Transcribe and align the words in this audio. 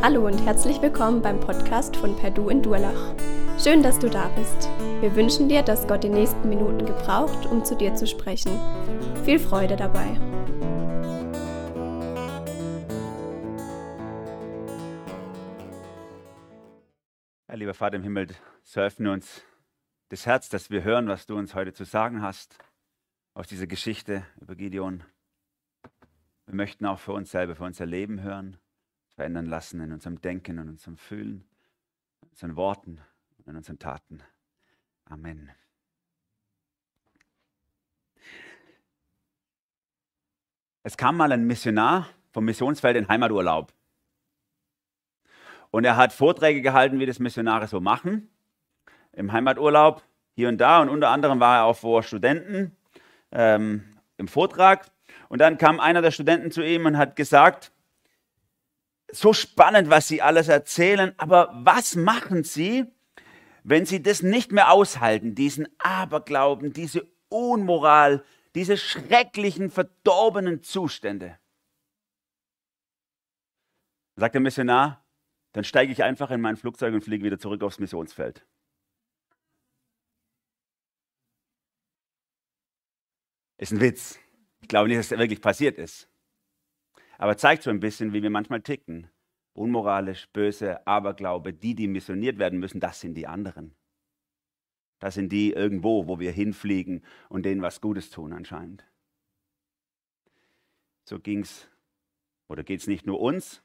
Hallo 0.00 0.24
und 0.26 0.38
herzlich 0.46 0.80
willkommen 0.80 1.22
beim 1.22 1.40
Podcast 1.40 1.96
von 1.96 2.14
Perdu 2.14 2.50
in 2.50 2.62
Durlach. 2.62 3.16
Schön, 3.58 3.82
dass 3.82 3.98
du 3.98 4.08
da 4.08 4.28
bist. 4.28 4.68
Wir 5.00 5.12
wünschen 5.16 5.48
dir, 5.48 5.64
dass 5.64 5.88
Gott 5.88 6.04
die 6.04 6.08
nächsten 6.08 6.48
Minuten 6.48 6.86
gebraucht, 6.86 7.46
um 7.46 7.64
zu 7.64 7.76
dir 7.76 7.92
zu 7.96 8.06
sprechen. 8.06 8.52
Viel 9.24 9.40
Freude 9.40 9.74
dabei. 9.74 10.06
Ja, 17.48 17.54
lieber 17.56 17.74
Vater 17.74 17.96
im 17.96 18.04
Himmel, 18.04 18.28
so 18.62 18.80
öffne 18.80 19.10
uns 19.10 19.42
das 20.10 20.26
Herz, 20.26 20.48
dass 20.48 20.70
wir 20.70 20.84
hören, 20.84 21.08
was 21.08 21.26
du 21.26 21.36
uns 21.36 21.56
heute 21.56 21.72
zu 21.72 21.82
sagen 21.82 22.22
hast 22.22 22.56
aus 23.34 23.48
dieser 23.48 23.66
Geschichte 23.66 24.24
über 24.40 24.54
Gideon. 24.54 25.02
Wir 26.46 26.54
möchten 26.54 26.86
auch 26.86 27.00
für 27.00 27.14
uns 27.14 27.32
selber, 27.32 27.56
für 27.56 27.64
unser 27.64 27.84
Leben 27.84 28.22
hören 28.22 28.58
verändern 29.18 29.46
lassen 29.46 29.80
in 29.80 29.92
unserem 29.92 30.20
Denken, 30.20 30.58
in 30.58 30.68
unserem 30.68 30.96
Fühlen, 30.96 31.44
in 32.22 32.28
unseren 32.30 32.54
Worten, 32.54 33.00
in 33.46 33.56
unseren 33.56 33.80
Taten. 33.80 34.22
Amen. 35.06 35.50
Es 40.84 40.96
kam 40.96 41.16
mal 41.16 41.32
ein 41.32 41.48
Missionar 41.48 42.08
vom 42.30 42.44
Missionsfeld 42.44 42.96
in 42.96 43.08
Heimaturlaub. 43.08 43.72
Und 45.72 45.84
er 45.84 45.96
hat 45.96 46.12
Vorträge 46.12 46.62
gehalten, 46.62 47.00
wie 47.00 47.06
das 47.06 47.18
Missionare 47.18 47.66
so 47.66 47.80
machen, 47.80 48.30
im 49.14 49.32
Heimaturlaub, 49.32 50.00
hier 50.36 50.48
und 50.48 50.58
da. 50.58 50.80
Und 50.80 50.90
unter 50.90 51.08
anderem 51.08 51.40
war 51.40 51.56
er 51.56 51.64
auch 51.64 51.76
vor 51.76 52.04
Studenten 52.04 52.76
ähm, 53.32 53.98
im 54.16 54.28
Vortrag. 54.28 54.92
Und 55.28 55.40
dann 55.40 55.58
kam 55.58 55.80
einer 55.80 56.02
der 56.02 56.12
Studenten 56.12 56.52
zu 56.52 56.62
ihm 56.62 56.86
und 56.86 56.96
hat 56.96 57.16
gesagt, 57.16 57.72
so 59.10 59.32
spannend, 59.32 59.90
was 59.90 60.08
Sie 60.08 60.22
alles 60.22 60.48
erzählen, 60.48 61.12
aber 61.18 61.50
was 61.54 61.96
machen 61.96 62.44
Sie, 62.44 62.86
wenn 63.64 63.86
Sie 63.86 64.02
das 64.02 64.22
nicht 64.22 64.52
mehr 64.52 64.70
aushalten, 64.70 65.34
diesen 65.34 65.68
Aberglauben, 65.78 66.72
diese 66.72 67.06
Unmoral, 67.28 68.24
diese 68.54 68.76
schrecklichen, 68.76 69.70
verdorbenen 69.70 70.62
Zustände? 70.62 71.38
Sagt 74.16 74.34
der 74.34 74.40
Missionar, 74.40 75.04
dann 75.52 75.64
steige 75.64 75.92
ich 75.92 76.02
einfach 76.02 76.30
in 76.30 76.40
mein 76.40 76.56
Flugzeug 76.56 76.92
und 76.92 77.02
fliege 77.02 77.24
wieder 77.24 77.38
zurück 77.38 77.62
aufs 77.62 77.78
Missionsfeld. 77.78 78.44
Ist 83.58 83.72
ein 83.72 83.80
Witz. 83.80 84.18
Ich 84.60 84.68
glaube 84.68 84.88
nicht, 84.88 84.98
dass 84.98 85.08
das 85.08 85.18
wirklich 85.18 85.40
passiert 85.40 85.78
ist 85.78 86.07
aber 87.18 87.36
zeigt 87.36 87.64
so 87.64 87.70
ein 87.70 87.80
bisschen, 87.80 88.12
wie 88.12 88.22
wir 88.22 88.30
manchmal 88.30 88.62
ticken. 88.62 89.10
Unmoralisch, 89.52 90.28
böse, 90.32 90.86
Aberglaube, 90.86 91.52
die, 91.52 91.74
die 91.74 91.88
missioniert 91.88 92.38
werden 92.38 92.60
müssen, 92.60 92.80
das 92.80 93.00
sind 93.00 93.14
die 93.14 93.26
anderen. 93.26 93.74
Das 95.00 95.14
sind 95.14 95.30
die 95.30 95.52
irgendwo, 95.52 96.06
wo 96.06 96.20
wir 96.20 96.30
hinfliegen 96.30 97.04
und 97.28 97.44
denen 97.44 97.60
was 97.60 97.80
Gutes 97.80 98.10
tun 98.10 98.32
anscheinend. 98.32 98.84
So 101.04 101.18
ging 101.18 101.40
es, 101.40 101.68
oder 102.48 102.62
geht 102.62 102.80
es 102.80 102.86
nicht 102.86 103.04
nur 103.04 103.20
uns, 103.20 103.62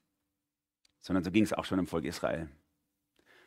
sondern 1.01 1.23
so 1.23 1.31
ging 1.31 1.43
es 1.43 1.53
auch 1.53 1.65
schon 1.65 1.79
im 1.79 1.87
Volk 1.87 2.05
Israel. 2.05 2.49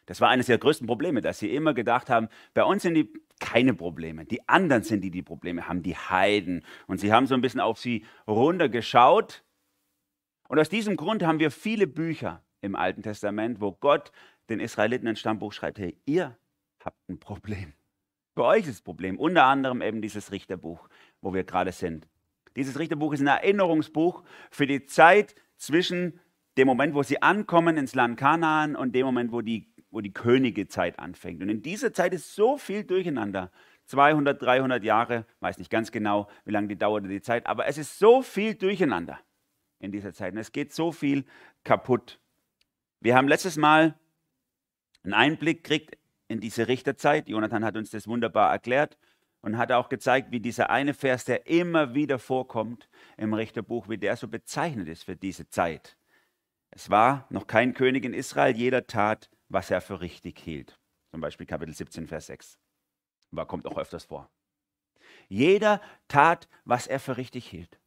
Das 0.04 0.20
war 0.20 0.28
eines 0.28 0.46
der 0.46 0.58
größten 0.58 0.86
Probleme, 0.86 1.20
dass 1.20 1.40
sie 1.40 1.52
immer 1.52 1.74
gedacht 1.74 2.10
haben, 2.10 2.28
bei 2.54 2.62
uns 2.62 2.82
sind 2.82 2.94
die 2.94 3.12
keine 3.40 3.74
Probleme. 3.74 4.24
Die 4.24 4.48
anderen 4.48 4.84
sind 4.84 5.00
die, 5.00 5.10
die 5.10 5.22
Probleme 5.22 5.66
haben, 5.66 5.82
die 5.82 5.96
Heiden. 5.96 6.64
Und 6.86 6.98
sie 6.98 7.12
haben 7.12 7.26
so 7.26 7.34
ein 7.34 7.40
bisschen 7.40 7.60
auf 7.60 7.80
sie 7.80 8.04
runtergeschaut 8.28 9.42
und 10.48 10.58
aus 10.58 10.68
diesem 10.68 10.96
Grund 10.96 11.22
haben 11.22 11.38
wir 11.38 11.50
viele 11.50 11.86
Bücher 11.86 12.42
im 12.60 12.76
Alten 12.76 13.02
Testament, 13.02 13.60
wo 13.60 13.72
Gott 13.72 14.12
den 14.48 14.60
Israeliten 14.60 15.08
ein 15.08 15.16
Stammbuch 15.16 15.52
schreibt, 15.52 15.78
hey, 15.78 15.98
ihr 16.06 16.36
habt 16.84 17.08
ein 17.08 17.18
Problem. 17.18 17.72
Für 18.34 18.44
euch 18.44 18.60
ist 18.60 18.70
das 18.70 18.82
Problem. 18.82 19.18
Unter 19.18 19.44
anderem 19.44 19.82
eben 19.82 20.02
dieses 20.02 20.30
Richterbuch, 20.30 20.88
wo 21.20 21.34
wir 21.34 21.44
gerade 21.44 21.72
sind. 21.72 22.06
Dieses 22.54 22.78
Richterbuch 22.78 23.12
ist 23.12 23.20
ein 23.20 23.26
Erinnerungsbuch 23.26 24.24
für 24.50 24.66
die 24.66 24.86
Zeit 24.86 25.34
zwischen 25.56 26.20
dem 26.56 26.66
Moment, 26.66 26.94
wo 26.94 27.02
sie 27.02 27.22
ankommen 27.22 27.76
ins 27.76 27.94
Land 27.94 28.18
Kanaan 28.18 28.76
und 28.76 28.94
dem 28.94 29.04
Moment, 29.04 29.32
wo 29.32 29.42
die, 29.42 29.72
wo 29.90 30.00
die 30.00 30.12
Königezeit 30.12 30.98
anfängt. 30.98 31.42
Und 31.42 31.48
in 31.48 31.62
dieser 31.62 31.92
Zeit 31.92 32.14
ist 32.14 32.34
so 32.34 32.56
viel 32.56 32.84
durcheinander. 32.84 33.50
200, 33.86 34.40
300 34.40 34.82
Jahre, 34.82 35.26
weiß 35.40 35.58
nicht 35.58 35.70
ganz 35.70 35.92
genau, 35.92 36.28
wie 36.44 36.50
lange 36.50 36.68
die 36.68 36.78
dauerte 36.78 37.08
die 37.08 37.20
Zeit, 37.20 37.46
aber 37.46 37.66
es 37.66 37.78
ist 37.78 37.98
so 37.98 38.20
viel 38.22 38.54
durcheinander 38.54 39.20
in 39.86 39.92
dieser 39.92 40.12
Zeit. 40.12 40.34
Und 40.34 40.38
es 40.38 40.52
geht 40.52 40.74
so 40.74 40.92
viel 40.92 41.24
kaputt. 41.64 42.20
Wir 43.00 43.16
haben 43.16 43.28
letztes 43.28 43.56
Mal 43.56 43.94
einen 45.02 45.14
Einblick 45.14 45.64
gekriegt 45.64 45.96
in 46.28 46.40
diese 46.40 46.68
Richterzeit. 46.68 47.28
Jonathan 47.28 47.64
hat 47.64 47.76
uns 47.76 47.90
das 47.90 48.06
wunderbar 48.06 48.52
erklärt 48.52 48.98
und 49.40 49.56
hat 49.56 49.72
auch 49.72 49.88
gezeigt, 49.88 50.32
wie 50.32 50.40
dieser 50.40 50.70
eine 50.70 50.92
Vers, 50.92 51.24
der 51.24 51.46
immer 51.46 51.94
wieder 51.94 52.18
vorkommt 52.18 52.88
im 53.16 53.32
Richterbuch, 53.32 53.88
wie 53.88 53.98
der 53.98 54.16
so 54.16 54.28
bezeichnet 54.28 54.88
ist 54.88 55.04
für 55.04 55.16
diese 55.16 55.48
Zeit. 55.48 55.96
Es 56.70 56.90
war 56.90 57.26
noch 57.30 57.46
kein 57.46 57.72
König 57.72 58.04
in 58.04 58.12
Israel, 58.12 58.54
jeder 58.54 58.86
tat, 58.86 59.30
was 59.48 59.70
er 59.70 59.80
für 59.80 60.00
richtig 60.00 60.38
hielt. 60.38 60.78
Zum 61.12 61.20
Beispiel 61.20 61.46
Kapitel 61.46 61.72
17, 61.72 62.08
Vers 62.08 62.26
6. 62.26 62.58
Aber 63.30 63.46
kommt 63.46 63.66
auch 63.66 63.78
öfters 63.78 64.04
vor. 64.04 64.28
Jeder 65.28 65.80
tat, 66.08 66.48
was 66.64 66.86
er 66.86 66.98
für 66.98 67.16
richtig 67.16 67.46
hielt 67.46 67.78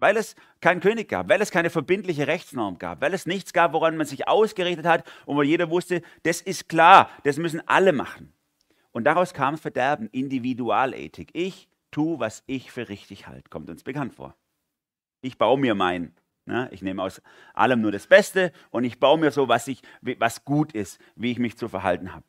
weil 0.00 0.16
es 0.16 0.34
keinen 0.60 0.80
König 0.80 1.08
gab, 1.08 1.28
weil 1.28 1.40
es 1.40 1.50
keine 1.50 1.70
verbindliche 1.70 2.26
Rechtsnorm 2.26 2.78
gab, 2.78 3.00
weil 3.00 3.14
es 3.14 3.26
nichts 3.26 3.52
gab, 3.52 3.72
woran 3.72 3.96
man 3.96 4.06
sich 4.06 4.28
ausgerichtet 4.28 4.86
hat 4.86 5.04
und 5.26 5.36
wo 5.36 5.42
jeder 5.42 5.70
wusste, 5.70 6.02
das 6.22 6.40
ist 6.40 6.68
klar, 6.68 7.10
das 7.24 7.36
müssen 7.38 7.66
alle 7.66 7.92
machen. 7.92 8.32
Und 8.92 9.04
daraus 9.04 9.34
kam 9.34 9.58
Verderben, 9.58 10.08
Individualethik. 10.08 11.30
Ich 11.32 11.68
tue, 11.90 12.18
was 12.18 12.42
ich 12.46 12.72
für 12.72 12.88
richtig 12.88 13.26
halte, 13.26 13.48
kommt 13.50 13.70
uns 13.70 13.84
bekannt 13.84 14.14
vor. 14.14 14.34
Ich 15.20 15.38
baue 15.38 15.58
mir 15.58 15.74
mein. 15.74 16.14
Ne? 16.46 16.68
Ich 16.72 16.82
nehme 16.82 17.02
aus 17.02 17.20
allem 17.54 17.80
nur 17.80 17.92
das 17.92 18.06
Beste 18.06 18.52
und 18.70 18.84
ich 18.84 18.98
baue 18.98 19.18
mir 19.18 19.30
so, 19.30 19.48
was, 19.48 19.68
ich, 19.68 19.82
was 20.00 20.44
gut 20.44 20.72
ist, 20.72 20.98
wie 21.14 21.30
ich 21.30 21.38
mich 21.38 21.56
zu 21.56 21.68
verhalten 21.68 22.14
habe. 22.14 22.24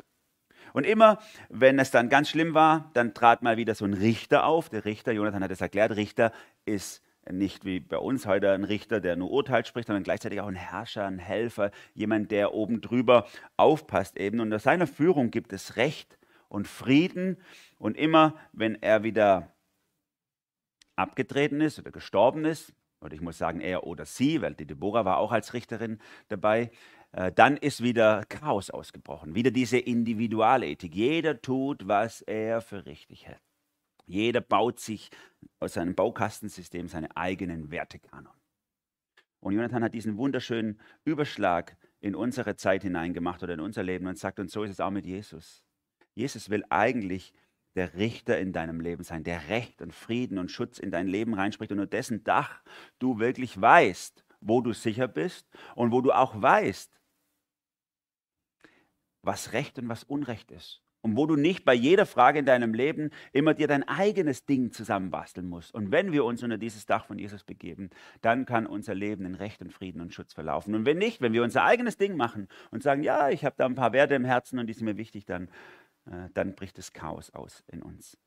Und 0.73 0.85
immer, 0.85 1.19
wenn 1.49 1.79
es 1.79 1.91
dann 1.91 2.09
ganz 2.09 2.29
schlimm 2.29 2.53
war, 2.53 2.91
dann 2.93 3.13
trat 3.13 3.41
mal 3.41 3.57
wieder 3.57 3.75
so 3.75 3.85
ein 3.85 3.93
Richter 3.93 4.45
auf. 4.45 4.69
Der 4.69 4.85
Richter, 4.85 5.11
Jonathan 5.11 5.43
hat 5.43 5.51
es 5.51 5.61
erklärt, 5.61 5.95
Richter 5.95 6.31
ist 6.65 7.01
nicht 7.31 7.65
wie 7.65 7.79
bei 7.79 7.97
uns 7.97 8.25
heute 8.25 8.51
ein 8.51 8.63
Richter, 8.63 8.99
der 8.99 9.15
nur 9.15 9.31
Urteil 9.31 9.65
spricht, 9.65 9.87
sondern 9.87 10.03
gleichzeitig 10.03 10.41
auch 10.41 10.47
ein 10.47 10.55
Herrscher, 10.55 11.05
ein 11.05 11.19
Helfer, 11.19 11.71
jemand, 11.93 12.31
der 12.31 12.53
oben 12.53 12.81
drüber 12.81 13.27
aufpasst 13.57 14.17
eben. 14.17 14.39
Unter 14.39 14.59
seiner 14.59 14.87
Führung 14.87 15.31
gibt 15.31 15.53
es 15.53 15.75
Recht 15.75 16.17
und 16.47 16.67
Frieden. 16.67 17.37
Und 17.77 17.97
immer, 17.97 18.35
wenn 18.51 18.81
er 18.81 19.03
wieder 19.03 19.51
abgetreten 20.95 21.61
ist 21.61 21.79
oder 21.79 21.91
gestorben 21.91 22.45
ist, 22.45 22.73
oder 23.01 23.13
ich 23.13 23.21
muss 23.21 23.37
sagen 23.37 23.61
er 23.61 23.85
oder 23.85 24.05
sie, 24.05 24.41
weil 24.41 24.55
die 24.55 24.65
Deborah 24.65 25.05
war 25.05 25.17
auch 25.17 25.31
als 25.31 25.53
Richterin 25.53 25.99
dabei, 26.27 26.71
äh, 27.13 27.31
dann 27.31 27.57
ist 27.57 27.81
wieder 27.81 28.25
Chaos 28.27 28.69
ausgebrochen, 28.69 29.35
wieder 29.35 29.51
diese 29.51 29.77
Individualethik. 29.77 30.93
Jeder 30.93 31.41
tut, 31.41 31.87
was 31.87 32.21
er 32.21 32.61
für 32.61 32.85
richtig 32.85 33.27
hält. 33.27 33.48
Jeder 34.09 34.41
baut 34.41 34.79
sich 34.79 35.11
aus 35.59 35.73
seinem 35.73 35.93
Baukastensystem 35.93 36.87
seine 36.87 37.15
eigenen 37.15 37.69
Wertekanon. 37.69 38.33
Und 39.39 39.53
Jonathan 39.53 39.83
hat 39.83 39.93
diesen 39.93 40.17
wunderschönen 40.17 40.81
Überschlag 41.05 41.77
in 41.99 42.15
unsere 42.15 42.55
Zeit 42.55 42.81
hineingemacht 42.81 43.43
oder 43.43 43.53
in 43.53 43.59
unser 43.59 43.83
Leben 43.83 44.07
und 44.07 44.17
sagt, 44.17 44.39
und 44.39 44.49
so 44.49 44.63
ist 44.63 44.71
es 44.71 44.79
auch 44.79 44.89
mit 44.89 45.05
Jesus. 45.05 45.63
Jesus 46.15 46.49
will 46.49 46.65
eigentlich 46.71 47.33
der 47.75 47.93
Richter 47.93 48.39
in 48.39 48.51
deinem 48.51 48.81
Leben 48.81 49.03
sein, 49.03 49.23
der 49.23 49.47
Recht 49.47 49.79
und 49.79 49.93
Frieden 49.93 50.39
und 50.39 50.49
Schutz 50.49 50.79
in 50.79 50.89
dein 50.89 51.07
Leben 51.07 51.35
reinspricht 51.35 51.71
und 51.71 51.77
nur 51.77 51.85
dessen 51.85 52.23
Dach 52.23 52.63
du 52.97 53.19
wirklich 53.19 53.61
weißt, 53.61 54.25
wo 54.41 54.61
du 54.61 54.73
sicher 54.73 55.07
bist 55.07 55.47
und 55.75 55.91
wo 55.91 56.01
du 56.01 56.13
auch 56.13 56.41
weißt, 56.41 56.99
was 59.21 59.53
Recht 59.53 59.77
und 59.77 59.87
was 59.87 60.03
Unrecht 60.03 60.49
ist 60.49 60.81
und 61.01 61.15
wo 61.15 61.25
du 61.25 61.35
nicht 61.35 61.63
bei 61.63 61.73
jeder 61.73 62.05
Frage 62.05 62.39
in 62.39 62.45
deinem 62.45 62.73
Leben 62.73 63.09
immer 63.31 63.53
dir 63.53 63.67
dein 63.67 63.87
eigenes 63.87 64.45
Ding 64.45 64.71
zusammenbasteln 64.71 65.47
musst. 65.47 65.73
Und 65.73 65.91
wenn 65.91 66.11
wir 66.11 66.25
uns 66.25 66.43
unter 66.43 66.57
dieses 66.57 66.85
Dach 66.85 67.05
von 67.05 67.17
Jesus 67.17 67.43
begeben, 67.43 67.89
dann 68.21 68.45
kann 68.45 68.65
unser 68.65 68.95
Leben 68.95 69.25
in 69.25 69.35
Recht 69.35 69.61
und 69.61 69.71
Frieden 69.71 70.01
und 70.01 70.13
Schutz 70.13 70.33
verlaufen. 70.33 70.75
Und 70.75 70.85
wenn 70.85 70.97
nicht, 70.97 71.21
wenn 71.21 71.33
wir 71.33 71.43
unser 71.43 71.63
eigenes 71.63 71.97
Ding 71.97 72.17
machen 72.17 72.47
und 72.71 72.83
sagen, 72.83 73.03
ja, 73.03 73.29
ich 73.29 73.45
habe 73.45 73.55
da 73.57 73.65
ein 73.65 73.75
paar 73.75 73.93
Werte 73.93 74.15
im 74.15 74.25
Herzen 74.25 74.59
und 74.59 74.67
die 74.67 74.73
sind 74.73 74.85
mir 74.85 74.97
wichtig, 74.97 75.25
dann, 75.25 75.49
äh, 76.05 76.29
dann 76.33 76.55
bricht 76.55 76.77
das 76.77 76.91
Chaos 76.91 77.29
aus 77.29 77.63
in 77.71 77.81
uns. 77.81 78.17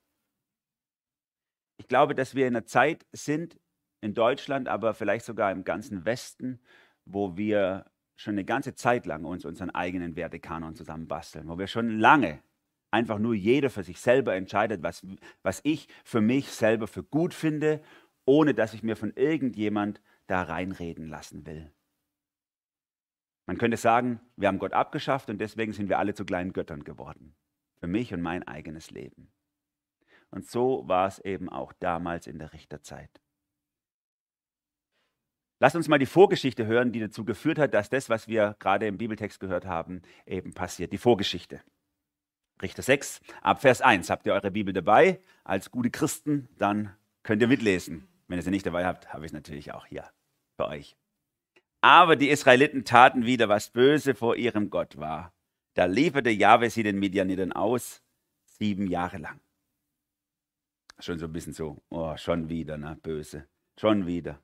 Ich 1.77 1.89
glaube, 1.89 2.15
dass 2.15 2.35
wir 2.35 2.47
in 2.47 2.57
einer 2.57 2.65
Zeit 2.65 3.05
sind, 3.13 3.59
in 4.01 4.15
Deutschland, 4.15 4.69
aber 4.69 4.95
vielleicht 4.95 5.25
sogar 5.25 5.53
im 5.53 5.65
ganzen 5.65 6.05
Westen, 6.05 6.61
wo 7.05 7.37
wir 7.37 7.87
schon 8.17 8.35
eine 8.35 8.45
ganze 8.45 8.75
Zeit 8.75 9.07
lang 9.07 9.25
uns 9.25 9.45
unseren 9.45 9.71
eigenen 9.71 10.17
Wertekanon 10.17 10.75
zusammenbasteln, 10.75 11.49
wo 11.49 11.59
wir 11.59 11.67
schon 11.67 11.99
lange 11.99 12.41
einfach 12.93 13.19
nur 13.19 13.35
jeder 13.35 13.71
für 13.71 13.83
sich 13.83 13.99
selber 14.01 14.35
entscheidet, 14.35 14.83
was, 14.83 15.05
was 15.43 15.61
ich 15.65 15.89
für 16.05 16.21
mich 16.21 16.49
selber 16.51 16.87
für 16.87 17.03
gut 17.03 17.35
finde, 17.35 17.83
ohne 18.25 18.55
dass 18.55 18.75
ich 18.75 18.83
mir 18.83 18.97
von 18.97 19.13
irgendjemand 19.15 20.01
da 20.27 20.43
reinreden 20.43 21.09
lassen 21.09 21.47
will. 21.47 21.73
Man 23.47 23.59
könnte 23.59 23.77
sagen, 23.77 24.21
wir 24.37 24.49
haben 24.49 24.59
Gott 24.59 24.73
abgeschafft 24.73 25.29
und 25.29 25.39
deswegen 25.39 25.73
sind 25.73 25.89
wir 25.89 25.99
alle 25.99 26.15
zu 26.15 26.25
kleinen 26.25 26.53
Göttern 26.53 26.85
geworden. 26.85 27.35
Für 27.81 27.89
mich 27.89 28.15
und 28.15 28.23
mein 28.23 28.47
eigenes 28.47 28.91
Leben. 28.91 29.33
Und 30.31 30.47
so 30.49 30.87
war 30.87 31.09
es 31.09 31.19
eben 31.19 31.49
auch 31.49 31.73
damals 31.73 32.27
in 32.27 32.39
der 32.39 32.53
Richterzeit. 32.53 33.21
Lasst 35.59 35.77
uns 35.77 35.89
mal 35.89 35.99
die 35.99 36.07
Vorgeschichte 36.07 36.67
hören, 36.67 36.93
die 36.93 37.01
dazu 37.01 37.25
geführt 37.25 37.59
hat, 37.59 37.75
dass 37.75 37.89
das, 37.89 38.09
was 38.09 38.29
wir 38.29 38.57
gerade 38.59 38.87
im 38.87 38.99
Bibeltext 38.99 39.39
gehört 39.41 39.67
haben, 39.67 40.03
eben 40.27 40.55
passiert. 40.55 40.93
Die 40.93 40.99
Vorgeschichte. 40.99 41.61
Richter 42.61 42.83
6, 42.83 43.21
ab 43.41 43.61
Vers 43.61 43.81
1. 43.81 44.11
Habt 44.11 44.27
ihr 44.27 44.35
eure 44.35 44.51
Bibel 44.51 44.73
dabei? 44.73 45.21
Als 45.45 45.71
gute 45.71 45.91
Christen, 45.91 46.49
dann 46.59 46.95
könnt 47.23 47.43
ihr 47.43 47.49
mitlesen. 47.49 48.09
Wenn 48.29 48.39
ihr 48.39 48.43
sie 48.43 48.51
nicht 48.51 48.67
dabei 48.67 48.87
habt, 48.87 49.13
habe 49.13 49.25
ich 49.25 49.31
es 49.31 49.35
natürlich 49.35 49.73
auch 49.73 49.87
hier 49.87 50.05
für 50.57 50.67
euch. 50.67 50.97
Aber 51.81 52.15
die 52.15 52.29
Israeliten 52.29 52.85
taten 52.85 53.27
wieder, 53.27 53.49
was 53.49 53.71
böse 53.71 54.15
vor 54.15 54.37
ihrem 54.37 54.71
Gott 54.71 54.99
war. 54.99 55.33
Da 55.75 55.87
lieferte 55.87 56.31
Jahwe 56.31 56.71
sie 56.71 56.83
den 56.83 56.99
Midianiten 56.99 57.53
aus, 57.53 58.03
sieben 58.45 58.87
Jahre 58.87 59.19
lang. 59.19 59.41
Schon 60.99 61.19
so 61.19 61.27
ein 61.27 61.33
bisschen 61.33 61.53
so, 61.53 61.83
oh, 61.89 62.17
schon 62.17 62.49
wieder, 62.49 62.79
ne, 62.79 62.97
böse, 63.03 63.49
schon 63.77 64.07
wieder. 64.07 64.41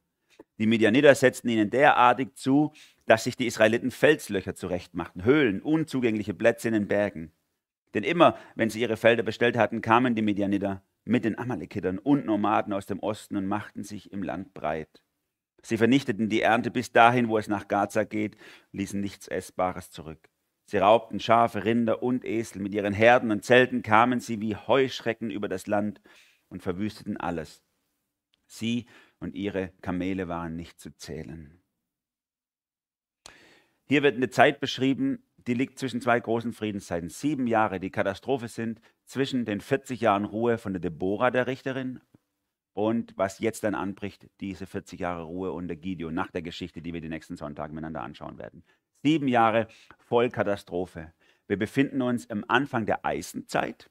Die 0.58 0.66
Midianiter 0.66 1.14
setzten 1.14 1.48
ihnen 1.48 1.70
derartig 1.70 2.34
zu, 2.34 2.72
dass 3.06 3.24
sich 3.24 3.36
die 3.36 3.46
Israeliten 3.46 3.92
Felslöcher 3.92 4.54
zurechtmachten, 4.54 5.24
Höhlen, 5.24 5.62
unzugängliche 5.62 6.34
Plätze 6.34 6.68
in 6.68 6.74
den 6.74 6.88
Bergen. 6.88 7.32
Denn 7.94 8.04
immer, 8.04 8.36
wenn 8.54 8.70
sie 8.70 8.80
ihre 8.80 8.96
Felder 8.96 9.22
bestellt 9.22 9.56
hatten, 9.56 9.80
kamen 9.80 10.14
die 10.14 10.22
Midianiter 10.22 10.82
mit 11.04 11.24
den 11.24 11.38
Amalekitern 11.38 11.98
und 11.98 12.26
Nomaden 12.26 12.72
aus 12.72 12.86
dem 12.86 12.98
Osten 13.00 13.36
und 13.36 13.46
machten 13.46 13.82
sich 13.82 14.12
im 14.12 14.22
Land 14.22 14.52
breit. 14.54 15.02
Sie 15.62 15.76
vernichteten 15.76 16.28
die 16.28 16.42
Ernte 16.42 16.70
bis 16.70 16.92
dahin, 16.92 17.28
wo 17.28 17.38
es 17.38 17.48
nach 17.48 17.66
Gaza 17.66 18.04
geht, 18.04 18.36
ließen 18.72 19.00
nichts 19.00 19.26
Essbares 19.26 19.90
zurück. 19.90 20.28
Sie 20.66 20.76
raubten 20.76 21.18
Schafe, 21.18 21.64
Rinder 21.64 22.02
und 22.02 22.26
Esel. 22.26 22.60
Mit 22.60 22.74
ihren 22.74 22.92
Herden 22.92 23.30
und 23.30 23.42
Zelten 23.42 23.82
kamen 23.82 24.20
sie 24.20 24.40
wie 24.40 24.54
Heuschrecken 24.54 25.30
über 25.30 25.48
das 25.48 25.66
Land 25.66 26.00
und 26.48 26.62
verwüsteten 26.62 27.16
alles. 27.16 27.62
Sie 28.46 28.86
und 29.18 29.34
ihre 29.34 29.72
Kamele 29.80 30.28
waren 30.28 30.56
nicht 30.56 30.78
zu 30.78 30.94
zählen. 30.94 31.62
Hier 33.84 34.02
wird 34.02 34.16
eine 34.16 34.28
Zeit 34.28 34.60
beschrieben, 34.60 35.22
die 35.48 35.54
liegt 35.54 35.78
zwischen 35.78 36.02
zwei 36.02 36.20
großen 36.20 36.52
Friedenszeiten. 36.52 37.08
Sieben 37.08 37.46
Jahre, 37.46 37.80
die 37.80 37.90
Katastrophe 37.90 38.48
sind 38.48 38.80
zwischen 39.06 39.46
den 39.46 39.62
40 39.62 40.00
Jahren 40.00 40.26
Ruhe 40.26 40.58
von 40.58 40.74
der 40.74 40.80
Deborah, 40.80 41.30
der 41.30 41.46
Richterin, 41.46 42.00
und 42.74 43.16
was 43.16 43.40
jetzt 43.40 43.64
dann 43.64 43.74
anbricht, 43.74 44.28
diese 44.40 44.66
40 44.66 45.00
Jahre 45.00 45.22
Ruhe 45.22 45.50
unter 45.50 45.74
Gideon, 45.74 46.14
nach 46.14 46.30
der 46.30 46.42
Geschichte, 46.42 46.80
die 46.80 46.92
wir 46.92 47.00
die 47.00 47.08
nächsten 47.08 47.36
Sonntage 47.36 47.72
miteinander 47.72 48.02
anschauen 48.02 48.38
werden. 48.38 48.62
Sieben 49.02 49.26
Jahre 49.26 49.66
voll 49.98 50.28
Katastrophe. 50.28 51.12
Wir 51.48 51.58
befinden 51.58 52.02
uns 52.02 52.28
am 52.30 52.44
Anfang 52.46 52.86
der 52.86 53.04
Eisenzeit. 53.04 53.90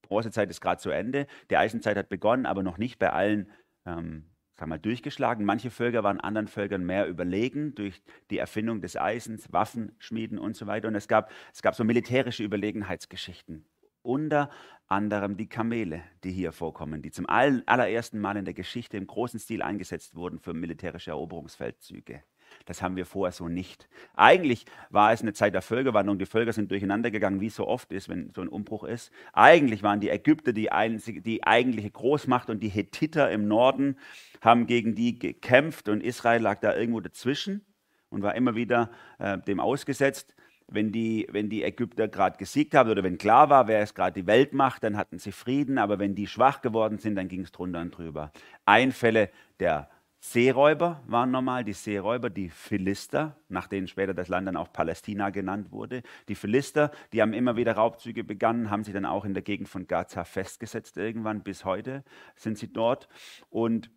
Bronzezeit 0.00 0.48
ist 0.48 0.60
gerade 0.60 0.80
zu 0.80 0.90
Ende. 0.90 1.26
Die 1.50 1.56
Eisenzeit 1.56 1.98
hat 1.98 2.08
begonnen, 2.08 2.46
aber 2.46 2.62
noch 2.62 2.78
nicht 2.78 2.98
bei 2.98 3.12
allen 3.12 3.50
ähm, 3.84 4.30
sagen 4.58 4.70
wir, 4.70 4.78
durchgeschlagen. 4.78 5.44
Manche 5.44 5.70
Völker 5.70 6.02
waren 6.02 6.20
anderen 6.20 6.48
Völkern 6.48 6.84
mehr 6.84 7.06
überlegen 7.06 7.74
durch 7.74 8.02
die 8.30 8.38
Erfindung 8.38 8.80
des 8.80 8.96
Eisens, 8.96 9.52
Waffenschmieden 9.52 10.38
und 10.38 10.56
so 10.56 10.66
weiter. 10.66 10.88
Und 10.88 10.94
es 10.94 11.08
gab, 11.08 11.30
es 11.52 11.62
gab 11.62 11.74
so 11.74 11.84
militärische 11.84 12.42
Überlegenheitsgeschichten. 12.42 13.64
Unter 14.02 14.50
anderem 14.86 15.36
die 15.36 15.48
Kamele, 15.48 16.02
die 16.24 16.32
hier 16.32 16.52
vorkommen, 16.52 17.02
die 17.02 17.10
zum 17.10 17.26
allerersten 17.28 18.18
Mal 18.20 18.36
in 18.36 18.44
der 18.44 18.54
Geschichte 18.54 18.96
im 18.96 19.06
großen 19.06 19.38
Stil 19.38 19.62
eingesetzt 19.62 20.14
wurden 20.14 20.38
für 20.38 20.54
militärische 20.54 21.10
Eroberungsfeldzüge. 21.10 22.22
Das 22.66 22.82
haben 22.82 22.96
wir 22.96 23.06
vorher 23.06 23.32
so 23.32 23.48
nicht. 23.48 23.88
Eigentlich 24.14 24.66
war 24.90 25.12
es 25.12 25.22
eine 25.22 25.32
Zeit 25.32 25.54
der 25.54 25.62
Völkerwanderung. 25.62 26.18
Die 26.18 26.26
Völker 26.26 26.52
sind 26.52 26.70
durcheinander 26.70 27.10
gegangen, 27.10 27.40
wie 27.40 27.46
es 27.46 27.56
so 27.56 27.66
oft 27.66 27.92
ist, 27.92 28.08
wenn 28.08 28.30
so 28.34 28.42
ein 28.42 28.48
Umbruch 28.48 28.84
ist. 28.84 29.10
Eigentlich 29.32 29.82
waren 29.82 30.00
die 30.00 30.10
Ägypter 30.10 30.52
die, 30.52 30.70
einzige, 30.70 31.22
die 31.22 31.44
eigentliche 31.44 31.90
Großmacht 31.90 32.50
und 32.50 32.60
die 32.60 32.68
Hethiter 32.68 33.30
im 33.30 33.48
Norden 33.48 33.96
haben 34.40 34.66
gegen 34.66 34.94
die 34.94 35.18
gekämpft 35.18 35.88
und 35.88 36.02
Israel 36.02 36.42
lag 36.42 36.60
da 36.60 36.76
irgendwo 36.76 37.00
dazwischen 37.00 37.64
und 38.10 38.22
war 38.22 38.34
immer 38.34 38.54
wieder 38.54 38.90
äh, 39.18 39.38
dem 39.38 39.60
ausgesetzt. 39.60 40.34
Wenn 40.70 40.92
die, 40.92 41.26
wenn 41.30 41.48
die 41.48 41.62
Ägypter 41.62 42.08
gerade 42.08 42.36
gesiegt 42.36 42.74
haben 42.74 42.90
oder 42.90 43.02
wenn 43.02 43.16
klar 43.16 43.48
war, 43.48 43.68
wer 43.68 43.82
ist 43.82 43.94
gerade 43.94 44.20
die 44.20 44.26
Weltmacht, 44.26 44.84
dann 44.84 44.98
hatten 44.98 45.18
sie 45.18 45.32
Frieden, 45.32 45.78
aber 45.78 45.98
wenn 45.98 46.14
die 46.14 46.26
schwach 46.26 46.60
geworden 46.60 46.98
sind, 46.98 47.16
dann 47.16 47.28
ging 47.28 47.40
es 47.40 47.52
drunter 47.52 47.80
und 47.80 47.96
drüber. 47.96 48.32
Einfälle 48.66 49.30
der 49.60 49.88
Seeräuber 50.20 51.02
waren 51.06 51.30
normal, 51.30 51.62
die 51.62 51.72
Seeräuber, 51.72 52.28
die 52.28 52.48
Philister, 52.48 53.36
nach 53.48 53.68
denen 53.68 53.86
später 53.86 54.14
das 54.14 54.28
Land 54.28 54.48
dann 54.48 54.56
auch 54.56 54.72
Palästina 54.72 55.30
genannt 55.30 55.70
wurde. 55.70 56.02
Die 56.28 56.34
Philister, 56.34 56.90
die 57.12 57.22
haben 57.22 57.32
immer 57.32 57.56
wieder 57.56 57.74
Raubzüge 57.74 58.24
begangen, 58.24 58.68
haben 58.68 58.82
sie 58.82 58.92
dann 58.92 59.04
auch 59.04 59.24
in 59.24 59.34
der 59.34 59.44
Gegend 59.44 59.68
von 59.68 59.86
Gaza 59.86 60.24
festgesetzt 60.24 60.96
irgendwann, 60.96 61.44
bis 61.44 61.64
heute 61.64 62.02
sind 62.34 62.58
sie 62.58 62.72
dort. 62.72 63.08
Und, 63.48 63.92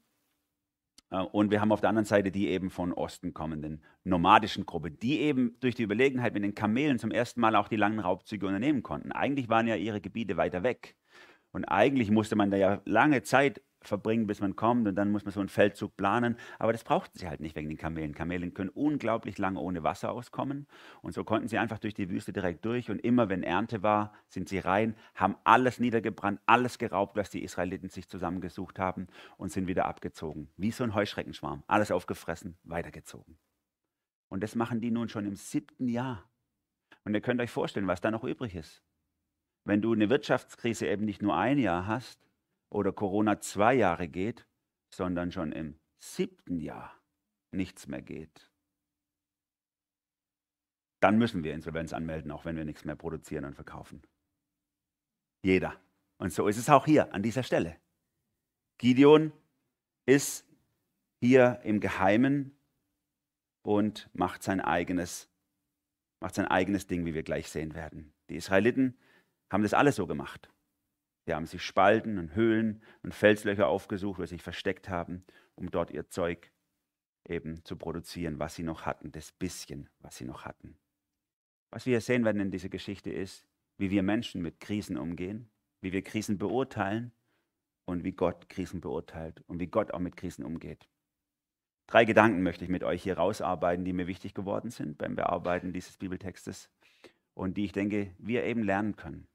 äh, 1.09 1.17
und 1.17 1.49
wir 1.49 1.59
haben 1.59 1.71
auf 1.71 1.81
der 1.81 1.89
anderen 1.89 2.05
Seite 2.05 2.31
die 2.31 2.49
eben 2.49 2.69
von 2.69 2.93
Osten 2.93 3.33
kommenden 3.33 3.83
nomadischen 4.03 4.67
Gruppe, 4.67 4.91
die 4.91 5.21
eben 5.21 5.57
durch 5.59 5.73
die 5.73 5.83
Überlegenheit 5.83 6.35
mit 6.35 6.43
den 6.43 6.53
Kamelen 6.53 6.99
zum 6.99 7.09
ersten 7.09 7.41
Mal 7.41 7.55
auch 7.55 7.67
die 7.67 7.77
langen 7.77 7.99
Raubzüge 7.99 8.45
unternehmen 8.45 8.83
konnten. 8.83 9.11
Eigentlich 9.11 9.49
waren 9.49 9.67
ja 9.67 9.75
ihre 9.75 10.01
Gebiete 10.01 10.37
weiter 10.37 10.61
weg. 10.61 10.95
Und 11.51 11.65
eigentlich 11.65 12.11
musste 12.11 12.35
man 12.35 12.51
da 12.51 12.57
ja 12.57 12.81
lange 12.85 13.23
Zeit 13.23 13.61
verbringen, 13.81 14.27
bis 14.27 14.41
man 14.41 14.55
kommt 14.55 14.87
und 14.87 14.95
dann 14.95 15.11
muss 15.11 15.25
man 15.25 15.31
so 15.31 15.39
einen 15.39 15.49
Feldzug 15.49 15.97
planen. 15.97 16.37
Aber 16.59 16.71
das 16.71 16.83
brauchten 16.83 17.17
sie 17.17 17.27
halt 17.27 17.39
nicht 17.39 17.55
wegen 17.55 17.69
den 17.69 17.77
Kamelen. 17.77 18.13
Kamelen 18.13 18.53
können 18.53 18.69
unglaublich 18.69 19.37
lange 19.37 19.59
ohne 19.59 19.83
Wasser 19.83 20.11
auskommen 20.11 20.67
und 21.01 21.13
so 21.13 21.23
konnten 21.23 21.47
sie 21.47 21.57
einfach 21.57 21.79
durch 21.79 21.93
die 21.93 22.09
Wüste 22.09 22.33
direkt 22.33 22.65
durch 22.65 22.89
und 22.89 22.99
immer 22.99 23.29
wenn 23.29 23.43
Ernte 23.43 23.83
war, 23.83 24.13
sind 24.27 24.49
sie 24.49 24.59
rein, 24.59 24.95
haben 25.15 25.35
alles 25.43 25.79
niedergebrannt, 25.79 26.39
alles 26.45 26.77
geraubt, 26.77 27.15
was 27.15 27.29
die 27.29 27.43
Israeliten 27.43 27.89
sich 27.89 28.07
zusammengesucht 28.07 28.79
haben 28.79 29.07
und 29.37 29.51
sind 29.51 29.67
wieder 29.67 29.85
abgezogen. 29.85 30.49
Wie 30.57 30.71
so 30.71 30.83
ein 30.83 30.95
Heuschreckenschwarm. 30.95 31.63
Alles 31.67 31.91
aufgefressen, 31.91 32.57
weitergezogen. 32.63 33.37
Und 34.29 34.41
das 34.43 34.55
machen 34.55 34.79
die 34.79 34.91
nun 34.91 35.09
schon 35.09 35.25
im 35.25 35.35
siebten 35.35 35.87
Jahr. 35.87 36.23
Und 37.03 37.13
ihr 37.13 37.21
könnt 37.21 37.41
euch 37.41 37.51
vorstellen, 37.51 37.87
was 37.87 38.01
da 38.01 38.11
noch 38.11 38.23
übrig 38.23 38.55
ist. 38.55 38.83
Wenn 39.63 39.81
du 39.81 39.93
eine 39.93 40.09
Wirtschaftskrise 40.09 40.87
eben 40.87 41.05
nicht 41.05 41.21
nur 41.21 41.35
ein 41.35 41.57
Jahr 41.57 41.85
hast, 41.85 42.30
oder 42.71 42.91
Corona 42.93 43.39
zwei 43.41 43.75
Jahre 43.75 44.07
geht, 44.07 44.47
sondern 44.89 45.31
schon 45.31 45.51
im 45.51 45.79
siebten 45.99 46.59
Jahr 46.59 46.99
nichts 47.51 47.87
mehr 47.87 48.01
geht, 48.01 48.49
dann 51.01 51.17
müssen 51.17 51.43
wir 51.43 51.53
Insolvenz 51.53 51.93
anmelden, 51.93 52.31
auch 52.31 52.45
wenn 52.45 52.55
wir 52.55 52.65
nichts 52.65 52.85
mehr 52.85 52.95
produzieren 52.95 53.45
und 53.45 53.55
verkaufen. 53.55 54.03
Jeder. 55.43 55.79
Und 56.17 56.31
so 56.31 56.47
ist 56.47 56.57
es 56.57 56.69
auch 56.69 56.85
hier 56.85 57.13
an 57.13 57.23
dieser 57.23 57.43
Stelle. 57.43 57.77
Gideon 58.77 59.33
ist 60.05 60.47
hier 61.19 61.59
im 61.63 61.79
Geheimen 61.79 62.55
und 63.63 64.09
macht 64.13 64.43
sein 64.43 64.61
eigenes, 64.61 65.29
macht 66.19 66.35
sein 66.35 66.45
eigenes 66.47 66.87
Ding, 66.87 67.05
wie 67.05 67.13
wir 67.13 67.23
gleich 67.23 67.49
sehen 67.49 67.73
werden. 67.73 68.13
Die 68.29 68.35
Israeliten 68.35 68.97
haben 69.51 69.63
das 69.63 69.73
alles 69.73 69.95
so 69.95 70.07
gemacht. 70.07 70.49
Sie 71.25 71.33
haben 71.33 71.45
sich 71.45 71.63
Spalten 71.63 72.17
und 72.17 72.35
Höhlen 72.35 72.81
und 73.03 73.13
Felslöcher 73.13 73.67
aufgesucht, 73.67 74.19
wo 74.19 74.25
sie 74.25 74.35
sich 74.35 74.41
versteckt 74.41 74.89
haben, 74.89 75.23
um 75.55 75.69
dort 75.69 75.91
ihr 75.91 76.09
Zeug 76.09 76.51
eben 77.27 77.63
zu 77.63 77.75
produzieren, 77.75 78.39
was 78.39 78.55
sie 78.55 78.63
noch 78.63 78.85
hatten, 78.85 79.11
das 79.11 79.31
bisschen, 79.31 79.89
was 79.99 80.17
sie 80.17 80.25
noch 80.25 80.45
hatten. 80.45 80.77
Was 81.69 81.85
wir 81.85 81.91
hier 81.91 82.01
sehen 82.01 82.25
werden 82.25 82.41
in 82.41 82.51
dieser 82.51 82.69
Geschichte 82.69 83.11
ist, 83.11 83.45
wie 83.77 83.91
wir 83.91 84.03
Menschen 84.03 84.41
mit 84.41 84.59
Krisen 84.59 84.97
umgehen, 84.97 85.49
wie 85.81 85.91
wir 85.91 86.03
Krisen 86.03 86.37
beurteilen 86.37 87.11
und 87.85 88.03
wie 88.03 88.11
Gott 88.11 88.49
Krisen 88.49 88.81
beurteilt 88.81 89.41
und 89.47 89.59
wie 89.59 89.67
Gott 89.67 89.91
auch 89.91 89.99
mit 89.99 90.17
Krisen 90.17 90.43
umgeht. 90.43 90.89
Drei 91.87 92.05
Gedanken 92.05 92.41
möchte 92.41 92.63
ich 92.63 92.69
mit 92.69 92.83
euch 92.83 93.03
hier 93.03 93.17
rausarbeiten, 93.17 93.85
die 93.85 93.93
mir 93.93 94.07
wichtig 94.07 94.33
geworden 94.33 94.71
sind 94.71 94.97
beim 94.97 95.15
Bearbeiten 95.15 95.73
dieses 95.73 95.97
Bibeltextes 95.97 96.69
und 97.33 97.57
die 97.57 97.65
ich 97.65 97.73
denke, 97.73 98.15
wir 98.17 98.43
eben 98.43 98.63
lernen 98.63 98.95
können. 98.95 99.27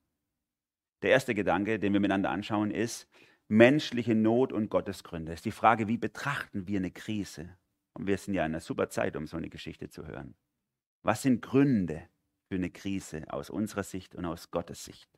Der 1.03 1.11
erste 1.11 1.35
Gedanke, 1.35 1.79
den 1.79 1.93
wir 1.93 2.01
miteinander 2.01 2.31
anschauen, 2.31 2.71
ist 2.71 3.09
menschliche 3.49 4.15
Not 4.15 4.53
und 4.53 4.71
Gottesgründe. 4.71 5.33
Es 5.33 5.41
ist 5.41 5.45
die 5.45 5.51
Frage, 5.51 5.89
wie 5.89 5.99
betrachten 5.99 6.67
wir 6.67 6.79
eine 6.79 6.91
Krise? 6.91 7.57
Und 7.93 8.07
wir 8.07 8.19
sind 8.19 8.35
ja 8.35 8.45
in 8.45 8.53
einer 8.53 8.61
super 8.61 8.89
Zeit, 8.89 9.17
um 9.17 9.27
so 9.27 9.37
eine 9.37 9.49
Geschichte 9.49 9.89
zu 9.89 10.07
hören. 10.07 10.35
Was 11.03 11.23
sind 11.23 11.43
Gründe 11.43 12.03
für 12.49 12.57
eine 12.57 12.71
Krise 12.71 13.25
aus 13.29 13.51
unserer 13.51 13.83
Sicht 13.83 14.15
und 14.15 14.25
aus 14.25 14.51
Gottes 14.51 14.85
Sicht? 14.85 15.09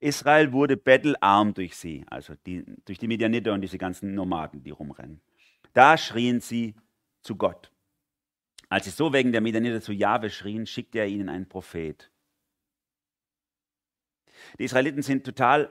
Israel 0.00 0.52
wurde 0.52 0.76
bettelarm 0.76 1.54
durch 1.54 1.76
sie, 1.76 2.04
also 2.08 2.34
die, 2.46 2.64
durch 2.84 2.98
die 2.98 3.08
Medianiter 3.08 3.52
und 3.52 3.62
diese 3.62 3.78
ganzen 3.78 4.14
Nomaden, 4.14 4.62
die 4.62 4.70
rumrennen. 4.70 5.20
Da 5.72 5.96
schrien 5.96 6.40
sie 6.40 6.74
zu 7.22 7.36
Gott. 7.36 7.70
Als 8.68 8.84
sie 8.84 8.90
so 8.90 9.12
wegen 9.12 9.32
der 9.32 9.40
Medianiter 9.40 9.80
zu 9.80 9.92
Jahwe 9.92 10.30
schrien, 10.30 10.66
schickte 10.66 10.98
er 10.98 11.06
ihnen 11.06 11.28
einen 11.28 11.48
Prophet. 11.48 12.10
Die 14.58 14.64
Israeliten 14.64 15.02
sind 15.02 15.24
total 15.24 15.70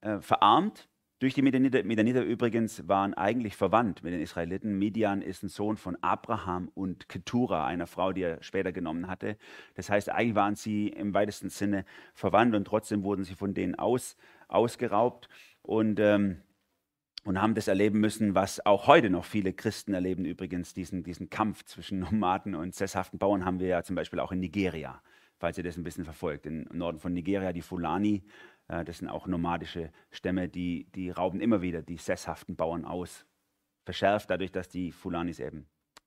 äh, 0.00 0.20
verarmt 0.20 0.88
durch 1.24 1.32
die 1.32 1.42
Midianiter, 1.42 1.82
Midianiter 1.84 2.22
übrigens 2.22 2.86
waren 2.86 3.14
eigentlich 3.14 3.56
verwandt 3.56 4.02
mit 4.02 4.12
den 4.12 4.20
Israeliten. 4.20 4.78
Midian 4.78 5.22
ist 5.22 5.42
ein 5.42 5.48
Sohn 5.48 5.78
von 5.78 5.96
Abraham 6.02 6.70
und 6.74 7.08
Ketura, 7.08 7.66
einer 7.66 7.86
Frau, 7.86 8.12
die 8.12 8.22
er 8.22 8.42
später 8.42 8.72
genommen 8.72 9.08
hatte. 9.08 9.38
Das 9.74 9.88
heißt, 9.88 10.10
eigentlich 10.10 10.34
waren 10.34 10.54
sie 10.54 10.88
im 10.88 11.14
weitesten 11.14 11.48
Sinne 11.48 11.86
verwandt 12.12 12.54
und 12.54 12.66
trotzdem 12.66 13.04
wurden 13.04 13.24
sie 13.24 13.36
von 13.36 13.54
denen 13.54 13.74
aus, 13.74 14.18
ausgeraubt 14.48 15.30
und, 15.62 15.98
ähm, 16.00 16.42
und 17.24 17.40
haben 17.40 17.54
das 17.54 17.68
erleben 17.68 18.00
müssen, 18.00 18.34
was 18.34 18.66
auch 18.66 18.86
heute 18.86 19.08
noch 19.08 19.24
viele 19.24 19.54
Christen 19.54 19.94
erleben. 19.94 20.26
Übrigens, 20.26 20.74
diesen, 20.74 21.04
diesen 21.04 21.30
Kampf 21.30 21.64
zwischen 21.64 22.00
Nomaden 22.00 22.54
und 22.54 22.74
sesshaften 22.74 23.18
Bauern 23.18 23.46
haben 23.46 23.60
wir 23.60 23.68
ja 23.68 23.82
zum 23.82 23.96
Beispiel 23.96 24.18
auch 24.18 24.32
in 24.32 24.40
Nigeria, 24.40 25.00
falls 25.44 25.58
ihr 25.58 25.64
das 25.64 25.76
ein 25.76 25.84
bisschen 25.84 26.04
verfolgt. 26.04 26.46
Im 26.46 26.66
Norden 26.72 26.98
von 26.98 27.12
Nigeria, 27.12 27.52
die 27.52 27.60
Fulani, 27.60 28.22
äh, 28.68 28.82
das 28.82 29.00
sind 29.00 29.10
auch 29.10 29.26
nomadische 29.26 29.92
Stämme, 30.10 30.48
die, 30.48 30.86
die 30.94 31.10
rauben 31.10 31.38
immer 31.38 31.60
wieder 31.60 31.82
die 31.82 31.98
sesshaften 31.98 32.56
Bauern 32.56 32.86
aus. 32.86 33.26
Verschärft 33.84 34.30
dadurch, 34.30 34.52
dass 34.52 34.70
die 34.70 34.90
Fulanis 34.90 35.40
eben 35.40 35.66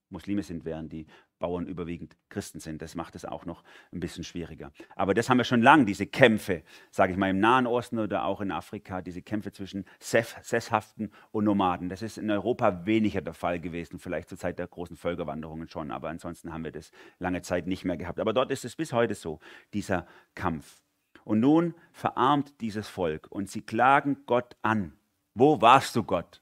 Muslime 0.10 0.41
sind, 0.41 0.65
während 0.65 0.91
die 0.91 1.06
Bauern 1.39 1.67
überwiegend 1.67 2.15
Christen 2.29 2.60
sind. 2.60 2.82
Das 2.82 2.96
macht 2.96 3.15
es 3.15 3.25
auch 3.25 3.46
noch 3.46 3.63
ein 3.91 4.00
bisschen 4.00 4.24
schwieriger. 4.24 4.72
Aber 4.96 5.13
das 5.13 5.29
haben 5.29 5.38
wir 5.38 5.44
schon 5.44 5.62
lange, 5.62 5.86
diese 5.86 6.08
Kämpfe, 6.08 6.63
sage 6.91 7.12
ich 7.12 7.17
mal, 7.17 7.29
im 7.29 7.39
Nahen 7.39 7.67
Osten 7.67 8.00
oder 8.00 8.25
auch 8.25 8.41
in 8.41 8.51
Afrika, 8.51 9.01
diese 9.01 9.22
Kämpfe 9.22 9.51
zwischen 9.51 9.86
Sesshaften 10.00 11.12
und 11.32 11.46
Nomaden. 11.46 11.89
Das 11.89 12.01
ist 12.01 12.17
in 12.17 12.29
Europa 12.32 12.86
weniger 12.86 13.22
der 13.22 13.34
Fall 13.34 13.60
gewesen, 13.60 14.00
vielleicht 14.00 14.29
zur 14.29 14.38
Zeit 14.38 14.60
der 14.60 14.67
großen 14.67 14.98
Völkerwanderungen 14.98 15.67
schon, 15.67 15.91
aber 15.91 16.10
ansonsten 16.10 16.51
haben 16.53 16.63
wir 16.63 16.72
das 16.72 16.91
lange 17.20 17.41
Zeit 17.41 17.67
nicht 17.67 17.86
mehr 17.86 17.98
gehabt. 17.98 18.20
Aber 18.20 18.34
dort 18.34 18.51
ist 18.51 18.65
es 18.65 18.75
bis 18.75 18.94
heute 18.94 19.15
so, 19.15 19.39
dieser 19.74 20.08
Kampf. 20.36 20.82
Und 21.24 21.41
nun 21.41 21.75
verarmt 21.91 22.62
dieses 22.62 22.88
Volk 22.88 23.27
und 23.29 23.50
sie 23.50 23.62
klagen 23.62 24.24
Gott 24.25 24.56
an. 24.62 24.94
Wo 25.34 25.62
warst 25.62 25.96
du, 25.96 26.03
Gott? 26.03 26.41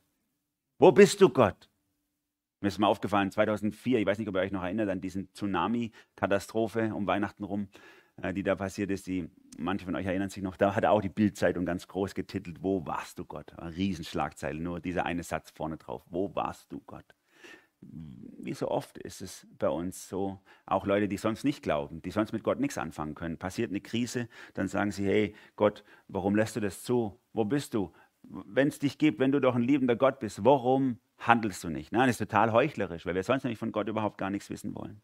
Wo 0.77 0.91
bist 0.91 1.21
du, 1.21 1.29
Gott? 1.29 1.69
Mir 2.65 2.69
ist 2.69 2.79
mal 2.79 2.87
aufgefallen, 2.87 3.29
2004, 3.29 3.99
ich 3.99 4.07
weiß 4.07 4.17
nicht, 4.17 4.27
ob 4.27 4.33
ihr 4.33 4.41
euch 4.41 4.51
noch 4.51 4.63
erinnert 4.63 4.89
an 4.89 4.99
diesen 4.99 5.31
Tsunami-Katastrophe 5.35 6.95
um 6.95 7.05
Weihnachten 7.05 7.43
rum, 7.43 7.67
äh, 8.19 8.33
die 8.33 8.41
da 8.41 8.55
passiert 8.55 8.89
ist. 8.89 9.05
Die, 9.05 9.29
manche 9.59 9.85
von 9.85 9.93
euch 9.93 10.07
erinnern 10.07 10.31
sich 10.31 10.41
noch, 10.41 10.57
da 10.57 10.73
hat 10.75 10.83
auch 10.83 10.99
die 10.99 11.09
Bildzeitung 11.09 11.67
ganz 11.67 11.87
groß 11.87 12.15
getitelt, 12.15 12.63
wo 12.63 12.83
warst 12.87 13.19
du 13.19 13.25
Gott? 13.25 13.53
Eine 13.59 13.75
Riesenschlagzeile, 13.75 14.59
nur 14.59 14.79
dieser 14.79 15.05
eine 15.05 15.21
Satz 15.21 15.51
vorne 15.51 15.77
drauf, 15.77 16.01
wo 16.09 16.33
warst 16.33 16.71
du 16.71 16.81
Gott? 16.87 17.05
wie 17.81 18.55
so 18.55 18.69
oft 18.69 18.97
ist 18.97 19.21
es 19.21 19.45
bei 19.59 19.69
uns 19.69 20.09
so, 20.09 20.39
auch 20.65 20.87
Leute, 20.87 21.07
die 21.07 21.17
sonst 21.17 21.43
nicht 21.43 21.61
glauben, 21.61 22.01
die 22.01 22.09
sonst 22.09 22.33
mit 22.33 22.41
Gott 22.41 22.59
nichts 22.59 22.79
anfangen 22.79 23.13
können. 23.13 23.37
Passiert 23.37 23.69
eine 23.69 23.79
Krise, 23.79 24.27
dann 24.55 24.67
sagen 24.67 24.89
sie, 24.89 25.05
hey 25.05 25.35
Gott, 25.55 25.83
warum 26.07 26.35
lässt 26.35 26.55
du 26.55 26.61
das 26.61 26.81
zu? 26.81 27.19
Wo 27.31 27.45
bist 27.45 27.75
du? 27.75 27.91
Wenn 28.23 28.69
es 28.69 28.79
dich 28.79 28.97
gibt, 28.97 29.19
wenn 29.19 29.31
du 29.31 29.39
doch 29.39 29.53
ein 29.53 29.61
liebender 29.61 29.95
Gott 29.95 30.19
bist, 30.19 30.43
warum 30.43 30.97
handelst 31.19 31.63
du 31.63 31.69
nicht? 31.69 31.91
Nein, 31.91 32.07
das 32.07 32.19
ist 32.19 32.29
total 32.29 32.51
heuchlerisch, 32.51 33.05
weil 33.05 33.15
wir 33.15 33.23
sonst 33.23 33.43
nämlich 33.43 33.59
von 33.59 33.71
Gott 33.71 33.87
überhaupt 33.87 34.17
gar 34.17 34.29
nichts 34.29 34.49
wissen 34.49 34.75
wollen. 34.75 35.01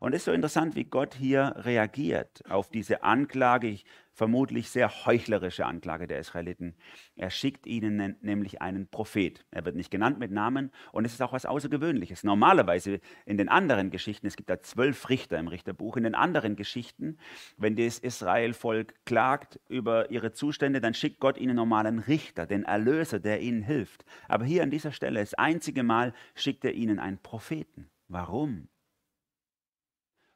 Und 0.00 0.12
es 0.12 0.20
ist 0.20 0.24
so 0.26 0.32
interessant, 0.32 0.76
wie 0.76 0.84
Gott 0.84 1.14
hier 1.14 1.54
reagiert 1.56 2.42
auf 2.48 2.70
diese 2.70 3.02
Anklage, 3.02 3.68
ich, 3.68 3.84
vermutlich 4.18 4.68
sehr 4.68 5.06
heuchlerische 5.06 5.64
Anklage 5.64 6.08
der 6.08 6.18
Israeliten. 6.18 6.74
Er 7.14 7.30
schickt 7.30 7.68
ihnen 7.68 8.16
nämlich 8.20 8.60
einen 8.60 8.88
Prophet. 8.88 9.46
Er 9.52 9.64
wird 9.64 9.76
nicht 9.76 9.92
genannt 9.92 10.18
mit 10.18 10.32
Namen 10.32 10.72
und 10.90 11.04
es 11.04 11.12
ist 11.12 11.22
auch 11.22 11.32
was 11.32 11.46
Außergewöhnliches. 11.46 12.24
Normalerweise 12.24 13.00
in 13.26 13.38
den 13.38 13.48
anderen 13.48 13.90
Geschichten, 13.90 14.26
es 14.26 14.34
gibt 14.34 14.50
da 14.50 14.60
zwölf 14.60 15.08
Richter 15.08 15.38
im 15.38 15.46
Richterbuch, 15.46 15.96
in 15.96 16.02
den 16.02 16.16
anderen 16.16 16.56
Geschichten, 16.56 17.16
wenn 17.58 17.76
das 17.76 18.00
Israelvolk 18.00 18.92
klagt 19.04 19.60
über 19.68 20.10
ihre 20.10 20.32
Zustände, 20.32 20.80
dann 20.80 20.94
schickt 20.94 21.20
Gott 21.20 21.38
ihnen 21.38 21.54
normalen 21.54 22.00
Richter, 22.00 22.44
den 22.46 22.64
Erlöser, 22.64 23.20
der 23.20 23.40
ihnen 23.40 23.62
hilft. 23.62 24.04
Aber 24.26 24.44
hier 24.44 24.64
an 24.64 24.70
dieser 24.70 24.90
Stelle, 24.90 25.20
das 25.20 25.34
einzige 25.34 25.84
Mal, 25.84 26.12
schickt 26.34 26.64
er 26.64 26.72
ihnen 26.72 26.98
einen 26.98 27.18
Propheten. 27.18 27.88
Warum? 28.08 28.68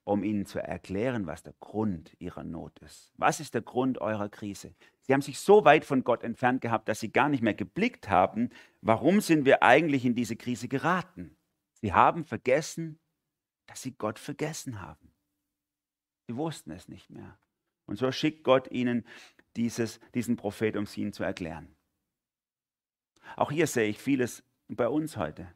Um 0.04 0.24
ihnen 0.24 0.46
zu 0.46 0.58
erklären, 0.58 1.26
was 1.26 1.42
der 1.42 1.54
Grund 1.60 2.16
ihrer 2.18 2.44
Not 2.44 2.78
ist. 2.80 3.12
Was 3.16 3.40
ist 3.40 3.54
der 3.54 3.62
Grund 3.62 3.98
eurer 3.98 4.28
Krise? 4.28 4.74
Sie 5.00 5.12
haben 5.12 5.22
sich 5.22 5.38
so 5.38 5.64
weit 5.64 5.84
von 5.84 6.04
Gott 6.04 6.24
entfernt 6.24 6.60
gehabt, 6.60 6.88
dass 6.88 7.00
sie 7.00 7.12
gar 7.12 7.28
nicht 7.28 7.42
mehr 7.42 7.54
geblickt 7.54 8.08
haben, 8.08 8.50
warum 8.80 9.20
sind 9.20 9.44
wir 9.44 9.62
eigentlich 9.62 10.04
in 10.04 10.14
diese 10.14 10.36
Krise 10.36 10.68
geraten. 10.68 11.36
Sie 11.80 11.92
haben 11.92 12.24
vergessen, 12.24 12.98
dass 13.66 13.82
sie 13.82 13.92
Gott 13.92 14.18
vergessen 14.18 14.80
haben. 14.80 15.12
Sie 16.26 16.36
wussten 16.36 16.70
es 16.70 16.88
nicht 16.88 17.10
mehr. 17.10 17.38
Und 17.86 17.96
so 17.96 18.10
schickt 18.12 18.44
Gott 18.44 18.70
ihnen 18.70 19.06
dieses, 19.56 20.00
diesen 20.14 20.36
Prophet, 20.36 20.76
um 20.76 20.84
es 20.84 20.96
ihnen 20.96 21.12
zu 21.12 21.24
erklären. 21.24 21.74
Auch 23.36 23.50
hier 23.50 23.66
sehe 23.66 23.88
ich 23.88 23.98
vieles 23.98 24.44
bei 24.68 24.88
uns 24.88 25.16
heute. 25.16 25.52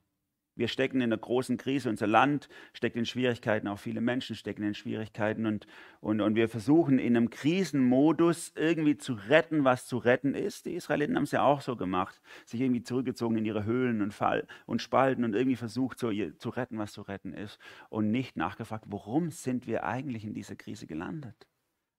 Wir 0.57 0.69
stecken 0.69 0.97
in 0.97 1.13
einer 1.13 1.19
großen 1.19 1.59
Krise, 1.59 1.91
unser 1.91 2.07
Land 2.07 2.49
steckt 2.73 2.97
in 2.97 3.05
Schwierigkeiten, 3.05 3.69
auch 3.69 3.79
viele 3.79 4.01
Menschen 4.01 4.35
stecken 4.35 4.63
in 4.63 4.75
Schwierigkeiten 4.75 5.45
und, 5.45 5.67
und, 6.01 6.23
und 6.23 6.35
wir 6.35 6.49
versuchen 6.49 6.99
in 6.99 7.15
einem 7.15 7.29
Krisenmodus 7.29 8.53
irgendwie 8.57 8.97
zu 8.97 9.13
retten, 9.13 9.65
was 9.65 9.87
zu 9.87 9.99
retten 9.99 10.35
ist. 10.35 10.65
Die 10.65 10.75
Israeliten 10.75 11.17
haben 11.17 11.25
es 11.25 11.33
ja 11.33 11.43
auch 11.43 11.61
so 11.61 11.77
gemacht, 11.77 12.23
sich 12.47 12.63
irgendwie 12.63 12.83
zurückgezogen 12.83 13.37
in 13.37 13.45
ihre 13.45 13.65
Höhlen 13.65 14.01
und, 14.01 14.15
Fall 14.15 14.47
und 14.65 14.81
Spalten 14.81 15.25
und 15.25 15.35
irgendwie 15.35 15.57
versucht 15.57 15.99
so, 15.99 16.11
zu 16.39 16.49
retten, 16.49 16.79
was 16.79 16.93
zu 16.93 17.03
retten 17.03 17.35
ist 17.35 17.59
und 17.91 18.11
nicht 18.11 18.37
nachgefragt, 18.37 18.87
warum 18.89 19.31
sind 19.31 19.67
wir 19.67 19.85
eigentlich 19.85 20.25
in 20.25 20.33
dieser 20.33 20.57
Krise 20.57 20.87
gelandet? 20.87 21.47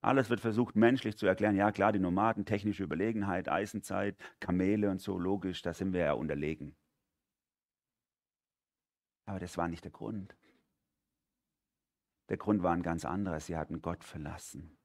Alles 0.01 0.29
wird 0.29 0.39
versucht, 0.39 0.75
menschlich 0.75 1.17
zu 1.17 1.27
erklären. 1.27 1.55
Ja, 1.55 1.71
klar, 1.71 1.91
die 1.91 1.99
Nomaden, 1.99 2.45
technische 2.45 2.83
Überlegenheit, 2.83 3.49
Eisenzeit, 3.49 4.15
Kamele 4.39 4.89
und 4.89 5.01
so, 5.01 5.19
logisch, 5.19 5.61
da 5.61 5.73
sind 5.73 5.93
wir 5.93 6.01
ja 6.01 6.13
unterlegen. 6.13 6.75
Aber 9.27 9.39
das 9.39 9.57
war 9.57 9.67
nicht 9.67 9.83
der 9.83 9.91
Grund. 9.91 10.35
Der 12.29 12.37
Grund 12.37 12.63
war 12.63 12.73
ein 12.73 12.81
ganz 12.81 13.05
anderer. 13.05 13.39
Sie 13.39 13.55
hatten 13.55 13.81
Gott 13.81 14.03
verlassen. 14.03 14.75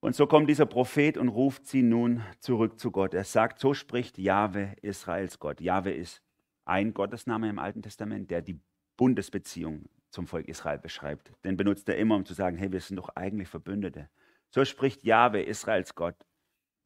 Und 0.00 0.14
so 0.14 0.26
kommt 0.26 0.50
dieser 0.50 0.66
Prophet 0.66 1.16
und 1.16 1.28
ruft 1.28 1.66
sie 1.66 1.82
nun 1.82 2.22
zurück 2.38 2.78
zu 2.78 2.90
Gott. 2.90 3.14
Er 3.14 3.24
sagt, 3.24 3.58
so 3.58 3.72
spricht 3.72 4.18
Jahwe, 4.18 4.76
Israels 4.82 5.38
Gott. 5.38 5.62
Jahwe 5.62 5.92
ist 5.92 6.22
ein 6.66 6.92
Gottesname 6.92 7.48
im 7.48 7.58
Alten 7.58 7.80
Testament, 7.80 8.30
der 8.30 8.42
die 8.42 8.60
Bundesbeziehung 8.98 9.88
zum 10.10 10.26
Volk 10.26 10.46
Israel 10.46 10.78
beschreibt. 10.78 11.32
Den 11.44 11.56
benutzt 11.56 11.88
er 11.88 11.96
immer, 11.96 12.16
um 12.16 12.26
zu 12.26 12.34
sagen, 12.34 12.58
hey, 12.58 12.70
wir 12.70 12.80
sind 12.80 12.96
doch 12.96 13.08
eigentlich 13.16 13.48
Verbündete. 13.48 14.10
So 14.50 14.66
spricht 14.66 15.02
Jahwe, 15.02 15.42
Israels 15.42 15.94
Gott. 15.94 16.16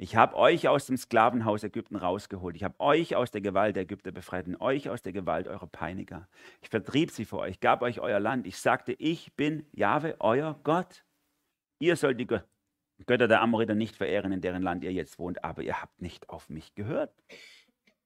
Ich 0.01 0.15
habe 0.15 0.37
euch 0.37 0.69
aus 0.69 0.87
dem 0.87 0.97
Sklavenhaus 0.97 1.65
Ägypten 1.65 1.97
rausgeholt. 1.97 2.55
Ich 2.55 2.63
habe 2.63 2.79
euch 2.79 3.17
aus 3.17 3.33
der 3.33 3.41
Gewalt 3.41 3.75
der 3.75 3.83
Ägypter 3.83 4.13
befreit 4.13 4.47
und 4.47 4.61
euch 4.61 4.89
aus 4.89 5.03
der 5.03 5.13
Gewalt 5.13 5.49
eurer 5.49 5.67
Peiniger. 5.67 6.29
Ich 6.63 6.69
vertrieb 6.69 7.11
sie 7.11 7.25
vor 7.25 7.41
euch, 7.41 7.59
gab 7.59 7.83
euch 7.83 7.99
euer 7.99 8.21
Land. 8.21 8.47
Ich 8.47 8.59
sagte, 8.59 8.93
ich 8.93 9.35
bin 9.35 9.67
Jahwe, 9.73 10.15
euer 10.21 10.61
Gott. 10.63 11.05
Ihr 11.81 11.97
sollt 11.97 12.21
die 12.21 12.27
Götter 12.27 13.27
der 13.27 13.43
Amoriter 13.43 13.75
nicht 13.75 13.97
verehren, 13.97 14.31
in 14.31 14.41
deren 14.41 14.63
Land 14.63 14.85
ihr 14.85 14.93
jetzt 14.93 15.19
wohnt, 15.19 15.43
aber 15.43 15.63
ihr 15.63 15.83
habt 15.83 16.01
nicht 16.01 16.29
auf 16.29 16.49
mich 16.49 16.77
gehört. 16.77 17.13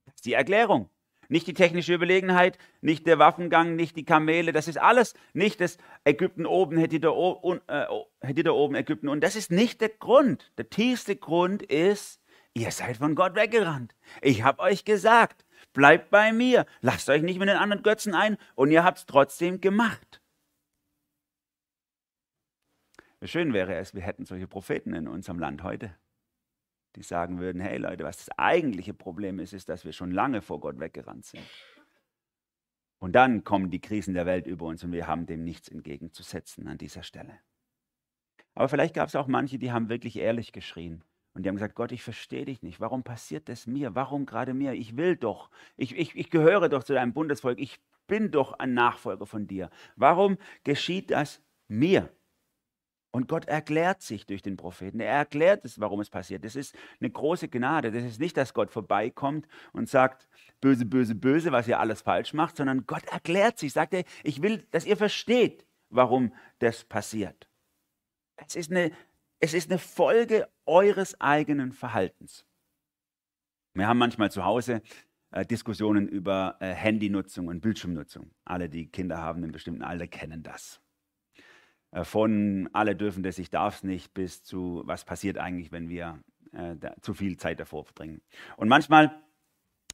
Das 0.06 0.14
ist 0.14 0.24
die 0.24 0.32
Erklärung. 0.32 0.88
Nicht 1.32 1.46
die 1.46 1.54
technische 1.54 1.94
Überlegenheit, 1.94 2.58
nicht 2.82 3.06
der 3.06 3.18
Waffengang, 3.18 3.74
nicht 3.74 3.96
die 3.96 4.04
Kamele, 4.04 4.52
das 4.52 4.68
ist 4.68 4.76
alles 4.76 5.14
nicht 5.32 5.62
das 5.62 5.78
Ägypten 6.04 6.44
oben, 6.44 6.76
da, 7.00 7.08
äh, 7.08 8.50
oben 8.50 8.74
Ägypten. 8.74 9.08
Und 9.08 9.22
das 9.22 9.34
ist 9.34 9.50
nicht 9.50 9.80
der 9.80 9.88
Grund. 9.88 10.52
Der 10.58 10.68
tiefste 10.68 11.16
Grund 11.16 11.62
ist, 11.62 12.20
ihr 12.52 12.70
seid 12.70 12.98
von 12.98 13.14
Gott 13.14 13.34
weggerannt. 13.34 13.94
Ich 14.20 14.42
habe 14.42 14.60
euch 14.60 14.84
gesagt, 14.84 15.46
bleibt 15.72 16.10
bei 16.10 16.34
mir, 16.34 16.66
lasst 16.82 17.08
euch 17.08 17.22
nicht 17.22 17.38
mit 17.38 17.48
den 17.48 17.56
anderen 17.56 17.82
Götzen 17.82 18.14
ein 18.14 18.36
und 18.54 18.70
ihr 18.70 18.84
habt 18.84 18.98
es 18.98 19.06
trotzdem 19.06 19.62
gemacht. 19.62 20.20
Schön 23.22 23.54
wäre 23.54 23.76
es, 23.76 23.94
wir 23.94 24.02
hätten 24.02 24.26
solche 24.26 24.48
Propheten 24.48 24.92
in 24.92 25.08
unserem 25.08 25.38
Land 25.38 25.62
heute 25.62 25.94
die 26.96 27.02
sagen 27.02 27.38
würden, 27.38 27.60
hey 27.60 27.78
Leute, 27.78 28.04
was 28.04 28.18
das 28.18 28.38
eigentliche 28.38 28.94
Problem 28.94 29.38
ist, 29.38 29.52
ist, 29.52 29.68
dass 29.68 29.84
wir 29.84 29.92
schon 29.92 30.10
lange 30.10 30.42
vor 30.42 30.60
Gott 30.60 30.78
weggerannt 30.78 31.24
sind. 31.24 31.44
Und 32.98 33.12
dann 33.12 33.42
kommen 33.42 33.70
die 33.70 33.80
Krisen 33.80 34.14
der 34.14 34.26
Welt 34.26 34.46
über 34.46 34.66
uns 34.66 34.84
und 34.84 34.92
wir 34.92 35.06
haben 35.06 35.26
dem 35.26 35.42
nichts 35.42 35.68
entgegenzusetzen 35.68 36.68
an 36.68 36.78
dieser 36.78 37.02
Stelle. 37.02 37.38
Aber 38.54 38.68
vielleicht 38.68 38.94
gab 38.94 39.08
es 39.08 39.16
auch 39.16 39.26
manche, 39.26 39.58
die 39.58 39.72
haben 39.72 39.88
wirklich 39.88 40.16
ehrlich 40.16 40.52
geschrien. 40.52 41.02
Und 41.34 41.42
die 41.42 41.48
haben 41.48 41.56
gesagt, 41.56 41.74
Gott, 41.74 41.92
ich 41.92 42.02
verstehe 42.02 42.44
dich 42.44 42.62
nicht. 42.62 42.78
Warum 42.78 43.02
passiert 43.02 43.48
das 43.48 43.66
mir? 43.66 43.94
Warum 43.94 44.26
gerade 44.26 44.52
mir? 44.52 44.74
Ich 44.74 44.96
will 44.96 45.16
doch. 45.16 45.50
Ich, 45.76 45.96
ich, 45.96 46.14
ich 46.14 46.30
gehöre 46.30 46.68
doch 46.68 46.84
zu 46.84 46.92
deinem 46.92 47.14
Bundesvolk. 47.14 47.58
Ich 47.58 47.80
bin 48.06 48.30
doch 48.30 48.52
ein 48.58 48.74
Nachfolger 48.74 49.26
von 49.26 49.46
dir. 49.46 49.70
Warum 49.96 50.36
geschieht 50.64 51.10
das 51.10 51.42
mir? 51.68 52.12
Und 53.14 53.28
Gott 53.28 53.44
erklärt 53.44 54.00
sich 54.00 54.24
durch 54.24 54.40
den 54.40 54.56
Propheten. 54.56 54.98
Er 54.98 55.12
erklärt 55.12 55.66
es, 55.66 55.78
warum 55.78 56.00
es 56.00 56.08
passiert. 56.08 56.44
Das 56.44 56.56
ist 56.56 56.74
eine 56.98 57.10
große 57.10 57.48
Gnade. 57.48 57.92
Das 57.92 58.04
ist 58.04 58.18
nicht, 58.18 58.36
dass 58.38 58.54
Gott 58.54 58.70
vorbeikommt 58.70 59.46
und 59.72 59.88
sagt, 59.88 60.28
böse, 60.62 60.86
böse, 60.86 61.14
böse, 61.14 61.52
was 61.52 61.68
ihr 61.68 61.78
alles 61.78 62.00
falsch 62.00 62.32
macht, 62.32 62.56
sondern 62.56 62.86
Gott 62.86 63.04
erklärt 63.12 63.58
sich, 63.58 63.74
sagt 63.74 63.92
er, 63.92 64.04
ich 64.24 64.40
will, 64.40 64.66
dass 64.70 64.86
ihr 64.86 64.96
versteht, 64.96 65.66
warum 65.90 66.32
das 66.58 66.84
passiert. 66.84 67.48
Es 68.36 68.56
ist 68.56 68.70
eine, 68.70 68.90
es 69.40 69.52
ist 69.52 69.70
eine 69.70 69.78
Folge 69.78 70.48
eures 70.64 71.20
eigenen 71.20 71.72
Verhaltens. 71.72 72.46
Wir 73.74 73.88
haben 73.88 73.98
manchmal 73.98 74.30
zu 74.30 74.44
Hause 74.44 74.82
äh, 75.32 75.44
Diskussionen 75.44 76.08
über 76.08 76.56
äh, 76.60 76.72
Handynutzung 76.72 77.48
und 77.48 77.60
Bildschirmnutzung. 77.60 78.30
Alle, 78.44 78.68
die 78.68 78.88
Kinder 78.88 79.18
haben 79.18 79.38
in 79.38 79.44
einem 79.44 79.52
bestimmten 79.52 79.82
Alter, 79.82 80.06
kennen 80.06 80.42
das. 80.42 80.81
Äh, 81.92 82.04
von 82.04 82.68
alle 82.72 82.96
dürfen 82.96 83.22
das, 83.22 83.38
ich 83.38 83.50
darf 83.50 83.76
es 83.76 83.82
nicht, 83.84 84.12
bis 84.14 84.42
zu 84.42 84.82
was 84.84 85.04
passiert 85.04 85.38
eigentlich, 85.38 85.70
wenn 85.70 85.88
wir 85.88 86.18
äh, 86.52 86.74
zu 87.00 87.14
viel 87.14 87.36
Zeit 87.36 87.60
davor 87.60 87.84
verbringen. 87.84 88.20
Und 88.56 88.68
manchmal 88.68 89.22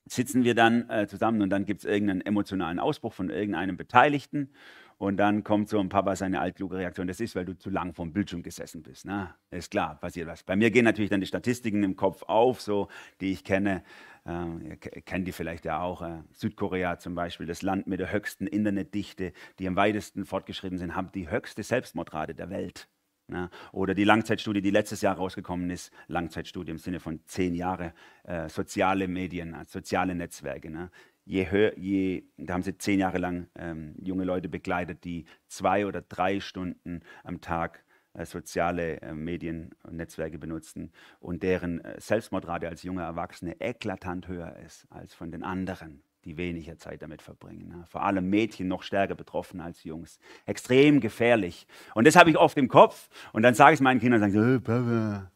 sitzen 0.06 0.44
wir 0.44 0.54
dann 0.54 0.88
äh, 0.88 1.06
zusammen 1.06 1.42
und 1.42 1.50
dann 1.50 1.66
gibt 1.66 1.80
es 1.80 1.84
irgendeinen 1.84 2.22
emotionalen 2.22 2.78
Ausbruch 2.78 3.12
von 3.12 3.28
irgendeinem 3.28 3.76
Beteiligten 3.76 4.50
und 4.98 5.16
dann 5.16 5.44
kommt 5.44 5.68
so 5.68 5.78
ein 5.78 5.88
Papa 5.88 6.16
seine 6.16 6.40
altkluge 6.40 6.76
Reaktion, 6.76 7.06
das 7.06 7.20
ist, 7.20 7.36
weil 7.36 7.44
du 7.44 7.56
zu 7.56 7.70
lang 7.70 7.94
vom 7.94 8.12
Bildschirm 8.12 8.42
gesessen 8.42 8.82
bist. 8.82 9.06
Ne? 9.06 9.32
Ist 9.50 9.70
klar, 9.70 9.98
passiert 10.00 10.26
was. 10.26 10.42
Bei 10.42 10.56
mir 10.56 10.72
gehen 10.72 10.84
natürlich 10.84 11.10
dann 11.10 11.20
die 11.20 11.26
Statistiken 11.26 11.84
im 11.84 11.94
Kopf 11.94 12.24
auf, 12.24 12.60
so, 12.60 12.88
die 13.20 13.30
ich 13.30 13.44
kenne. 13.44 13.84
Äh, 14.26 14.68
ihr 14.68 14.76
kennt 14.76 15.28
die 15.28 15.32
vielleicht 15.32 15.64
ja 15.64 15.80
auch. 15.80 16.02
Äh, 16.02 16.22
Südkorea 16.32 16.98
zum 16.98 17.14
Beispiel, 17.14 17.46
das 17.46 17.62
Land 17.62 17.86
mit 17.86 18.00
der 18.00 18.10
höchsten 18.10 18.48
Internetdichte, 18.48 19.32
die 19.60 19.68
am 19.68 19.76
weitesten 19.76 20.26
fortgeschritten 20.26 20.78
sind, 20.78 20.96
haben 20.96 21.12
die 21.12 21.30
höchste 21.30 21.62
Selbstmordrate 21.62 22.34
der 22.34 22.50
Welt. 22.50 22.88
Ne? 23.28 23.50
Oder 23.72 23.94
die 23.94 24.04
Langzeitstudie, 24.04 24.62
die 24.62 24.70
letztes 24.70 25.02
Jahr 25.02 25.16
rausgekommen 25.16 25.70
ist, 25.70 25.92
Langzeitstudie 26.08 26.70
im 26.70 26.78
Sinne 26.78 26.98
von 26.98 27.20
zehn 27.26 27.54
Jahre, 27.54 27.92
äh, 28.24 28.48
soziale 28.48 29.06
Medien, 29.06 29.54
äh, 29.54 29.64
soziale 29.66 30.14
Netzwerke. 30.14 30.70
Ne? 30.70 30.90
Je 31.28 31.50
höher, 31.50 31.78
je, 31.78 32.24
da 32.38 32.54
haben 32.54 32.62
sie 32.62 32.78
zehn 32.78 33.00
Jahre 33.00 33.18
lang 33.18 33.48
ähm, 33.54 33.94
junge 34.00 34.24
Leute 34.24 34.48
begleitet, 34.48 35.04
die 35.04 35.26
zwei 35.46 35.84
oder 35.84 36.00
drei 36.00 36.40
Stunden 36.40 37.02
am 37.22 37.42
Tag 37.42 37.84
äh, 38.14 38.24
soziale 38.24 39.02
äh, 39.02 39.12
Medien 39.12 39.74
und 39.82 39.96
Netzwerke 39.96 40.38
benutzen 40.38 40.90
und 41.20 41.42
deren 41.42 41.84
äh, 41.84 42.00
Selbstmordrate 42.00 42.66
als 42.66 42.82
junge 42.82 43.02
Erwachsene 43.02 43.60
eklatant 43.60 44.26
höher 44.26 44.56
ist 44.64 44.86
als 44.88 45.12
von 45.12 45.30
den 45.30 45.42
anderen 45.42 46.02
die 46.24 46.38
weniger 46.38 46.78
Zeit 46.78 47.02
damit 47.02 47.20
verbringen. 47.20 47.68
Ne? 47.68 47.84
Vor 47.88 48.02
allem 48.02 48.28
Mädchen 48.28 48.66
noch 48.66 48.82
stärker 48.82 49.14
betroffen 49.14 49.60
als 49.60 49.84
Jungs. 49.84 50.18
Extrem 50.46 51.00
gefährlich. 51.00 51.66
Und 51.94 52.06
das 52.06 52.16
habe 52.16 52.30
ich 52.30 52.38
oft 52.38 52.56
im 52.56 52.68
Kopf. 52.68 53.08
Und 53.32 53.42
dann 53.42 53.54
sage 53.54 53.74
ich 53.74 53.78
es 53.78 53.82
meinen 53.82 54.00
Kindern, 54.00 54.20
sagen 54.20 54.32
sie, 54.32 54.38
oh, 54.38 54.60
Papa, 54.60 55.30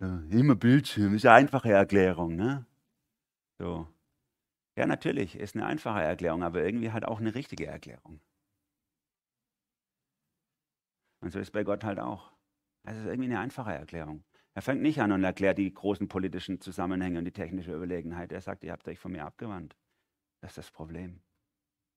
ja, 0.00 0.22
immer 0.30 0.54
Bildschirm, 0.54 1.14
ist 1.14 1.26
eine 1.26 1.36
einfache 1.36 1.72
Erklärung. 1.72 2.36
Ne? 2.36 2.66
So. 3.58 3.88
Ja, 4.76 4.86
natürlich, 4.86 5.36
ist 5.36 5.54
eine 5.54 5.66
einfache 5.66 6.02
Erklärung, 6.02 6.42
aber 6.42 6.64
irgendwie 6.64 6.90
halt 6.90 7.04
auch 7.04 7.20
eine 7.20 7.34
richtige 7.34 7.66
Erklärung. 7.66 8.20
Und 11.20 11.30
so 11.30 11.38
ist 11.38 11.52
bei 11.52 11.62
Gott 11.64 11.84
halt 11.84 12.00
auch. 12.00 12.32
Es 12.82 12.98
ist 12.98 13.06
irgendwie 13.06 13.30
eine 13.30 13.40
einfache 13.40 13.72
Erklärung. 13.72 14.24
Er 14.54 14.62
fängt 14.62 14.82
nicht 14.82 15.00
an 15.00 15.10
und 15.12 15.24
erklärt 15.24 15.58
die 15.58 15.72
großen 15.72 16.06
politischen 16.06 16.60
Zusammenhänge 16.60 17.18
und 17.18 17.24
die 17.24 17.32
technische 17.32 17.74
Überlegenheit. 17.74 18.30
Er 18.30 18.40
sagt, 18.40 18.62
ihr 18.62 18.72
habt 18.72 18.86
euch 18.86 18.98
von 18.98 19.12
mir 19.12 19.24
abgewandt. 19.24 19.76
Das 20.40 20.52
ist 20.52 20.58
das 20.58 20.70
Problem. 20.70 21.22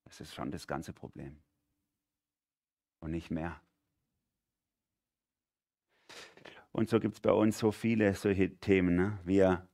Das 0.06 0.22
ist 0.22 0.34
schon 0.34 0.52
das 0.52 0.68
ganze 0.68 0.94
Problem. 0.94 1.42
Und 3.00 3.12
nicht 3.12 3.30
mehr. 3.30 3.62
Und 6.72 6.90
so 6.90 7.00
gibt 7.00 7.16
es 7.16 7.20
bei 7.20 7.32
uns 7.32 7.60
so 7.60 7.72
viele 7.72 8.14
solche 8.14 8.56
Themen. 8.58 8.96
Ne? 8.96 9.20
Wir, 9.24 9.67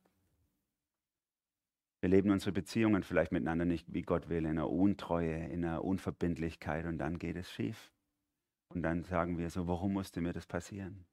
wir 2.03 2.09
leben 2.09 2.31
unsere 2.31 2.51
Beziehungen 2.51 3.01
vielleicht 3.01 3.31
miteinander 3.31 3.63
nicht, 3.63 3.93
wie 3.93 4.01
Gott 4.01 4.27
will, 4.27 4.39
in 4.39 4.47
einer 4.47 4.69
Untreue, 4.69 5.45
in 5.45 5.63
einer 5.63 5.85
Unverbindlichkeit 5.85 6.85
und 6.85 6.97
dann 6.97 7.17
geht 7.17 7.37
es 7.37 7.49
schief. 7.49 7.93
Und 8.67 8.81
dann 8.81 9.05
sagen 9.05 9.37
wir 9.37 9.49
so, 9.49 9.69
warum 9.69 9.93
musste 9.93 10.19
mir 10.19 10.33
das 10.33 10.45
passieren? 10.45 11.05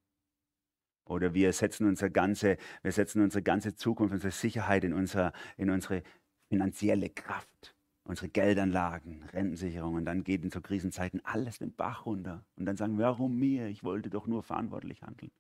Oder 1.05 1.33
wir 1.33 1.53
setzen 1.53 1.87
unsere 1.87 2.11
ganze, 2.11 2.57
wir 2.83 2.91
setzen 2.91 3.23
unsere 3.23 3.41
ganze 3.41 3.77
Zukunft, 3.77 4.13
unsere 4.15 4.33
Sicherheit 4.33 4.83
in, 4.83 4.93
unser, 4.93 5.33
in 5.57 5.71
unsere 5.71 6.03
finanzielle 6.49 7.09
Kraft, 7.09 7.77
unsere 8.03 8.29
Geldanlagen, 8.29 9.23
Rentensicherung. 9.33 9.95
Und 9.95 10.07
dann 10.07 10.25
geht 10.25 10.43
in 10.43 10.51
so 10.51 10.61
Krisenzeiten 10.61 11.25
alles 11.25 11.59
den 11.59 11.73
Bach 11.73 12.05
runter. 12.05 12.45
Und 12.57 12.67
dann 12.67 12.77
sagen 12.77 12.99
wir, 12.99 13.05
warum 13.05 13.39
mir? 13.39 13.69
Ich 13.69 13.85
wollte 13.85 14.11
doch 14.11 14.27
nur 14.27 14.43
verantwortlich 14.43 15.03
handeln. 15.03 15.31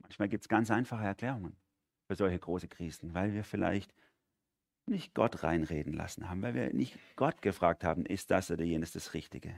Manchmal 0.00 0.28
gibt 0.28 0.42
es 0.42 0.48
ganz 0.48 0.72
einfache 0.72 1.04
Erklärungen 1.04 1.54
für 2.08 2.16
solche 2.16 2.40
große 2.40 2.66
Krisen, 2.66 3.14
weil 3.14 3.32
wir 3.32 3.44
vielleicht 3.44 3.94
nicht 4.86 5.14
Gott 5.14 5.42
reinreden 5.42 5.92
lassen 5.92 6.28
haben, 6.28 6.42
weil 6.42 6.54
wir 6.54 6.72
nicht 6.72 6.98
Gott 7.16 7.42
gefragt 7.42 7.84
haben, 7.84 8.04
ist 8.06 8.30
das 8.30 8.50
oder 8.50 8.64
jenes 8.64 8.92
das 8.92 9.14
Richtige. 9.14 9.54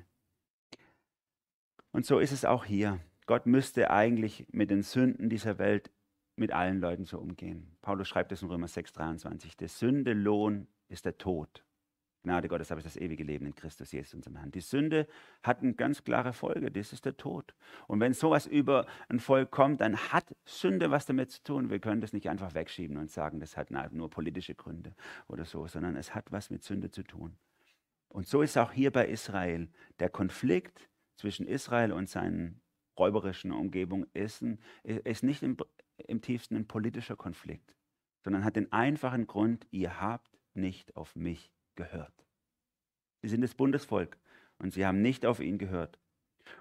Und 1.92 2.04
so 2.04 2.18
ist 2.18 2.32
es 2.32 2.44
auch 2.44 2.64
hier. 2.64 3.00
Gott 3.26 3.46
müsste 3.46 3.90
eigentlich 3.90 4.46
mit 4.50 4.70
den 4.70 4.82
Sünden 4.82 5.30
dieser 5.30 5.58
Welt 5.58 5.90
mit 6.36 6.52
allen 6.52 6.80
Leuten 6.80 7.04
so 7.04 7.18
umgehen. 7.18 7.76
Paulus 7.80 8.08
schreibt 8.08 8.32
es 8.32 8.42
in 8.42 8.48
Römer 8.48 8.68
6, 8.68 8.92
23. 8.92 9.56
Der 9.56 9.68
Sündelohn 9.68 10.66
ist 10.88 11.04
der 11.04 11.16
Tod. 11.16 11.64
Gnade 12.24 12.48
Gottes 12.48 12.70
habe 12.70 12.80
ich 12.80 12.84
das 12.84 12.96
ewige 12.96 13.22
Leben 13.22 13.44
in 13.44 13.54
Christus 13.54 13.92
Jesus, 13.92 14.14
unserem 14.14 14.36
Herrn. 14.36 14.50
Die 14.50 14.60
Sünde 14.60 15.06
hat 15.42 15.60
eine 15.60 15.74
ganz 15.74 16.04
klare 16.04 16.32
Folge, 16.32 16.70
das 16.70 16.94
ist 16.94 17.04
der 17.04 17.18
Tod. 17.18 17.54
Und 17.86 18.00
wenn 18.00 18.14
sowas 18.14 18.46
über 18.46 18.86
ein 19.10 19.20
Volk 19.20 19.50
kommt, 19.50 19.82
dann 19.82 19.96
hat 19.96 20.34
Sünde 20.46 20.90
was 20.90 21.04
damit 21.04 21.30
zu 21.30 21.42
tun. 21.42 21.68
Wir 21.68 21.78
können 21.80 22.00
das 22.00 22.14
nicht 22.14 22.28
einfach 22.30 22.54
wegschieben 22.54 22.96
und 22.96 23.10
sagen, 23.10 23.40
das 23.40 23.58
hat 23.58 23.70
nur 23.92 24.08
politische 24.08 24.54
Gründe 24.54 24.94
oder 25.28 25.44
so, 25.44 25.66
sondern 25.66 25.96
es 25.96 26.14
hat 26.14 26.32
was 26.32 26.48
mit 26.48 26.64
Sünde 26.64 26.90
zu 26.90 27.02
tun. 27.02 27.36
Und 28.08 28.26
so 28.26 28.40
ist 28.40 28.56
auch 28.56 28.72
hier 28.72 28.90
bei 28.90 29.06
Israel 29.06 29.68
der 29.98 30.08
Konflikt 30.08 30.88
zwischen 31.16 31.46
Israel 31.46 31.92
und 31.92 32.08
seinen 32.08 32.62
räuberischen 32.98 33.52
Umgebung 33.52 34.06
ist, 34.14 34.40
ein, 34.40 34.58
ist 34.82 35.24
nicht 35.24 35.42
im, 35.42 35.58
im 35.98 36.22
tiefsten 36.22 36.56
ein 36.56 36.66
politischer 36.66 37.16
Konflikt, 37.16 37.74
sondern 38.22 38.44
hat 38.44 38.56
den 38.56 38.72
einfachen 38.72 39.26
Grund, 39.26 39.66
ihr 39.70 40.00
habt 40.00 40.38
nicht 40.54 40.96
auf 40.96 41.16
mich 41.16 41.53
gehört. 41.76 42.12
Sie 43.22 43.28
sind 43.28 43.40
das 43.40 43.54
Bundesvolk 43.54 44.18
und 44.58 44.72
sie 44.72 44.86
haben 44.86 45.02
nicht 45.02 45.26
auf 45.26 45.40
ihn 45.40 45.58
gehört. 45.58 45.98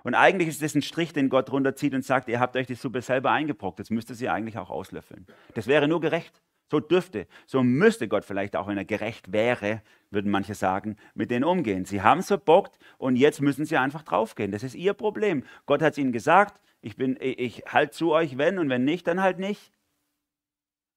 Und 0.04 0.16
eigentlich 0.16 0.48
ist 0.48 0.62
das 0.62 0.76
ein 0.76 0.82
Strich, 0.82 1.14
den 1.14 1.30
Gott 1.30 1.52
runterzieht 1.52 1.94
und 1.94 2.06
sagt, 2.06 2.30
ihr 2.30 2.40
habt 2.40 2.56
euch 2.56 2.68
die 2.68 2.76
Suppe 2.76 3.02
selber 3.02 3.32
eingebrockt, 3.32 3.80
jetzt 3.80 3.92
müsst 3.92 4.10
ihr 4.10 4.16
sie 4.16 4.30
eigentlich 4.30 4.58
auch 4.58 4.70
auslöffeln. 4.70 5.28
Das 5.56 5.68
wäre 5.68 5.88
nur 5.88 6.00
gerecht. 6.00 6.42
So 6.72 6.80
dürfte, 6.80 7.28
so 7.46 7.62
müsste 7.62 8.08
Gott 8.08 8.26
vielleicht 8.26 8.56
auch, 8.56 8.68
wenn 8.68 8.78
er 8.78 8.86
gerecht 8.86 9.32
wäre, 9.32 9.84
würden 10.10 10.32
manche 10.32 10.56
sagen, 10.56 10.96
mit 11.14 11.30
denen 11.30 11.44
umgehen. 11.44 11.86
Sie 11.86 12.02
haben 12.02 12.22
es 12.22 12.28
verbockt 12.28 12.80
und 12.98 13.16
jetzt 13.16 13.42
müssen 13.42 13.66
sie 13.66 13.78
einfach 13.78 14.02
draufgehen. 14.02 14.52
Das 14.52 14.64
ist 14.64 14.74
ihr 14.74 14.94
Problem. 14.94 15.44
Gott 15.68 15.84
hat 15.84 15.92
es 15.92 15.98
ihnen 16.00 16.12
gesagt, 16.12 16.60
ich, 16.82 16.98
ich, 16.98 17.40
ich 17.40 17.64
halt 17.68 17.94
zu 17.94 18.12
euch, 18.12 18.38
wenn 18.38 18.58
und 18.58 18.70
wenn 18.70 18.86
nicht, 18.86 19.06
dann 19.06 19.22
halt 19.22 19.38
nicht. 19.38 19.72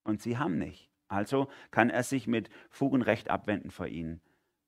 Und 0.03 0.23
sie 0.23 0.39
haben 0.39 0.57
nicht. 0.57 0.86
Also 1.09 1.49
kann 1.71 1.91
er 1.91 2.03
sich 2.03 2.27
mit 2.27 2.51
Fug 2.71 2.93
und 2.93 3.03
Recht 3.03 3.31
abwenden 3.31 3.71
vor 3.71 3.87
ihnen. 3.87 4.21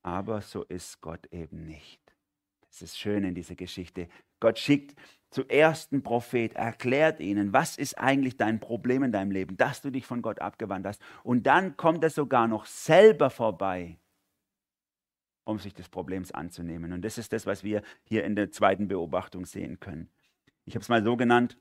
Aber 0.03 0.41
so 0.41 0.63
ist 0.63 1.01
Gott 1.01 1.27
eben 1.33 1.67
nicht. 1.67 2.01
Das 2.69 2.83
ist 2.83 2.99
schön 2.99 3.25
in 3.25 3.35
dieser 3.35 3.57
Geschichte. 3.57 4.09
Gott 4.41 4.59
schickt 4.59 4.95
zuerst 5.31 5.93
einen 5.93 6.03
Prophet, 6.03 6.55
erklärt 6.55 7.21
ihnen, 7.21 7.53
was 7.53 7.77
ist 7.77 7.99
eigentlich 7.99 8.37
dein 8.37 8.61
Problem 8.61 9.03
in 9.03 9.13
deinem 9.13 9.31
Leben, 9.31 9.57
dass 9.57 9.83
du 9.83 9.91
dich 9.91 10.07
von 10.07 10.23
Gott 10.23 10.41
abgewandt 10.41 10.87
hast. 10.87 11.03
Und 11.23 11.47
dann 11.47 11.77
kommt 11.77 12.03
er 12.05 12.11
sogar 12.11 12.47
noch 12.47 12.67
selber 12.67 13.31
vorbei, 13.31 13.99
um 15.45 15.59
sich 15.59 15.75
des 15.75 15.89
Problems 15.89 16.33
anzunehmen. 16.33 16.93
Und 16.93 17.03
das 17.03 17.19
ist 17.19 17.33
das, 17.33 17.47
was 17.47 17.65
wir 17.65 17.83
hier 18.05 18.25
in 18.25 18.37
der 18.37 18.51
zweiten 18.51 18.89
Beobachtung 18.89 19.45
sehen 19.45 19.81
können. 19.81 20.09
Ich 20.65 20.75
habe 20.75 20.83
es 20.83 20.89
mal 20.89 21.03
so 21.03 21.17
genannt, 21.17 21.59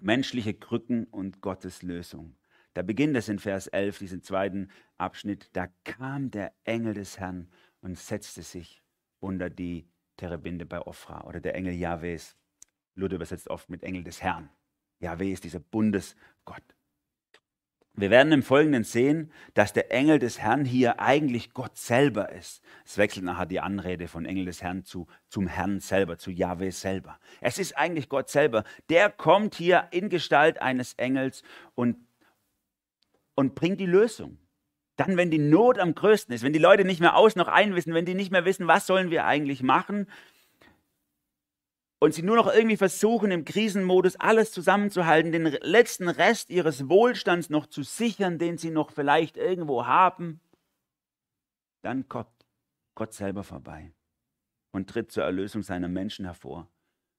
menschliche 0.00 0.54
Krücken 0.54 1.04
und 1.04 1.40
Gottes 1.40 1.82
Lösung. 1.82 2.36
Da 2.74 2.82
beginnt 2.82 3.16
es 3.16 3.28
in 3.28 3.38
Vers 3.38 3.66
11, 3.66 3.98
diesen 3.98 4.22
zweiten 4.22 4.70
Abschnitt. 4.96 5.50
Da 5.54 5.68
kam 5.84 6.30
der 6.30 6.52
Engel 6.64 6.94
des 6.94 7.18
Herrn 7.18 7.50
und 7.80 7.98
setzte 7.98 8.42
sich 8.42 8.82
unter 9.18 9.50
die 9.50 9.88
Terebinte 10.16 10.66
bei 10.66 10.80
Ophra 10.80 11.24
oder 11.24 11.40
der 11.40 11.54
Engel 11.54 11.74
Jahwes. 11.74 12.36
Luther 12.94 13.16
übersetzt 13.16 13.48
oft 13.48 13.70
mit 13.70 13.82
Engel 13.82 14.04
des 14.04 14.22
Herrn. 14.22 14.50
Jahwe 15.00 15.30
ist 15.30 15.44
dieser 15.44 15.60
Bundesgott. 15.60 16.62
Wir 17.94 18.10
werden 18.10 18.32
im 18.32 18.42
Folgenden 18.42 18.84
sehen, 18.84 19.32
dass 19.54 19.72
der 19.72 19.92
Engel 19.92 20.18
des 20.18 20.38
Herrn 20.38 20.64
hier 20.64 21.00
eigentlich 21.00 21.52
Gott 21.52 21.76
selber 21.76 22.30
ist. 22.32 22.62
Es 22.84 22.96
wechselt 22.98 23.24
nachher 23.24 23.46
die 23.46 23.60
Anrede 23.60 24.08
von 24.08 24.24
Engel 24.24 24.44
des 24.44 24.62
Herrn 24.62 24.84
zu, 24.84 25.06
zum 25.28 25.48
Herrn 25.48 25.80
selber, 25.80 26.16
zu 26.16 26.30
Jahwe 26.30 26.70
selber. 26.70 27.18
Es 27.40 27.58
ist 27.58 27.76
eigentlich 27.76 28.08
Gott 28.08 28.28
selber. 28.28 28.64
Der 28.88 29.10
kommt 29.10 29.54
hier 29.54 29.88
in 29.90 30.08
Gestalt 30.08 30.62
eines 30.62 30.94
Engels 30.94 31.42
und, 31.74 31.96
und 33.40 33.54
bringt 33.54 33.80
die 33.80 33.86
Lösung. 33.86 34.36
Dann, 34.96 35.16
wenn 35.16 35.30
die 35.30 35.38
Not 35.38 35.78
am 35.78 35.94
größten 35.94 36.34
ist, 36.34 36.42
wenn 36.42 36.52
die 36.52 36.58
Leute 36.58 36.84
nicht 36.84 37.00
mehr 37.00 37.16
aus 37.16 37.36
noch 37.36 37.48
einwissen, 37.48 37.94
wenn 37.94 38.04
die 38.04 38.14
nicht 38.14 38.30
mehr 38.30 38.44
wissen, 38.44 38.66
was 38.66 38.86
sollen 38.86 39.10
wir 39.10 39.24
eigentlich 39.24 39.62
machen, 39.62 40.06
und 42.02 42.12
sie 42.12 42.22
nur 42.22 42.36
noch 42.36 42.52
irgendwie 42.52 42.76
versuchen, 42.76 43.30
im 43.30 43.46
Krisenmodus 43.46 44.16
alles 44.16 44.52
zusammenzuhalten, 44.52 45.32
den 45.32 45.46
letzten 45.46 46.08
Rest 46.08 46.50
ihres 46.50 46.88
Wohlstands 46.88 47.48
noch 47.48 47.66
zu 47.66 47.82
sichern, 47.82 48.38
den 48.38 48.58
sie 48.58 48.70
noch 48.70 48.90
vielleicht 48.90 49.38
irgendwo 49.38 49.86
haben, 49.86 50.40
dann 51.82 52.08
kommt 52.08 52.28
Gott 52.94 53.14
selber 53.14 53.42
vorbei 53.42 53.92
und 54.70 54.90
tritt 54.90 55.12
zur 55.12 55.24
Erlösung 55.24 55.62
seiner 55.62 55.88
Menschen 55.88 56.26
hervor. 56.26 56.68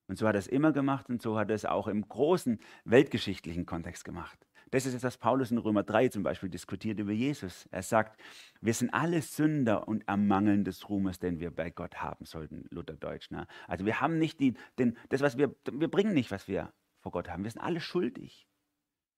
Und 0.07 0.17
so 0.17 0.27
hat 0.27 0.35
er 0.35 0.39
es 0.39 0.47
immer 0.47 0.71
gemacht 0.71 1.09
und 1.09 1.21
so 1.21 1.37
hat 1.37 1.49
er 1.49 1.55
es 1.55 1.65
auch 1.65 1.87
im 1.87 2.07
großen 2.07 2.59
weltgeschichtlichen 2.85 3.65
Kontext 3.65 4.03
gemacht. 4.03 4.47
Das 4.71 4.85
ist 4.85 4.93
es, 4.93 5.03
was 5.03 5.17
Paulus 5.17 5.51
in 5.51 5.57
Römer 5.57 5.83
3 5.83 6.07
zum 6.07 6.23
Beispiel 6.23 6.49
diskutiert 6.49 6.97
über 6.99 7.11
Jesus. 7.11 7.67
Er 7.71 7.83
sagt, 7.83 8.19
wir 8.61 8.73
sind 8.73 8.89
alle 8.93 9.21
Sünder 9.21 9.87
und 9.87 10.07
ermangeln 10.07 10.63
des 10.63 10.87
Ruhmes, 10.89 11.19
den 11.19 11.39
wir 11.41 11.51
bei 11.51 11.69
Gott 11.69 11.97
haben 11.97 12.25
sollten, 12.25 12.65
Lutherdeutsch. 12.69 13.31
Ne? 13.31 13.47
Also 13.67 13.85
wir 13.85 13.99
haben 13.99 14.17
nicht 14.17 14.39
die, 14.39 14.53
den, 14.79 14.97
das, 15.09 15.21
was 15.21 15.37
wir, 15.37 15.53
wir 15.71 15.89
bringen 15.89 16.13
nicht, 16.13 16.31
was 16.31 16.47
wir 16.47 16.73
vor 16.99 17.11
Gott 17.11 17.29
haben. 17.29 17.43
Wir 17.43 17.51
sind 17.51 17.61
alle 17.61 17.81
schuldig. 17.81 18.47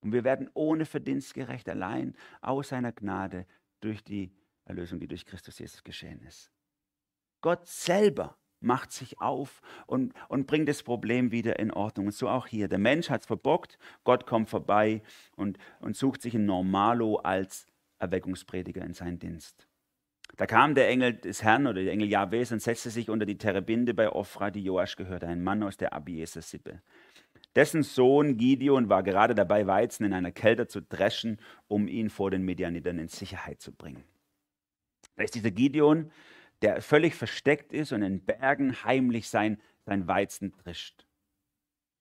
Und 0.02 0.12
wir 0.12 0.24
werden 0.24 0.50
ohne 0.56 0.86
Verdienst 0.86 1.36
gerecht, 1.36 1.70
allein 1.70 2.16
aus 2.42 2.70
seiner 2.70 2.92
Gnade 2.92 3.46
durch 3.80 4.04
die 4.04 4.36
Erlösung, 4.66 5.00
die 5.00 5.08
durch 5.08 5.26
Christus 5.26 5.60
Jesus 5.60 5.84
geschehen 5.84 6.22
ist. 6.24 6.52
Gott 7.42 7.68
selber 7.68 8.38
macht 8.64 8.92
sich 8.92 9.20
auf 9.22 9.62
und, 9.86 10.14
und 10.28 10.48
bringt 10.48 10.70
das 10.70 10.84
Problem 10.84 11.32
wieder 11.32 11.60
in 11.60 11.72
Ordnung. 11.72 12.08
Und 12.08 12.14
so 12.14 12.30
auch 12.30 12.48
hier. 12.48 12.68
Der 12.68 12.80
Mensch 12.80 13.10
hat 13.10 13.22
es 13.22 13.28
verbockt, 13.28 13.78
Gott 14.04 14.26
kommt 14.26 14.50
vorbei 14.50 15.02
und, 15.36 15.58
und 15.80 15.96
sucht 15.96 16.22
sich 16.22 16.34
ein 16.36 16.46
Normalo 16.46 17.18
als 17.18 17.68
Erweckungsprediger 18.00 18.84
in 18.84 18.94
seinen 18.94 19.20
Dienst. 19.20 19.68
Da 20.38 20.48
kam 20.48 20.74
der 20.74 20.90
Engel 20.90 21.14
des 21.14 21.44
Herrn 21.44 21.68
oder 21.68 21.84
der 21.84 21.92
Engel 21.92 22.10
Jahwes 22.10 22.52
und 22.52 22.62
setzte 22.62 22.90
sich 22.90 23.10
unter 23.10 23.26
die 23.26 23.38
Terebinde 23.38 23.94
bei 23.94 24.12
Ophra, 24.12 24.50
die 24.50 24.64
Joasch 24.64 24.96
gehörte, 24.96 25.28
ein 25.28 25.44
Mann 25.44 25.62
aus 25.62 25.78
der 25.78 25.94
Abieser-Sippe. 25.94 26.82
Dessen 27.56 27.84
Sohn 27.84 28.38
Gideon 28.38 28.90
war 28.90 29.04
gerade 29.04 29.36
dabei, 29.36 29.68
Weizen 29.68 30.06
in 30.06 30.14
einer 30.14 30.32
Kälte 30.32 30.68
zu 30.68 30.82
dreschen, 30.82 31.40
um 31.68 31.88
ihn 31.88 32.10
vor 32.10 32.32
den 32.32 32.44
Medianitern 32.44 32.98
in 32.98 33.10
Sicherheit 33.10 33.62
zu 33.62 33.72
bringen. 33.72 34.04
Da 35.16 35.24
ist 35.24 35.36
dieser 35.36 35.52
Gideon, 35.52 36.12
der 36.64 36.82
völlig 36.82 37.14
versteckt 37.14 37.74
ist 37.74 37.92
und 37.92 38.02
in 38.02 38.26
Bergen 38.26 38.84
heimlich 38.84 39.30
sein, 39.30 39.62
sein 39.86 40.08
Weizen 40.08 40.54
drischt. 40.64 41.06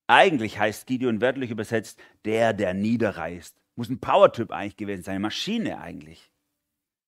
Eigentlich 0.07 0.59
heißt 0.59 0.87
Gideon 0.87 1.21
wörtlich 1.21 1.51
übersetzt, 1.51 2.01
der, 2.25 2.53
der 2.53 2.73
niederreißt. 2.73 3.61
Muss 3.75 3.89
ein 3.89 4.01
Powertyp 4.01 4.51
eigentlich 4.51 4.77
gewesen 4.77 5.03
sein, 5.03 5.17
eine 5.17 5.23
Maschine 5.23 5.81
eigentlich. 5.81 6.31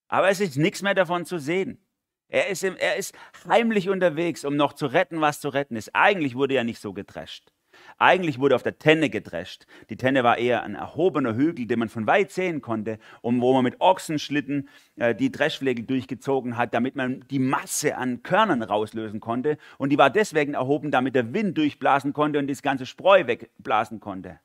Aber 0.08 0.28
es 0.28 0.40
ist 0.40 0.56
nichts 0.56 0.82
mehr 0.82 0.94
davon 0.94 1.26
zu 1.26 1.38
sehen. 1.38 1.80
Er 2.28 2.48
ist, 2.48 2.64
im, 2.64 2.76
er 2.76 2.96
ist 2.96 3.14
heimlich 3.46 3.88
unterwegs, 3.88 4.44
um 4.44 4.56
noch 4.56 4.72
zu 4.72 4.86
retten, 4.86 5.20
was 5.20 5.40
zu 5.40 5.48
retten 5.48 5.76
ist. 5.76 5.94
Eigentlich 5.94 6.34
wurde 6.34 6.54
er 6.54 6.64
nicht 6.64 6.80
so 6.80 6.92
gedrescht. 6.92 7.52
Eigentlich 7.98 8.38
wurde 8.38 8.54
auf 8.54 8.62
der 8.62 8.78
Tenne 8.78 9.10
gedrescht. 9.10 9.66
Die 9.90 9.96
Tenne 9.96 10.24
war 10.24 10.38
eher 10.38 10.62
ein 10.62 10.74
erhobener 10.74 11.34
Hügel, 11.34 11.66
den 11.66 11.78
man 11.78 11.88
von 11.88 12.06
weit 12.06 12.30
sehen 12.30 12.60
konnte 12.60 12.98
und 13.22 13.40
wo 13.40 13.52
man 13.52 13.64
mit 13.64 13.80
Ochsenschlitten 13.80 14.68
äh, 14.96 15.14
die 15.14 15.30
Dreschflegel 15.30 15.84
durchgezogen 15.84 16.56
hat, 16.56 16.74
damit 16.74 16.96
man 16.96 17.24
die 17.30 17.38
Masse 17.38 17.96
an 17.96 18.22
Körnern 18.22 18.62
rauslösen 18.62 19.20
konnte. 19.20 19.58
Und 19.78 19.90
die 19.90 19.98
war 19.98 20.10
deswegen 20.10 20.54
erhoben, 20.54 20.90
damit 20.90 21.14
der 21.14 21.32
Wind 21.32 21.56
durchblasen 21.58 22.12
konnte 22.12 22.38
und 22.38 22.48
das 22.48 22.62
ganze 22.62 22.87
Spreu 22.87 23.26
wegblasen 23.26 24.00
konnte. 24.00 24.40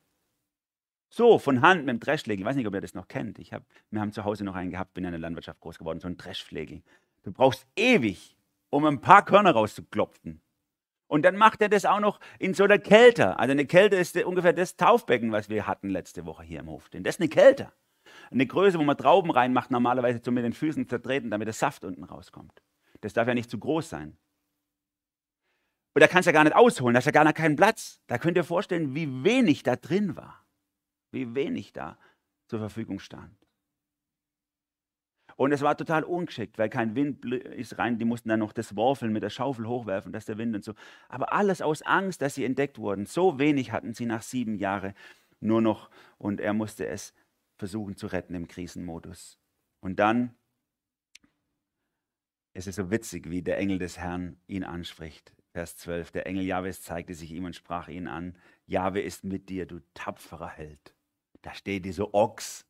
So, 1.12 1.38
von 1.40 1.60
Hand 1.60 1.86
mit 1.86 1.88
dem 1.88 2.00
Dreschflegel. 2.00 2.42
Ich 2.42 2.46
weiß 2.46 2.54
nicht, 2.54 2.68
ob 2.68 2.74
ihr 2.74 2.80
das 2.80 2.94
noch 2.94 3.08
kennt. 3.08 3.40
Ich 3.40 3.52
hab, 3.52 3.64
wir 3.90 4.00
haben 4.00 4.12
zu 4.12 4.24
Hause 4.24 4.44
noch 4.44 4.54
einen 4.54 4.70
gehabt, 4.70 4.94
bin 4.94 5.04
in 5.04 5.10
der 5.10 5.18
Landwirtschaft 5.18 5.60
groß 5.60 5.78
geworden, 5.78 5.98
so 5.98 6.06
ein 6.06 6.16
Dreschflegel. 6.16 6.82
Du 7.24 7.32
brauchst 7.32 7.66
ewig, 7.74 8.36
um 8.70 8.84
ein 8.84 9.00
paar 9.00 9.24
Körner 9.24 9.50
rauszuklopfen. 9.50 10.40
Und 11.10 11.22
dann 11.22 11.36
macht 11.36 11.60
er 11.60 11.68
das 11.68 11.84
auch 11.84 11.98
noch 11.98 12.20
in 12.38 12.54
so 12.54 12.62
einer 12.62 12.78
Kälte. 12.78 13.36
Also 13.36 13.50
eine 13.50 13.66
Kälte 13.66 13.96
ist 13.96 14.16
ungefähr 14.16 14.52
das 14.52 14.76
Taufbecken, 14.76 15.32
was 15.32 15.48
wir 15.48 15.66
hatten 15.66 15.90
letzte 15.90 16.24
Woche 16.24 16.44
hier 16.44 16.60
im 16.60 16.68
Hof. 16.68 16.88
Denn 16.88 17.02
das 17.02 17.16
ist 17.16 17.20
eine 17.20 17.28
Kälte. 17.28 17.72
Eine 18.30 18.46
Größe, 18.46 18.78
wo 18.78 18.84
man 18.84 18.96
Trauben 18.96 19.32
reinmacht, 19.32 19.72
normalerweise 19.72 20.20
so 20.24 20.30
mit 20.30 20.44
den 20.44 20.52
Füßen 20.52 20.88
zertreten, 20.88 21.28
damit 21.28 21.48
der 21.48 21.52
Saft 21.52 21.84
unten 21.84 22.04
rauskommt. 22.04 22.62
Das 23.00 23.12
darf 23.12 23.26
ja 23.26 23.34
nicht 23.34 23.50
zu 23.50 23.58
groß 23.58 23.90
sein. 23.90 24.16
Und 25.94 26.00
da 26.00 26.06
kannst 26.06 26.28
du 26.28 26.30
ja 26.30 26.32
gar 26.32 26.44
nicht 26.44 26.54
ausholen, 26.54 26.94
da 26.94 27.00
ist 27.00 27.06
ja 27.06 27.10
gar 27.10 27.32
keinen 27.32 27.56
Platz. 27.56 28.00
Da 28.06 28.16
könnt 28.16 28.36
ihr 28.36 28.44
vorstellen, 28.44 28.94
wie 28.94 29.24
wenig 29.24 29.64
da 29.64 29.74
drin 29.74 30.14
war. 30.14 30.46
Wie 31.10 31.34
wenig 31.34 31.72
da 31.72 31.98
zur 32.46 32.60
Verfügung 32.60 33.00
stand. 33.00 33.36
Und 35.40 35.52
es 35.52 35.62
war 35.62 35.74
total 35.74 36.04
ungeschickt, 36.04 36.58
weil 36.58 36.68
kein 36.68 36.94
Wind 36.94 37.24
ist 37.24 37.78
rein. 37.78 37.98
Die 37.98 38.04
mussten 38.04 38.28
dann 38.28 38.40
noch 38.40 38.52
das 38.52 38.76
Worfeln 38.76 39.10
mit 39.10 39.22
der 39.22 39.30
Schaufel 39.30 39.66
hochwerfen, 39.66 40.12
dass 40.12 40.26
der 40.26 40.36
Wind 40.36 40.54
und 40.54 40.62
so. 40.62 40.74
Aber 41.08 41.32
alles 41.32 41.62
aus 41.62 41.80
Angst, 41.80 42.20
dass 42.20 42.34
sie 42.34 42.44
entdeckt 42.44 42.76
wurden. 42.76 43.06
So 43.06 43.38
wenig 43.38 43.72
hatten 43.72 43.94
sie 43.94 44.04
nach 44.04 44.20
sieben 44.20 44.54
Jahren 44.54 44.92
nur 45.40 45.62
noch. 45.62 45.88
Und 46.18 46.42
er 46.42 46.52
musste 46.52 46.86
es 46.86 47.14
versuchen 47.56 47.96
zu 47.96 48.08
retten 48.08 48.34
im 48.34 48.48
Krisenmodus. 48.48 49.38
Und 49.80 49.98
dann 49.98 50.34
ist 52.52 52.66
es 52.66 52.76
so 52.76 52.90
witzig, 52.90 53.30
wie 53.30 53.40
der 53.40 53.56
Engel 53.56 53.78
des 53.78 53.96
Herrn 53.96 54.38
ihn 54.46 54.62
anspricht. 54.62 55.32
Vers 55.54 55.74
12. 55.78 56.10
Der 56.10 56.26
Engel 56.26 56.44
Jahwes 56.44 56.82
zeigte 56.82 57.14
sich 57.14 57.32
ihm 57.32 57.46
und 57.46 57.56
sprach 57.56 57.88
ihn 57.88 58.08
an. 58.08 58.36
Jahwe 58.66 59.00
ist 59.00 59.24
mit 59.24 59.48
dir, 59.48 59.64
du 59.64 59.80
tapferer 59.94 60.50
Held. 60.50 60.94
Da 61.40 61.54
steht 61.54 61.86
dieser 61.86 62.12
Ochs, 62.12 62.66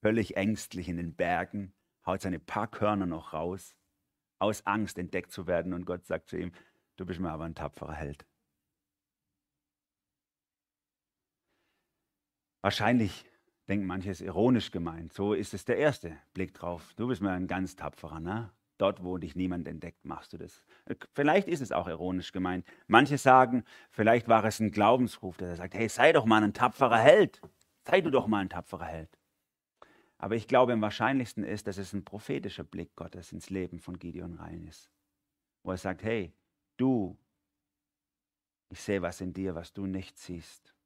völlig 0.00 0.36
ängstlich 0.36 0.88
in 0.88 0.96
den 0.96 1.14
Bergen 1.14 1.72
haut 2.06 2.20
seine 2.20 2.38
paar 2.38 2.68
Körner 2.68 3.06
noch 3.06 3.32
raus, 3.32 3.76
aus 4.38 4.66
Angst 4.66 4.98
entdeckt 4.98 5.32
zu 5.32 5.46
werden. 5.46 5.72
Und 5.72 5.84
Gott 5.84 6.04
sagt 6.04 6.28
zu 6.28 6.36
ihm, 6.36 6.52
du 6.96 7.06
bist 7.06 7.20
mir 7.20 7.30
aber 7.30 7.44
ein 7.44 7.54
tapferer 7.54 7.94
Held. 7.94 8.26
Wahrscheinlich 12.62 13.24
denken 13.68 13.86
manche, 13.86 14.10
es 14.10 14.20
ist 14.20 14.26
ironisch 14.26 14.70
gemeint. 14.70 15.12
So 15.12 15.34
ist 15.34 15.54
es 15.54 15.64
der 15.64 15.78
erste 15.78 16.16
Blick 16.32 16.54
drauf. 16.54 16.92
Du 16.96 17.08
bist 17.08 17.20
mir 17.20 17.30
ein 17.30 17.46
ganz 17.46 17.76
tapferer, 17.76 18.20
ne? 18.20 18.52
Dort, 18.78 19.04
wo 19.04 19.18
dich 19.18 19.36
niemand 19.36 19.68
entdeckt, 19.68 20.04
machst 20.04 20.32
du 20.32 20.38
das. 20.38 20.64
Vielleicht 21.12 21.46
ist 21.46 21.60
es 21.60 21.70
auch 21.70 21.86
ironisch 21.86 22.32
gemeint. 22.32 22.66
Manche 22.88 23.18
sagen, 23.18 23.64
vielleicht 23.90 24.26
war 24.28 24.44
es 24.44 24.58
ein 24.58 24.72
Glaubensruf, 24.72 25.36
der 25.36 25.54
sagt, 25.54 25.74
hey, 25.74 25.88
sei 25.88 26.12
doch 26.12 26.24
mal 26.24 26.42
ein 26.42 26.52
tapferer 26.52 26.98
Held. 26.98 27.40
Sei 27.84 28.00
du 28.00 28.10
doch 28.10 28.26
mal 28.26 28.38
ein 28.38 28.48
tapferer 28.48 28.86
Held. 28.86 29.18
Aber 30.22 30.36
ich 30.36 30.46
glaube, 30.46 30.72
am 30.72 30.80
wahrscheinlichsten 30.80 31.42
ist, 31.42 31.66
dass 31.66 31.78
es 31.78 31.92
ein 31.92 32.04
prophetischer 32.04 32.62
Blick 32.62 32.94
Gottes 32.94 33.32
ins 33.32 33.50
Leben 33.50 33.80
von 33.80 33.98
Gideon 33.98 34.34
rein 34.34 34.62
ist. 34.68 34.88
Wo 35.64 35.72
er 35.72 35.76
sagt, 35.76 36.04
hey, 36.04 36.32
du, 36.76 37.18
ich 38.68 38.80
sehe 38.80 39.02
was 39.02 39.20
in 39.20 39.32
dir, 39.32 39.56
was 39.56 39.72
du 39.72 39.84
nicht 39.84 40.16
siehst. 40.16 40.76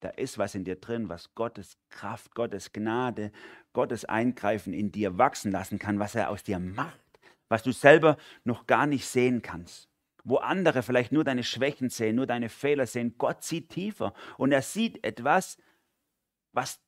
Da 0.00 0.08
ist 0.08 0.36
was 0.36 0.56
in 0.56 0.64
dir 0.64 0.74
drin, 0.74 1.08
was 1.08 1.32
Gottes 1.36 1.78
Kraft, 1.90 2.34
Gottes 2.34 2.72
Gnade, 2.72 3.30
Gottes 3.72 4.04
Eingreifen 4.04 4.72
in 4.72 4.90
dir 4.90 5.16
wachsen 5.16 5.52
lassen 5.52 5.78
kann, 5.78 6.00
was 6.00 6.16
er 6.16 6.30
aus 6.30 6.42
dir 6.42 6.58
macht, 6.58 7.20
was 7.48 7.62
du 7.62 7.70
selber 7.70 8.16
noch 8.42 8.66
gar 8.66 8.88
nicht 8.88 9.06
sehen 9.06 9.42
kannst. 9.42 9.88
Wo 10.24 10.38
andere 10.38 10.82
vielleicht 10.82 11.12
nur 11.12 11.22
deine 11.22 11.44
Schwächen 11.44 11.88
sehen, 11.88 12.16
nur 12.16 12.26
deine 12.26 12.48
Fehler 12.48 12.88
sehen, 12.88 13.14
Gott 13.16 13.44
sieht 13.44 13.68
tiefer 13.68 14.12
und 14.38 14.50
er 14.50 14.62
sieht 14.62 15.04
etwas, 15.04 15.56
was 16.52 16.80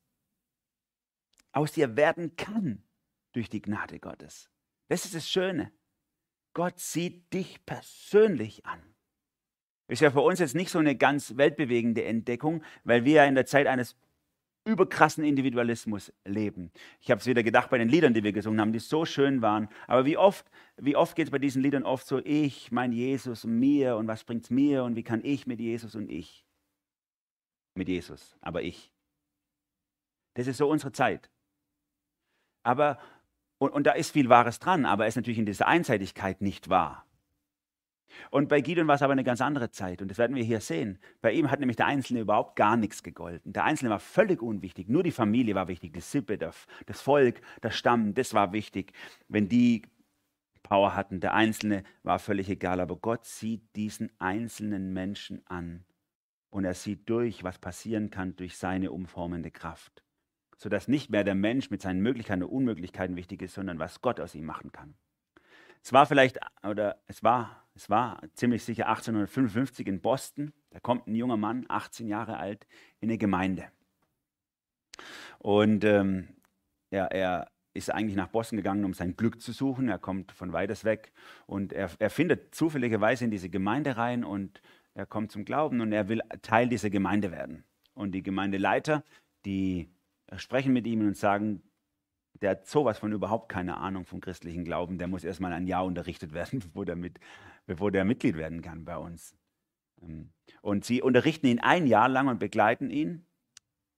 aus 1.52 1.72
dir 1.72 1.96
werden 1.96 2.36
kann 2.36 2.82
durch 3.32 3.48
die 3.48 3.62
Gnade 3.62 3.98
Gottes. 3.98 4.50
Das 4.88 5.04
ist 5.04 5.14
das 5.14 5.28
Schöne. 5.28 5.72
Gott 6.52 6.78
sieht 6.78 7.32
dich 7.32 7.64
persönlich 7.64 8.66
an. 8.66 8.80
Ist 9.88 10.02
ja 10.02 10.10
für 10.10 10.20
uns 10.20 10.38
jetzt 10.38 10.54
nicht 10.54 10.70
so 10.70 10.78
eine 10.78 10.96
ganz 10.96 11.36
weltbewegende 11.36 12.04
Entdeckung, 12.04 12.62
weil 12.84 13.04
wir 13.04 13.14
ja 13.14 13.24
in 13.24 13.34
der 13.34 13.46
Zeit 13.46 13.66
eines 13.66 13.96
überkrassen 14.64 15.24
Individualismus 15.24 16.12
leben. 16.24 16.70
Ich 17.00 17.10
habe 17.10 17.20
es 17.20 17.26
wieder 17.26 17.42
gedacht 17.42 17.70
bei 17.70 17.78
den 17.78 17.88
Liedern, 17.88 18.14
die 18.14 18.22
wir 18.22 18.32
gesungen 18.32 18.60
haben, 18.60 18.72
die 18.72 18.78
so 18.78 19.04
schön 19.04 19.42
waren. 19.42 19.68
Aber 19.86 20.04
wie 20.04 20.16
oft, 20.16 20.50
wie 20.76 20.96
oft 20.96 21.16
geht 21.16 21.26
es 21.26 21.30
bei 21.30 21.38
diesen 21.38 21.62
Liedern 21.62 21.84
oft 21.84 22.06
so, 22.06 22.18
ich, 22.24 22.70
mein 22.70 22.92
Jesus 22.92 23.44
und 23.44 23.58
mir 23.58 23.96
und 23.96 24.06
was 24.06 24.24
bringt 24.24 24.44
es 24.44 24.50
mir 24.50 24.84
und 24.84 24.96
wie 24.96 25.02
kann 25.02 25.24
ich 25.24 25.46
mit 25.46 25.60
Jesus 25.60 25.94
und 25.94 26.10
ich? 26.10 26.44
Mit 27.74 27.88
Jesus, 27.88 28.36
aber 28.40 28.62
ich. 28.62 28.92
Das 30.34 30.46
ist 30.46 30.58
so 30.58 30.68
unsere 30.68 30.92
Zeit. 30.92 31.30
Aber, 32.62 32.98
und, 33.58 33.70
und 33.70 33.86
da 33.86 33.92
ist 33.92 34.12
viel 34.12 34.28
Wahres 34.28 34.58
dran, 34.58 34.86
aber 34.86 35.04
er 35.04 35.08
ist 35.08 35.16
natürlich 35.16 35.38
in 35.38 35.46
dieser 35.46 35.66
Einseitigkeit 35.66 36.40
nicht 36.40 36.68
wahr. 36.68 37.06
Und 38.30 38.48
bei 38.48 38.60
Gideon 38.60 38.88
war 38.88 38.96
es 38.96 39.02
aber 39.02 39.12
eine 39.12 39.24
ganz 39.24 39.40
andere 39.40 39.70
Zeit 39.70 40.02
und 40.02 40.08
das 40.08 40.18
werden 40.18 40.36
wir 40.36 40.42
hier 40.42 40.60
sehen. 40.60 40.98
Bei 41.20 41.32
ihm 41.32 41.50
hat 41.50 41.60
nämlich 41.60 41.76
der 41.76 41.86
Einzelne 41.86 42.20
überhaupt 42.20 42.56
gar 42.56 42.76
nichts 42.76 43.02
gegolten. 43.02 43.52
Der 43.52 43.64
Einzelne 43.64 43.90
war 43.90 44.00
völlig 44.00 44.42
unwichtig, 44.42 44.88
nur 44.88 45.02
die 45.02 45.12
Familie 45.12 45.54
war 45.54 45.68
wichtig, 45.68 45.92
die 45.92 46.00
Sippe, 46.00 46.38
das 46.38 47.00
Volk, 47.00 47.40
der 47.62 47.70
Stamm, 47.70 48.14
das 48.14 48.34
war 48.34 48.52
wichtig. 48.52 48.92
Wenn 49.28 49.48
die 49.48 49.82
Power 50.62 50.94
hatten, 50.94 51.20
der 51.20 51.34
Einzelne 51.34 51.84
war 52.02 52.18
völlig 52.18 52.48
egal, 52.48 52.80
aber 52.80 52.96
Gott 52.96 53.24
sieht 53.24 53.74
diesen 53.76 54.10
einzelnen 54.18 54.92
Menschen 54.92 55.46
an 55.46 55.84
und 56.50 56.64
er 56.64 56.74
sieht 56.74 57.08
durch, 57.08 57.44
was 57.44 57.58
passieren 57.58 58.10
kann 58.10 58.36
durch 58.36 58.56
seine 58.56 58.90
umformende 58.90 59.50
Kraft 59.50 60.04
sodass 60.60 60.88
nicht 60.88 61.08
mehr 61.08 61.24
der 61.24 61.34
Mensch 61.34 61.70
mit 61.70 61.80
seinen 61.80 62.02
Möglichkeiten 62.02 62.42
und 62.42 62.50
Unmöglichkeiten 62.50 63.16
wichtig 63.16 63.40
ist, 63.40 63.54
sondern 63.54 63.78
was 63.78 64.02
Gott 64.02 64.20
aus 64.20 64.34
ihm 64.34 64.44
machen 64.44 64.72
kann. 64.72 64.94
Es 65.82 65.94
war 65.94 66.04
vielleicht, 66.04 66.38
oder 66.62 67.00
es 67.06 67.24
war, 67.24 67.66
es 67.74 67.88
war 67.88 68.20
ziemlich 68.34 68.62
sicher 68.62 68.86
1855 68.88 69.86
in 69.86 70.02
Boston, 70.02 70.52
da 70.68 70.78
kommt 70.78 71.06
ein 71.06 71.14
junger 71.14 71.38
Mann, 71.38 71.64
18 71.70 72.08
Jahre 72.08 72.36
alt, 72.36 72.66
in 73.00 73.08
eine 73.08 73.16
Gemeinde. 73.16 73.72
Und 75.38 75.82
ähm, 75.84 76.28
ja, 76.90 77.06
er 77.06 77.50
ist 77.72 77.90
eigentlich 77.90 78.16
nach 78.16 78.28
Boston 78.28 78.58
gegangen, 78.58 78.84
um 78.84 78.92
sein 78.92 79.16
Glück 79.16 79.40
zu 79.40 79.52
suchen. 79.52 79.88
Er 79.88 79.98
kommt 79.98 80.30
von 80.30 80.52
weiters 80.52 80.84
weg 80.84 81.12
und 81.46 81.72
er, 81.72 81.88
er 81.98 82.10
findet 82.10 82.54
zufälligerweise 82.54 83.24
in 83.24 83.30
diese 83.30 83.48
Gemeinde 83.48 83.96
rein 83.96 84.24
und 84.24 84.60
er 84.92 85.06
kommt 85.06 85.32
zum 85.32 85.46
Glauben 85.46 85.80
und 85.80 85.90
er 85.92 86.10
will 86.10 86.20
Teil 86.42 86.68
dieser 86.68 86.90
Gemeinde 86.90 87.30
werden. 87.30 87.64
Und 87.94 88.12
die 88.12 88.22
Gemeindeleiter 88.22 89.04
die 89.46 89.88
sprechen 90.36 90.72
mit 90.72 90.86
ihm 90.86 91.00
und 91.06 91.16
sagen, 91.16 91.62
der 92.40 92.50
hat 92.50 92.66
sowas 92.66 92.98
von 92.98 93.12
überhaupt 93.12 93.48
keine 93.48 93.76
Ahnung 93.76 94.04
vom 94.04 94.20
christlichen 94.20 94.64
Glauben, 94.64 94.98
der 94.98 95.08
muss 95.08 95.24
erstmal 95.24 95.52
ein 95.52 95.66
Jahr 95.66 95.84
unterrichtet 95.84 96.32
werden, 96.32 96.58
bevor 96.64 96.84
der, 96.84 96.96
mit, 96.96 97.18
bevor 97.66 97.90
der 97.90 98.04
Mitglied 98.04 98.36
werden 98.36 98.62
kann 98.62 98.84
bei 98.84 98.96
uns. 98.96 99.36
Ähm, 100.02 100.30
und 100.62 100.84
sie 100.84 101.02
unterrichten 101.02 101.46
ihn 101.46 101.60
ein 101.60 101.86
Jahr 101.86 102.08
lang 102.08 102.28
und 102.28 102.38
begleiten 102.38 102.90
ihn. 102.90 103.26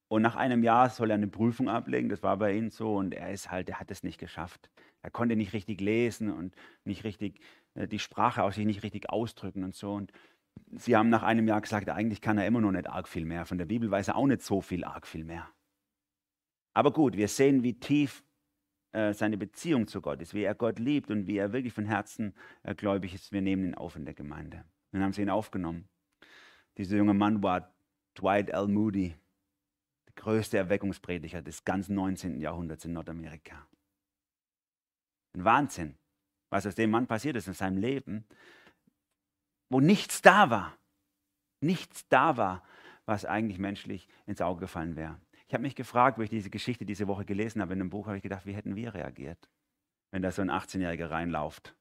Und 0.09 0.21
nach 0.21 0.35
einem 0.35 0.63
Jahr 0.63 0.89
soll 0.89 1.09
er 1.09 1.15
eine 1.15 1.27
Prüfung 1.27 1.69
ablegen, 1.69 2.09
das 2.09 2.21
war 2.21 2.37
bei 2.37 2.53
ihm 2.53 2.69
so, 2.69 2.97
und 2.97 3.15
er 3.15 3.31
ist 3.31 3.49
halt, 3.49 3.69
er 3.69 3.79
hat 3.79 3.89
es 3.89 4.03
nicht 4.03 4.19
geschafft. 4.19 4.69
Er 5.01 5.09
konnte 5.09 5.35
nicht 5.35 5.53
richtig 5.53 5.81
lesen 5.81 6.31
und 6.31 6.55
nicht 6.83 7.03
richtig 7.03 7.39
äh, 7.73 7.87
die 7.87 7.99
Sprache 7.99 8.43
aus 8.43 8.55
sich 8.55 8.65
nicht 8.65 8.83
richtig 8.83 9.09
ausdrücken 9.09 9.63
und 9.63 9.75
so. 9.75 9.93
Und 9.93 10.11
sie 10.71 10.95
haben 10.95 11.09
nach 11.09 11.23
einem 11.23 11.47
Jahr 11.47 11.61
gesagt, 11.61 11.89
eigentlich 11.89 12.21
kann 12.21 12.37
er 12.37 12.45
immer 12.45 12.61
noch 12.61 12.71
nicht 12.71 12.89
arg 12.89 13.07
viel 13.07 13.25
mehr. 13.25 13.45
Von 13.45 13.57
der 13.57 13.65
Bibel 13.65 13.89
weiß 13.89 14.09
er 14.09 14.15
auch 14.15 14.27
nicht 14.27 14.43
so 14.43 14.61
viel 14.61 14.83
arg 14.83 15.07
viel 15.07 15.23
mehr. 15.23 15.49
Aber 16.73 16.91
gut, 16.91 17.15
wir 17.15 17.27
sehen, 17.27 17.63
wie 17.63 17.79
tief 17.79 18.23
äh, 18.93 19.13
seine 19.13 19.37
Beziehung 19.37 19.87
zu 19.87 20.01
Gott 20.01 20.21
ist, 20.21 20.33
wie 20.33 20.43
er 20.43 20.55
Gott 20.55 20.79
liebt 20.79 21.09
und 21.11 21.27
wie 21.27 21.37
er 21.37 21.53
wirklich 21.53 21.73
von 21.73 21.85
Herzen 21.85 22.33
äh, 22.63 22.75
gläubig 22.75 23.13
ist. 23.13 23.31
Wir 23.31 23.41
nehmen 23.41 23.65
ihn 23.65 23.75
auf 23.75 23.95
in 23.95 24.05
der 24.05 24.13
Gemeinde. 24.13 24.65
Dann 24.91 25.03
haben 25.03 25.13
sie 25.13 25.21
ihn 25.21 25.29
aufgenommen. 25.29 25.87
Dieser 26.77 26.97
junge 26.97 27.13
Mann 27.13 27.41
war 27.43 27.73
Dwight 28.15 28.49
L. 28.49 28.67
Moody, 28.67 29.15
der 30.05 30.13
größte 30.15 30.57
Erweckungsprediger 30.57 31.41
des 31.41 31.65
ganzen 31.65 31.95
19. 31.95 32.39
Jahrhunderts 32.39 32.85
in 32.85 32.93
Nordamerika. 32.93 33.67
Ein 35.33 35.43
Wahnsinn, 35.43 35.95
was 36.49 36.67
aus 36.67 36.75
dem 36.75 36.91
Mann 36.91 37.07
passiert 37.07 37.35
ist 37.35 37.47
in 37.47 37.53
seinem 37.53 37.77
Leben, 37.77 38.25
wo 39.69 39.79
nichts 39.79 40.21
da 40.21 40.49
war. 40.51 40.77
Nichts 41.61 42.07
da 42.09 42.37
war, 42.37 42.63
was 43.05 43.25
eigentlich 43.25 43.57
menschlich 43.57 44.07
ins 44.27 44.41
Auge 44.41 44.61
gefallen 44.61 44.95
wäre. 44.95 45.19
Ich 45.53 45.55
habe 45.55 45.61
mich 45.61 45.75
gefragt, 45.75 46.17
wo 46.17 46.23
ich 46.23 46.31
diese 46.31 46.49
Geschichte 46.49 46.83
diese 46.83 47.07
Woche 47.07 47.25
gelesen 47.25 47.61
habe 47.61 47.73
in 47.73 47.79
einem 47.79 47.91
Buch, 47.91 48.07
habe 48.07 48.17
ich 48.17 48.23
gedacht, 48.23 48.47
wie 48.47 48.55
hätten 48.55 48.75
wir 48.75 48.95
reagiert, 48.95 49.51
wenn 50.09 50.23
da 50.23 50.31
so 50.31 50.41
ein 50.41 50.49
18-Jähriger 50.49 51.11
reinlauft, 51.11 51.75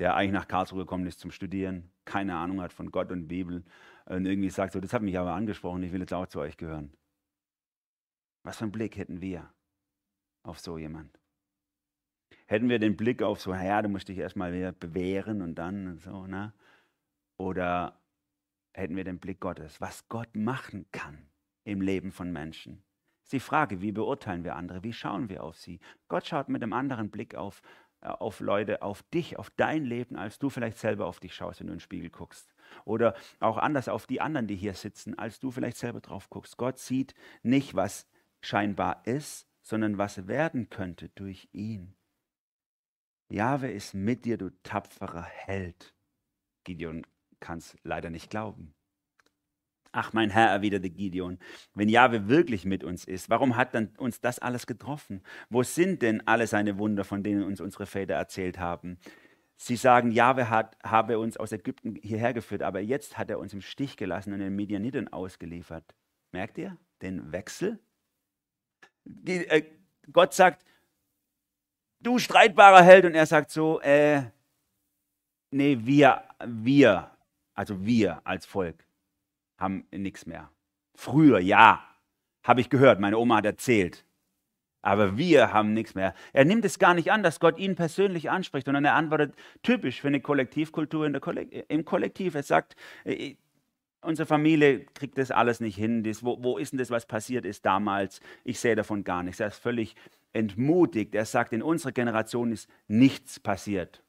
der 0.00 0.16
eigentlich 0.16 0.32
nach 0.32 0.48
Karlsruhe 0.48 0.80
gekommen 0.80 1.06
ist 1.06 1.20
zum 1.20 1.30
Studieren, 1.30 1.92
keine 2.04 2.34
Ahnung 2.34 2.60
hat 2.60 2.72
von 2.72 2.90
Gott 2.90 3.12
und 3.12 3.28
Bibel 3.28 3.62
und 4.06 4.26
irgendwie 4.26 4.50
sagt 4.50 4.72
so, 4.72 4.80
das 4.80 4.92
hat 4.92 5.02
mich 5.02 5.16
aber 5.16 5.34
angesprochen, 5.34 5.84
ich 5.84 5.92
will 5.92 6.00
jetzt 6.00 6.12
auch 6.12 6.26
zu 6.26 6.40
euch 6.40 6.56
gehören. 6.56 6.92
Was 8.42 8.56
für 8.56 8.64
einen 8.64 8.72
Blick 8.72 8.96
hätten 8.96 9.20
wir 9.20 9.54
auf 10.42 10.58
so 10.58 10.76
jemand? 10.76 11.16
Hätten 12.48 12.68
wir 12.68 12.80
den 12.80 12.96
Blick 12.96 13.22
auf 13.22 13.40
so, 13.40 13.54
ja, 13.54 13.82
du 13.82 13.88
musst 13.88 14.08
dich 14.08 14.18
erstmal 14.18 14.52
wieder 14.52 14.72
bewähren 14.72 15.42
und 15.42 15.54
dann 15.54 15.86
und 15.86 16.02
so, 16.02 16.26
ne? 16.26 16.52
Oder 17.36 18.00
hätten 18.72 18.96
wir 18.96 19.04
den 19.04 19.20
Blick 19.20 19.38
Gottes, 19.38 19.80
was 19.80 20.08
Gott 20.08 20.34
machen 20.34 20.86
kann 20.90 21.28
im 21.62 21.80
Leben 21.80 22.10
von 22.10 22.32
Menschen? 22.32 22.82
Ist 23.26 23.32
die 23.32 23.40
Frage, 23.40 23.82
wie 23.82 23.90
beurteilen 23.90 24.44
wir 24.44 24.54
andere? 24.54 24.84
Wie 24.84 24.92
schauen 24.92 25.28
wir 25.28 25.42
auf 25.42 25.56
sie? 25.56 25.80
Gott 26.06 26.28
schaut 26.28 26.48
mit 26.48 26.62
einem 26.62 26.72
anderen 26.72 27.10
Blick 27.10 27.34
auf, 27.34 27.60
äh, 28.00 28.06
auf 28.06 28.38
Leute, 28.38 28.82
auf 28.82 29.02
dich, 29.02 29.36
auf 29.36 29.50
dein 29.50 29.84
Leben, 29.84 30.14
als 30.14 30.38
du 30.38 30.48
vielleicht 30.48 30.78
selber 30.78 31.06
auf 31.06 31.18
dich 31.18 31.34
schaust, 31.34 31.58
wenn 31.58 31.66
du 31.66 31.72
in 31.72 31.78
den 31.78 31.82
Spiegel 31.82 32.08
guckst. 32.08 32.54
Oder 32.84 33.16
auch 33.40 33.56
anders 33.56 33.88
auf 33.88 34.06
die 34.06 34.20
anderen, 34.20 34.46
die 34.46 34.54
hier 34.54 34.74
sitzen, 34.74 35.18
als 35.18 35.40
du 35.40 35.50
vielleicht 35.50 35.76
selber 35.76 36.00
drauf 36.00 36.30
guckst. 36.30 36.56
Gott 36.56 36.78
sieht 36.78 37.16
nicht, 37.42 37.74
was 37.74 38.06
scheinbar 38.42 39.04
ist, 39.06 39.48
sondern 39.60 39.98
was 39.98 40.28
werden 40.28 40.70
könnte 40.70 41.08
durch 41.08 41.48
ihn. 41.50 41.96
Jahwe 43.28 43.72
ist 43.72 43.92
mit 43.92 44.24
dir, 44.24 44.38
du 44.38 44.50
tapferer 44.62 45.24
Held. 45.24 45.96
Gideon 46.62 47.04
kann 47.40 47.58
es 47.58 47.76
leider 47.82 48.10
nicht 48.10 48.30
glauben. 48.30 48.75
Ach, 49.98 50.12
mein 50.12 50.28
Herr, 50.28 50.50
erwiderte 50.50 50.90
Gideon, 50.90 51.38
wenn 51.72 51.88
Jahwe 51.88 52.28
wirklich 52.28 52.66
mit 52.66 52.84
uns 52.84 53.06
ist, 53.06 53.30
warum 53.30 53.56
hat 53.56 53.74
dann 53.74 53.94
uns 53.96 54.20
das 54.20 54.38
alles 54.38 54.66
getroffen? 54.66 55.22
Wo 55.48 55.62
sind 55.62 56.02
denn 56.02 56.20
alle 56.28 56.46
seine 56.46 56.76
Wunder, 56.76 57.02
von 57.02 57.22
denen 57.22 57.42
uns 57.42 57.62
unsere 57.62 57.86
Väter 57.86 58.12
erzählt 58.12 58.58
haben? 58.58 58.98
Sie 59.56 59.76
sagen, 59.76 60.10
Jahwe 60.10 60.50
hat, 60.50 60.76
habe 60.84 61.18
uns 61.18 61.38
aus 61.38 61.52
Ägypten 61.52 61.94
hierher 61.94 62.34
geführt, 62.34 62.60
aber 62.60 62.80
jetzt 62.80 63.16
hat 63.16 63.30
er 63.30 63.38
uns 63.38 63.54
im 63.54 63.62
Stich 63.62 63.96
gelassen 63.96 64.34
und 64.34 64.40
den 64.40 64.54
Medianiten 64.54 65.10
ausgeliefert. 65.10 65.94
Merkt 66.30 66.58
ihr 66.58 66.76
den 67.00 67.32
Wechsel? 67.32 67.78
Die, 69.04 69.46
äh, 69.46 69.64
Gott 70.12 70.34
sagt, 70.34 70.62
du 72.00 72.18
streitbarer 72.18 72.82
Held, 72.82 73.06
und 73.06 73.14
er 73.14 73.24
sagt 73.24 73.50
so, 73.50 73.80
äh, 73.80 74.24
nee, 75.50 75.78
wir, 75.80 76.22
wir, 76.44 77.10
also 77.54 77.82
wir 77.82 78.20
als 78.26 78.44
Volk, 78.44 78.85
haben 79.58 79.86
nichts 79.90 80.26
mehr. 80.26 80.50
Früher, 80.94 81.38
ja, 81.38 81.82
habe 82.42 82.60
ich 82.60 82.70
gehört, 82.70 83.00
meine 83.00 83.18
Oma 83.18 83.36
hat 83.36 83.46
erzählt. 83.46 84.04
Aber 84.82 85.18
wir 85.18 85.52
haben 85.52 85.74
nichts 85.74 85.96
mehr. 85.96 86.14
Er 86.32 86.44
nimmt 86.44 86.64
es 86.64 86.78
gar 86.78 86.94
nicht 86.94 87.10
an, 87.10 87.24
dass 87.24 87.40
Gott 87.40 87.58
ihn 87.58 87.74
persönlich 87.74 88.30
anspricht, 88.30 88.66
sondern 88.66 88.84
er 88.84 88.94
antwortet 88.94 89.34
typisch 89.62 90.00
für 90.00 90.06
eine 90.06 90.20
Kollektivkultur 90.20 91.10
Kollek 91.18 91.64
im 91.68 91.84
Kollektiv. 91.84 92.36
Er 92.36 92.44
sagt, 92.44 92.76
äh, 93.04 93.34
unsere 94.00 94.26
Familie 94.26 94.84
kriegt 94.94 95.18
das 95.18 95.32
alles 95.32 95.58
nicht 95.58 95.74
hin. 95.74 96.04
Das, 96.04 96.24
wo, 96.24 96.40
wo 96.40 96.56
ist 96.56 96.72
denn 96.72 96.78
das, 96.78 96.90
was 96.90 97.04
passiert 97.04 97.44
ist 97.44 97.66
damals? 97.66 98.20
Ich 98.44 98.60
sehe 98.60 98.76
davon 98.76 99.02
gar 99.02 99.24
nichts. 99.24 99.40
Er 99.40 99.48
ist 99.48 99.58
völlig 99.58 99.96
entmutigt. 100.32 101.16
Er 101.16 101.24
sagt, 101.24 101.52
in 101.52 101.62
unserer 101.62 101.92
Generation 101.92 102.52
ist 102.52 102.70
nichts 102.86 103.40
passiert. 103.40 104.04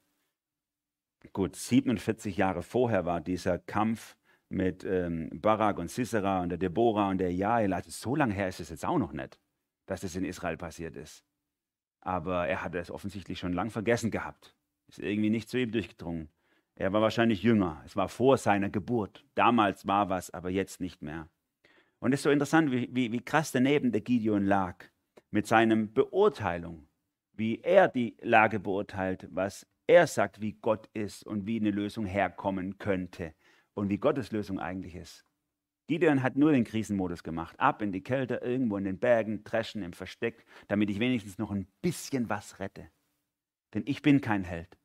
Gut, 1.34 1.56
47 1.56 2.38
Jahre 2.38 2.62
vorher 2.62 3.06
war 3.06 3.20
dieser 3.20 3.58
Kampf 3.58 4.16
mit 4.50 4.84
ähm, 4.84 5.30
Barak 5.34 5.78
und 5.78 5.92
Sisera 5.92 6.42
und 6.42 6.50
der 6.50 6.58
Deborah 6.58 7.10
und 7.10 7.18
der 7.18 7.34
Jael. 7.34 7.74
Also 7.74 7.90
so 7.92 8.16
lange 8.16 8.34
her 8.34 8.48
ist 8.48 8.60
es 8.60 8.70
jetzt 8.70 8.86
auch 8.86 8.98
noch 8.98 9.14
nicht, 9.14 9.40
dass 9.86 10.04
es 10.04 10.16
in 10.16 10.26
Israel 10.26 10.58
passiert 10.58 10.96
ist. 10.96 11.24
Aber 12.02 12.48
er 12.48 12.64
hatte 12.64 12.80
es 12.80 12.92
offensichtlich 12.92 13.40
schon 13.40 13.54
lang 13.54 13.70
vergessen 13.70 14.12
gehabt. 14.12 14.56
Ist 14.88 15.00
irgendwie 15.00 15.30
nicht 15.30 15.50
zu 15.50 15.58
ihm 15.58 15.72
durchgedrungen. 15.72 16.30
Er 16.76 16.94
war 16.94 17.02
wahrscheinlich 17.02 17.44
jünger. 17.44 17.82
Es 17.86 17.96
war 17.96 18.08
vor 18.08 18.38
seiner 18.38 18.70
Geburt. 18.70 19.26
Damals 19.36 19.88
war 19.88 20.10
was, 20.10 20.30
aber 20.30 20.50
jetzt 20.50 20.80
nicht 20.80 21.02
mehr. 21.02 21.28
Und 22.00 22.14
es 22.14 22.20
ist 22.20 22.24
so 22.24 22.30
interessant, 22.30 22.72
wie, 22.72 22.88
wie, 22.92 23.12
wie 23.12 23.20
krass 23.20 23.52
daneben 23.52 23.92
der 23.92 24.02
Gideon 24.02 24.46
lag 24.46 24.86
mit 25.32 25.48
seinem 25.48 25.94
Beurteilung, 25.94 26.88
wie 27.34 27.60
er 27.62 27.88
die 27.88 28.16
Lage 28.22 28.60
beurteilt, 28.60 29.28
was 29.32 29.68
er 29.88 30.06
sagt, 30.08 30.40
wie 30.40 30.54
Gott 30.54 30.88
ist 30.94 31.26
und 31.26 31.48
wie 31.48 31.60
eine 31.60 31.72
Lösung 31.72 32.06
herkommen 32.06 32.78
könnte 32.78 33.34
und 33.78 33.90
wie 33.90 34.00
Gottes 34.00 34.32
Lösung 34.32 34.60
eigentlich 34.60 34.96
ist. 34.96 35.24
Gideon 35.88 36.24
hat 36.24 36.36
nur 36.36 36.52
den 36.52 36.64
Krisenmodus 36.64 37.24
gemacht. 37.24 37.58
Ab 37.60 37.82
in 37.82 37.92
die 37.92 38.04
Kälte, 38.04 38.36
irgendwo 38.36 38.76
in 38.78 38.84
den 38.84 39.00
Bergen, 39.00 39.44
dreschen 39.44 39.84
im 39.84 39.94
Versteck, 39.94 40.46
damit 40.68 40.90
ich 40.90 41.00
wenigstens 41.00 41.38
noch 41.38 41.52
ein 41.52 41.68
bisschen 41.82 42.28
was 42.30 42.60
rette. 42.60 42.90
Denn 43.74 43.84
ich 43.86 44.02
bin 44.02 44.20
kein 44.20 44.44
Held. 44.44 44.78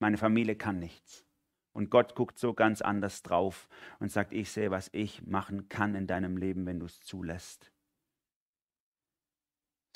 Meine 0.00 0.18
Familie 0.18 0.56
kann 0.56 0.80
nichts. 0.80 1.24
Und 1.72 1.90
Gott 1.90 2.14
guckt 2.14 2.38
so 2.38 2.52
ganz 2.52 2.82
anders 2.82 3.22
drauf 3.22 3.68
und 4.00 4.10
sagt, 4.10 4.32
ich 4.32 4.50
sehe, 4.50 4.70
was 4.70 4.90
ich 4.92 5.24
machen 5.24 5.68
kann 5.68 5.94
in 5.94 6.06
deinem 6.06 6.36
Leben, 6.36 6.66
wenn 6.66 6.80
du 6.80 6.86
es 6.86 7.00
zulässt. 7.00 7.72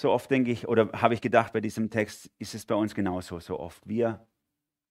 So 0.01 0.13
oft 0.13 0.31
denke 0.31 0.53
ich, 0.53 0.69
oder 0.69 0.93
habe 0.93 1.15
ich 1.15 1.21
gedacht, 1.21 1.53
bei 1.53 1.61
diesem 1.61 1.91
Text 1.91 2.31
ist 2.39 2.55
es 2.55 2.65
bei 2.65 2.75
uns 2.75 2.95
genauso, 2.95 3.41
so 3.41 3.59
oft. 3.59 3.87
Wir 3.87 4.27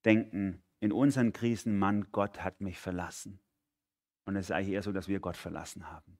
denken 0.03 0.61
in 0.85 0.91
unseren 0.91 1.33
Krisen, 1.33 1.77
Mann, 1.77 2.05
Gott 2.11 2.43
hat 2.43 2.61
mich 2.61 2.79
verlassen. 2.79 3.39
Und 4.25 4.35
es 4.35 4.45
ist 4.45 4.51
eigentlich 4.51 4.75
eher 4.75 4.83
so, 4.83 4.91
dass 4.91 5.07
wir 5.07 5.19
Gott 5.19 5.35
verlassen 5.35 5.91
haben 5.91 6.17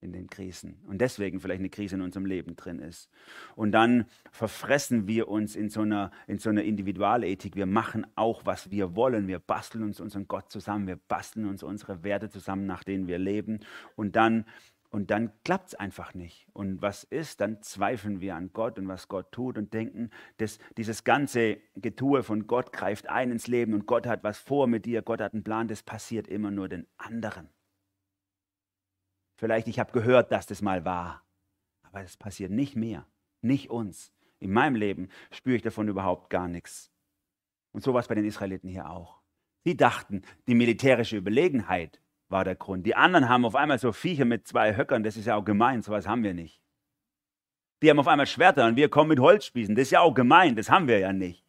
in 0.00 0.12
den 0.12 0.28
Krisen 0.28 0.82
und 0.86 1.00
deswegen 1.00 1.40
vielleicht 1.40 1.60
eine 1.60 1.68
Krise 1.68 1.96
in 1.96 2.00
unserem 2.00 2.24
Leben 2.24 2.56
drin 2.56 2.78
ist. 2.78 3.10
Und 3.54 3.72
dann 3.72 4.06
verfressen 4.32 5.06
wir 5.06 5.28
uns 5.28 5.54
in 5.54 5.68
so 5.68 5.82
einer, 5.82 6.10
in 6.26 6.38
so 6.38 6.48
einer 6.48 6.64
Individualethik. 6.64 7.54
Wir 7.54 7.66
machen 7.66 8.06
auch, 8.14 8.46
was 8.46 8.70
wir 8.70 8.96
wollen. 8.96 9.28
Wir 9.28 9.38
basteln 9.38 9.84
uns 9.84 10.00
unseren 10.00 10.26
Gott 10.26 10.50
zusammen. 10.50 10.86
Wir 10.86 10.96
basteln 10.96 11.46
uns 11.46 11.62
unsere 11.62 12.02
Werte 12.02 12.30
zusammen, 12.30 12.66
nach 12.66 12.82
denen 12.82 13.06
wir 13.08 13.18
leben. 13.18 13.60
Und 13.94 14.16
dann 14.16 14.46
und 14.90 15.12
dann 15.12 15.32
klappt 15.44 15.68
es 15.68 15.74
einfach 15.76 16.14
nicht. 16.14 16.48
Und 16.52 16.82
was 16.82 17.04
ist? 17.04 17.40
Dann 17.40 17.62
zweifeln 17.62 18.20
wir 18.20 18.34
an 18.34 18.52
Gott 18.52 18.78
und 18.78 18.88
was 18.88 19.06
Gott 19.06 19.30
tut 19.30 19.56
und 19.56 19.72
denken, 19.72 20.10
dass 20.38 20.58
dieses 20.76 21.04
ganze 21.04 21.58
Getue 21.76 22.24
von 22.24 22.48
Gott 22.48 22.72
greift 22.72 23.08
ein 23.08 23.30
ins 23.30 23.46
Leben 23.46 23.72
und 23.72 23.86
Gott 23.86 24.06
hat 24.06 24.24
was 24.24 24.38
vor 24.38 24.66
mit 24.66 24.84
dir, 24.86 25.02
Gott 25.02 25.20
hat 25.20 25.32
einen 25.32 25.44
Plan, 25.44 25.68
das 25.68 25.84
passiert 25.84 26.26
immer 26.26 26.50
nur 26.50 26.68
den 26.68 26.86
anderen. 26.96 27.48
Vielleicht, 29.36 29.68
ich 29.68 29.78
habe 29.78 29.92
gehört, 29.92 30.32
dass 30.32 30.46
das 30.46 30.60
mal 30.60 30.84
war, 30.84 31.24
aber 31.82 32.02
es 32.02 32.16
passiert 32.16 32.50
nicht 32.50 32.74
mehr, 32.74 33.06
nicht 33.42 33.70
uns. 33.70 34.12
In 34.40 34.52
meinem 34.52 34.74
Leben 34.74 35.08
spüre 35.30 35.56
ich 35.56 35.62
davon 35.62 35.88
überhaupt 35.88 36.30
gar 36.30 36.48
nichts. 36.48 36.90
Und 37.72 37.84
so 37.84 37.94
war 37.94 38.00
es 38.00 38.08
bei 38.08 38.16
den 38.16 38.24
Israeliten 38.24 38.68
hier 38.68 38.90
auch. 38.90 39.20
Sie 39.64 39.76
dachten, 39.76 40.22
die 40.48 40.54
militärische 40.54 41.16
Überlegenheit 41.16 42.00
war 42.30 42.44
der 42.44 42.54
Grund. 42.54 42.86
Die 42.86 42.94
anderen 42.94 43.28
haben 43.28 43.44
auf 43.44 43.56
einmal 43.56 43.78
so 43.78 43.92
Viecher 43.92 44.24
mit 44.24 44.46
zwei 44.46 44.76
Höckern, 44.76 45.02
das 45.02 45.16
ist 45.16 45.26
ja 45.26 45.36
auch 45.36 45.44
gemein, 45.44 45.82
sowas 45.82 46.06
haben 46.06 46.22
wir 46.22 46.34
nicht. 46.34 46.62
Die 47.82 47.90
haben 47.90 47.98
auf 47.98 48.08
einmal 48.08 48.26
Schwerter 48.26 48.66
und 48.66 48.76
wir 48.76 48.88
kommen 48.88 49.08
mit 49.08 49.20
Holzspießen, 49.20 49.74
das 49.74 49.84
ist 49.84 49.90
ja 49.90 50.00
auch 50.00 50.14
gemein, 50.14 50.54
das 50.54 50.70
haben 50.70 50.86
wir 50.86 50.98
ja 50.98 51.12
nicht. 51.12 51.44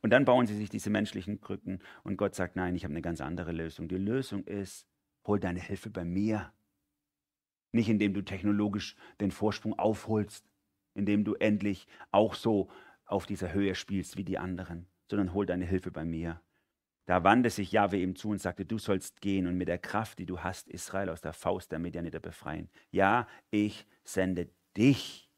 Und 0.00 0.10
dann 0.10 0.24
bauen 0.24 0.46
sie 0.46 0.56
sich 0.56 0.70
diese 0.70 0.90
menschlichen 0.90 1.40
Krücken 1.40 1.80
und 2.02 2.16
Gott 2.16 2.34
sagt, 2.34 2.56
nein, 2.56 2.74
ich 2.74 2.84
habe 2.84 2.92
eine 2.92 3.02
ganz 3.02 3.20
andere 3.20 3.52
Lösung. 3.52 3.88
Die 3.88 3.96
Lösung 3.96 4.44
ist 4.44 4.86
hol 5.26 5.38
deine 5.38 5.60
Hilfe 5.60 5.90
bei 5.90 6.04
mir. 6.04 6.52
Nicht 7.72 7.88
indem 7.88 8.14
du 8.14 8.22
technologisch 8.22 8.96
den 9.20 9.30
Vorsprung 9.30 9.78
aufholst, 9.78 10.48
indem 10.94 11.24
du 11.24 11.34
endlich 11.34 11.86
auch 12.10 12.34
so 12.34 12.70
auf 13.04 13.26
dieser 13.26 13.52
Höhe 13.52 13.74
spielst 13.74 14.16
wie 14.16 14.24
die 14.24 14.38
anderen, 14.38 14.86
sondern 15.10 15.34
hol 15.34 15.44
deine 15.44 15.66
Hilfe 15.66 15.90
bei 15.90 16.04
mir. 16.04 16.40
Da 17.08 17.24
wandte 17.24 17.48
sich 17.48 17.72
Jahwe 17.72 17.96
ihm 17.96 18.16
zu 18.16 18.28
und 18.28 18.38
sagte, 18.38 18.66
du 18.66 18.78
sollst 18.78 19.22
gehen 19.22 19.46
und 19.46 19.56
mit 19.56 19.68
der 19.68 19.78
Kraft, 19.78 20.18
die 20.18 20.26
du 20.26 20.40
hast, 20.40 20.68
Israel 20.68 21.08
aus 21.08 21.22
der 21.22 21.32
Faust 21.32 21.72
der 21.72 21.78
Medianiter 21.78 22.20
befreien. 22.20 22.68
Ja, 22.90 23.26
ich 23.50 23.86
sende 24.04 24.50
dich. 24.76 25.30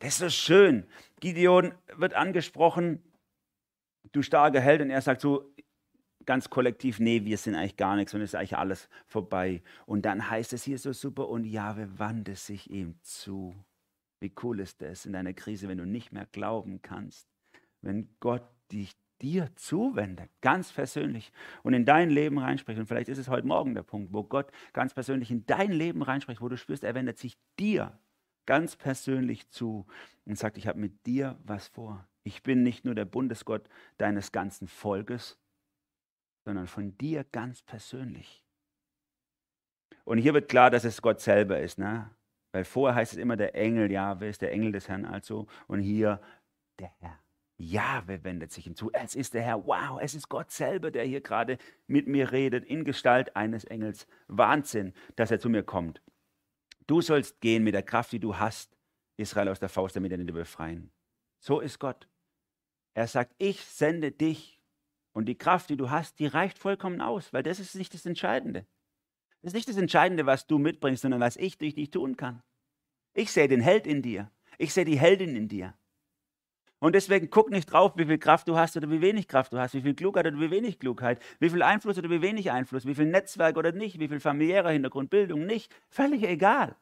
Das 0.00 0.10
ist 0.10 0.18
so 0.18 0.28
schön. 0.28 0.86
Gideon 1.20 1.72
wird 1.96 2.12
angesprochen, 2.12 3.02
du 4.12 4.20
starker 4.20 4.60
Held, 4.60 4.82
und 4.82 4.90
er 4.90 5.00
sagt 5.00 5.22
so 5.22 5.50
ganz 6.26 6.50
kollektiv, 6.50 7.00
nee, 7.00 7.24
wir 7.24 7.38
sind 7.38 7.54
eigentlich 7.54 7.78
gar 7.78 7.96
nichts 7.96 8.12
und 8.12 8.20
es 8.20 8.30
ist 8.30 8.34
eigentlich 8.34 8.58
alles 8.58 8.90
vorbei. 9.06 9.62
Und 9.86 10.02
dann 10.04 10.28
heißt 10.28 10.52
es 10.52 10.62
hier 10.62 10.78
so 10.78 10.92
super, 10.92 11.30
und 11.30 11.44
Jahwe 11.44 11.98
wandte 11.98 12.36
sich 12.36 12.68
ihm 12.68 12.98
zu. 13.00 13.54
Wie 14.20 14.34
cool 14.42 14.60
ist 14.60 14.82
das 14.82 15.06
in 15.06 15.14
deiner 15.14 15.32
Krise, 15.32 15.68
wenn 15.68 15.78
du 15.78 15.86
nicht 15.86 16.12
mehr 16.12 16.26
glauben 16.26 16.82
kannst, 16.82 17.30
wenn 17.80 18.14
Gott 18.20 18.46
dich 18.70 18.92
dir 19.22 19.54
zuwendet, 19.56 20.30
ganz 20.40 20.72
persönlich 20.72 21.32
und 21.62 21.74
in 21.74 21.84
dein 21.84 22.10
Leben 22.10 22.38
reinspricht. 22.38 22.78
Und 22.78 22.86
vielleicht 22.86 23.08
ist 23.08 23.18
es 23.18 23.28
heute 23.28 23.46
Morgen 23.46 23.74
der 23.74 23.82
Punkt, 23.82 24.12
wo 24.12 24.24
Gott 24.24 24.50
ganz 24.72 24.94
persönlich 24.94 25.30
in 25.30 25.46
dein 25.46 25.72
Leben 25.72 26.02
reinspricht, 26.02 26.40
wo 26.40 26.48
du 26.48 26.56
spürst, 26.56 26.84
er 26.84 26.94
wendet 26.94 27.18
sich 27.18 27.38
dir 27.58 27.98
ganz 28.46 28.76
persönlich 28.76 29.48
zu 29.50 29.86
und 30.24 30.38
sagt, 30.38 30.58
ich 30.58 30.66
habe 30.66 30.78
mit 30.78 31.06
dir 31.06 31.38
was 31.44 31.68
vor. 31.68 32.06
Ich 32.24 32.42
bin 32.42 32.62
nicht 32.62 32.84
nur 32.84 32.94
der 32.94 33.04
Bundesgott 33.04 33.68
deines 33.98 34.32
ganzen 34.32 34.68
Volkes, 34.68 35.38
sondern 36.44 36.66
von 36.66 36.96
dir 36.98 37.24
ganz 37.24 37.62
persönlich. 37.62 38.44
Und 40.04 40.18
hier 40.18 40.34
wird 40.34 40.48
klar, 40.48 40.70
dass 40.70 40.84
es 40.84 41.00
Gott 41.02 41.20
selber 41.20 41.60
ist, 41.60 41.78
ne? 41.78 42.10
Weil 42.52 42.64
vorher 42.64 42.96
heißt 42.96 43.12
es 43.12 43.18
immer 43.18 43.36
der 43.36 43.54
Engel, 43.54 43.90
ja, 43.90 44.20
wer 44.20 44.28
ist 44.28 44.42
der 44.42 44.52
Engel 44.52 44.72
des 44.72 44.88
Herrn 44.88 45.06
also? 45.06 45.46
Und 45.68 45.80
hier 45.80 46.20
der 46.78 46.90
Herr. 47.00 47.18
Jahwe 47.58 48.24
wendet 48.24 48.52
sich 48.52 48.64
hinzu. 48.64 48.90
Es 48.92 49.14
ist 49.14 49.34
der 49.34 49.42
Herr. 49.42 49.66
Wow, 49.66 50.00
es 50.00 50.14
ist 50.14 50.28
Gott 50.28 50.50
selber, 50.50 50.90
der 50.90 51.04
hier 51.04 51.20
gerade 51.20 51.58
mit 51.86 52.08
mir 52.08 52.32
redet, 52.32 52.64
in 52.64 52.84
Gestalt 52.84 53.36
eines 53.36 53.64
Engels. 53.64 54.06
Wahnsinn, 54.28 54.92
dass 55.16 55.30
er 55.30 55.38
zu 55.38 55.48
mir 55.48 55.62
kommt. 55.62 56.02
Du 56.86 57.00
sollst 57.00 57.40
gehen 57.40 57.62
mit 57.62 57.74
der 57.74 57.82
Kraft, 57.82 58.12
die 58.12 58.20
du 58.20 58.38
hast, 58.38 58.76
Israel 59.16 59.48
aus 59.48 59.60
der 59.60 59.68
Faust 59.68 59.94
der 59.94 60.02
Midianiter 60.02 60.32
befreien. 60.32 60.90
So 61.38 61.60
ist 61.60 61.78
Gott. 61.78 62.08
Er 62.94 63.06
sagt, 63.06 63.34
ich 63.38 63.60
sende 63.60 64.12
dich. 64.12 64.60
Und 65.12 65.26
die 65.26 65.36
Kraft, 65.36 65.68
die 65.68 65.76
du 65.76 65.90
hast, 65.90 66.18
die 66.18 66.26
reicht 66.26 66.58
vollkommen 66.58 67.02
aus, 67.02 67.32
weil 67.32 67.42
das 67.42 67.60
ist 67.60 67.74
nicht 67.74 67.92
das 67.92 68.06
Entscheidende. 68.06 68.66
Das 69.42 69.50
ist 69.50 69.54
nicht 69.54 69.68
das 69.68 69.76
Entscheidende, 69.76 70.24
was 70.24 70.46
du 70.46 70.58
mitbringst, 70.58 71.02
sondern 71.02 71.20
was 71.20 71.36
ich 71.36 71.58
durch 71.58 71.74
dich 71.74 71.90
tun 71.90 72.16
kann. 72.16 72.42
Ich 73.12 73.30
sehe 73.30 73.48
den 73.48 73.60
Held 73.60 73.86
in 73.86 74.00
dir. 74.00 74.30
Ich 74.56 74.72
sehe 74.72 74.84
die 74.84 74.98
Heldin 74.98 75.36
in 75.36 75.48
dir. 75.48 75.74
Und 76.82 76.96
deswegen 76.96 77.30
guck 77.30 77.50
nicht 77.50 77.66
drauf, 77.66 77.92
wie 77.94 78.06
viel 78.06 78.18
Kraft 78.18 78.48
du 78.48 78.56
hast 78.56 78.76
oder 78.76 78.90
wie 78.90 79.00
wenig 79.00 79.28
Kraft 79.28 79.52
du 79.52 79.58
hast, 79.58 79.72
wie 79.72 79.82
viel 79.82 79.94
Klugheit 79.94 80.26
oder 80.26 80.40
wie 80.40 80.50
wenig 80.50 80.80
Klugheit, 80.80 81.22
wie 81.38 81.48
viel 81.48 81.62
Einfluss 81.62 81.96
oder 81.96 82.10
wie 82.10 82.22
wenig 82.22 82.50
Einfluss, 82.50 82.86
wie 82.86 82.96
viel 82.96 83.06
Netzwerk 83.06 83.56
oder 83.56 83.70
nicht, 83.70 84.00
wie 84.00 84.08
viel 84.08 84.18
familiärer 84.18 84.70
Hintergrund, 84.70 85.08
Bildung 85.08 85.46
nicht. 85.46 85.72
Völlig 85.88 86.24
egal. 86.24 86.74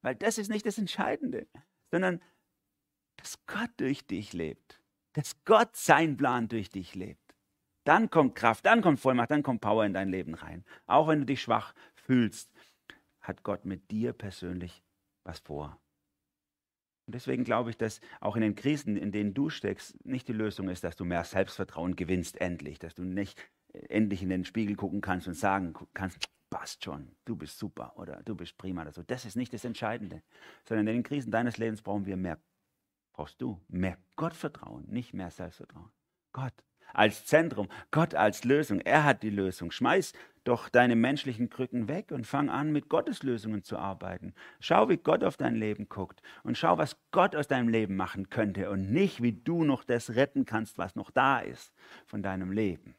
Weil 0.00 0.14
das 0.14 0.38
ist 0.38 0.48
nicht 0.48 0.64
das 0.64 0.78
Entscheidende, 0.78 1.48
sondern 1.90 2.22
dass 3.16 3.44
Gott 3.46 3.70
durch 3.78 4.06
dich 4.06 4.32
lebt. 4.32 4.80
Dass 5.14 5.34
Gott 5.44 5.74
sein 5.74 6.16
Plan 6.16 6.46
durch 6.46 6.70
dich 6.70 6.94
lebt. 6.94 7.34
Dann 7.82 8.10
kommt 8.10 8.36
Kraft, 8.36 8.64
dann 8.64 8.80
kommt 8.80 9.00
Vollmacht, 9.00 9.32
dann 9.32 9.42
kommt 9.42 9.60
Power 9.60 9.84
in 9.84 9.92
dein 9.92 10.08
Leben 10.08 10.34
rein. 10.34 10.64
Auch 10.86 11.08
wenn 11.08 11.18
du 11.18 11.26
dich 11.26 11.42
schwach 11.42 11.74
fühlst, 11.96 12.52
hat 13.20 13.42
Gott 13.42 13.64
mit 13.64 13.90
dir 13.90 14.12
persönlich 14.12 14.84
was 15.24 15.40
vor. 15.40 15.80
Und 17.06 17.14
deswegen 17.14 17.44
glaube 17.44 17.70
ich, 17.70 17.76
dass 17.76 18.00
auch 18.20 18.36
in 18.36 18.42
den 18.42 18.56
Krisen, 18.56 18.96
in 18.96 19.12
denen 19.12 19.32
du 19.32 19.48
steckst, 19.48 20.04
nicht 20.04 20.28
die 20.28 20.32
Lösung 20.32 20.68
ist, 20.68 20.84
dass 20.84 20.96
du 20.96 21.04
mehr 21.04 21.24
Selbstvertrauen 21.24 21.96
gewinnst, 21.96 22.40
endlich. 22.40 22.78
Dass 22.78 22.94
du 22.94 23.04
nicht 23.04 23.40
äh, 23.72 23.78
endlich 23.88 24.22
in 24.22 24.28
den 24.28 24.44
Spiegel 24.44 24.76
gucken 24.76 25.00
kannst 25.00 25.28
und 25.28 25.34
sagen 25.34 25.74
kannst, 25.94 26.18
passt 26.50 26.84
schon, 26.84 27.10
du 27.24 27.36
bist 27.36 27.58
super 27.58 27.92
oder 27.96 28.22
du 28.24 28.34
bist 28.34 28.56
prima 28.56 28.82
oder 28.82 28.92
so. 28.92 29.02
Das 29.02 29.24
ist 29.24 29.36
nicht 29.36 29.52
das 29.52 29.64
Entscheidende. 29.64 30.22
Sondern 30.64 30.86
in 30.88 30.94
den 30.94 31.02
Krisen 31.02 31.30
deines 31.30 31.58
Lebens 31.58 31.82
brauchen 31.82 32.06
wir 32.06 32.16
mehr, 32.16 32.38
brauchst 33.12 33.40
du 33.40 33.60
mehr 33.68 33.98
Gottvertrauen, 34.16 34.86
nicht 34.88 35.14
mehr 35.14 35.30
Selbstvertrauen. 35.30 35.90
Gott 36.32 36.65
als 36.92 37.26
Zentrum, 37.26 37.68
Gott 37.90 38.14
als 38.14 38.44
Lösung. 38.44 38.80
Er 38.80 39.04
hat 39.04 39.22
die 39.22 39.30
Lösung. 39.30 39.70
Schmeiß 39.70 40.12
doch 40.46 40.68
deine 40.68 40.96
menschlichen 40.96 41.50
Krücken 41.50 41.88
weg 41.88 42.12
und 42.12 42.26
fang 42.26 42.48
an, 42.48 42.72
mit 42.72 42.88
Gottes 42.88 43.22
Lösungen 43.22 43.64
zu 43.64 43.78
arbeiten. 43.78 44.32
Schau, 44.60 44.88
wie 44.88 44.96
Gott 44.96 45.24
auf 45.24 45.36
dein 45.36 45.56
Leben 45.56 45.88
guckt 45.88 46.22
und 46.44 46.56
schau, 46.56 46.78
was 46.78 46.96
Gott 47.10 47.34
aus 47.34 47.48
deinem 47.48 47.68
Leben 47.68 47.96
machen 47.96 48.30
könnte 48.30 48.70
und 48.70 48.92
nicht, 48.92 49.22
wie 49.22 49.32
du 49.32 49.64
noch 49.64 49.82
das 49.82 50.14
retten 50.14 50.44
kannst, 50.44 50.78
was 50.78 50.94
noch 50.94 51.10
da 51.10 51.40
ist 51.40 51.72
von 52.06 52.22
deinem 52.22 52.52
Leben. 52.52 52.94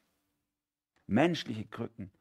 Menschliche 1.08 1.66
Krücken, 1.66 2.12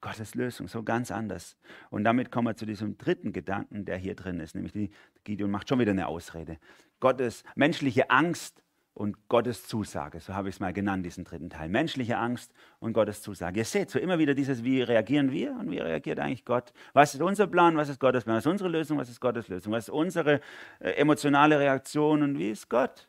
Gottes 0.00 0.34
Lösung, 0.36 0.68
so 0.68 0.84
ganz 0.84 1.10
anders. 1.10 1.56
Und 1.90 2.04
damit 2.04 2.30
kommen 2.30 2.48
wir 2.48 2.56
zu 2.56 2.66
diesem 2.66 2.96
dritten 2.96 3.32
Gedanken, 3.32 3.84
der 3.84 3.96
hier 3.96 4.14
drin 4.14 4.38
ist, 4.38 4.54
nämlich 4.54 4.72
die 4.72 4.90
Gideon 5.24 5.50
macht 5.50 5.68
schon 5.68 5.80
wieder 5.80 5.90
eine 5.90 6.06
Ausrede. 6.06 6.58
Gottes 7.00 7.42
menschliche 7.56 8.10
Angst 8.10 8.63
und 8.94 9.28
Gottes 9.28 9.66
Zusage. 9.66 10.20
So 10.20 10.34
habe 10.34 10.48
ich 10.48 10.54
es 10.54 10.60
mal 10.60 10.72
genannt, 10.72 11.04
diesen 11.04 11.24
dritten 11.24 11.50
Teil. 11.50 11.68
Menschliche 11.68 12.16
Angst 12.16 12.52
und 12.78 12.92
Gottes 12.92 13.22
Zusage. 13.22 13.58
Ihr 13.58 13.64
seht 13.64 13.90
so 13.90 13.98
immer 13.98 14.18
wieder 14.18 14.34
dieses, 14.34 14.62
wie 14.62 14.82
reagieren 14.82 15.32
wir 15.32 15.50
und 15.58 15.70
wie 15.70 15.78
reagiert 15.78 16.20
eigentlich 16.20 16.44
Gott? 16.44 16.72
Was 16.92 17.14
ist 17.14 17.20
unser 17.20 17.48
Plan, 17.48 17.76
was 17.76 17.88
ist 17.88 17.98
Gottes 17.98 18.24
Plan? 18.24 18.36
Was 18.36 18.46
ist 18.46 18.50
unsere 18.50 18.70
Lösung, 18.70 18.96
was 18.98 19.10
ist 19.10 19.20
Gottes 19.20 19.48
Lösung? 19.48 19.72
Was 19.72 19.88
ist 19.88 19.94
unsere 19.94 20.40
äh, 20.78 20.90
emotionale 20.92 21.58
Reaktion 21.58 22.22
und 22.22 22.38
wie 22.38 22.50
ist 22.50 22.70
Gott 22.70 23.08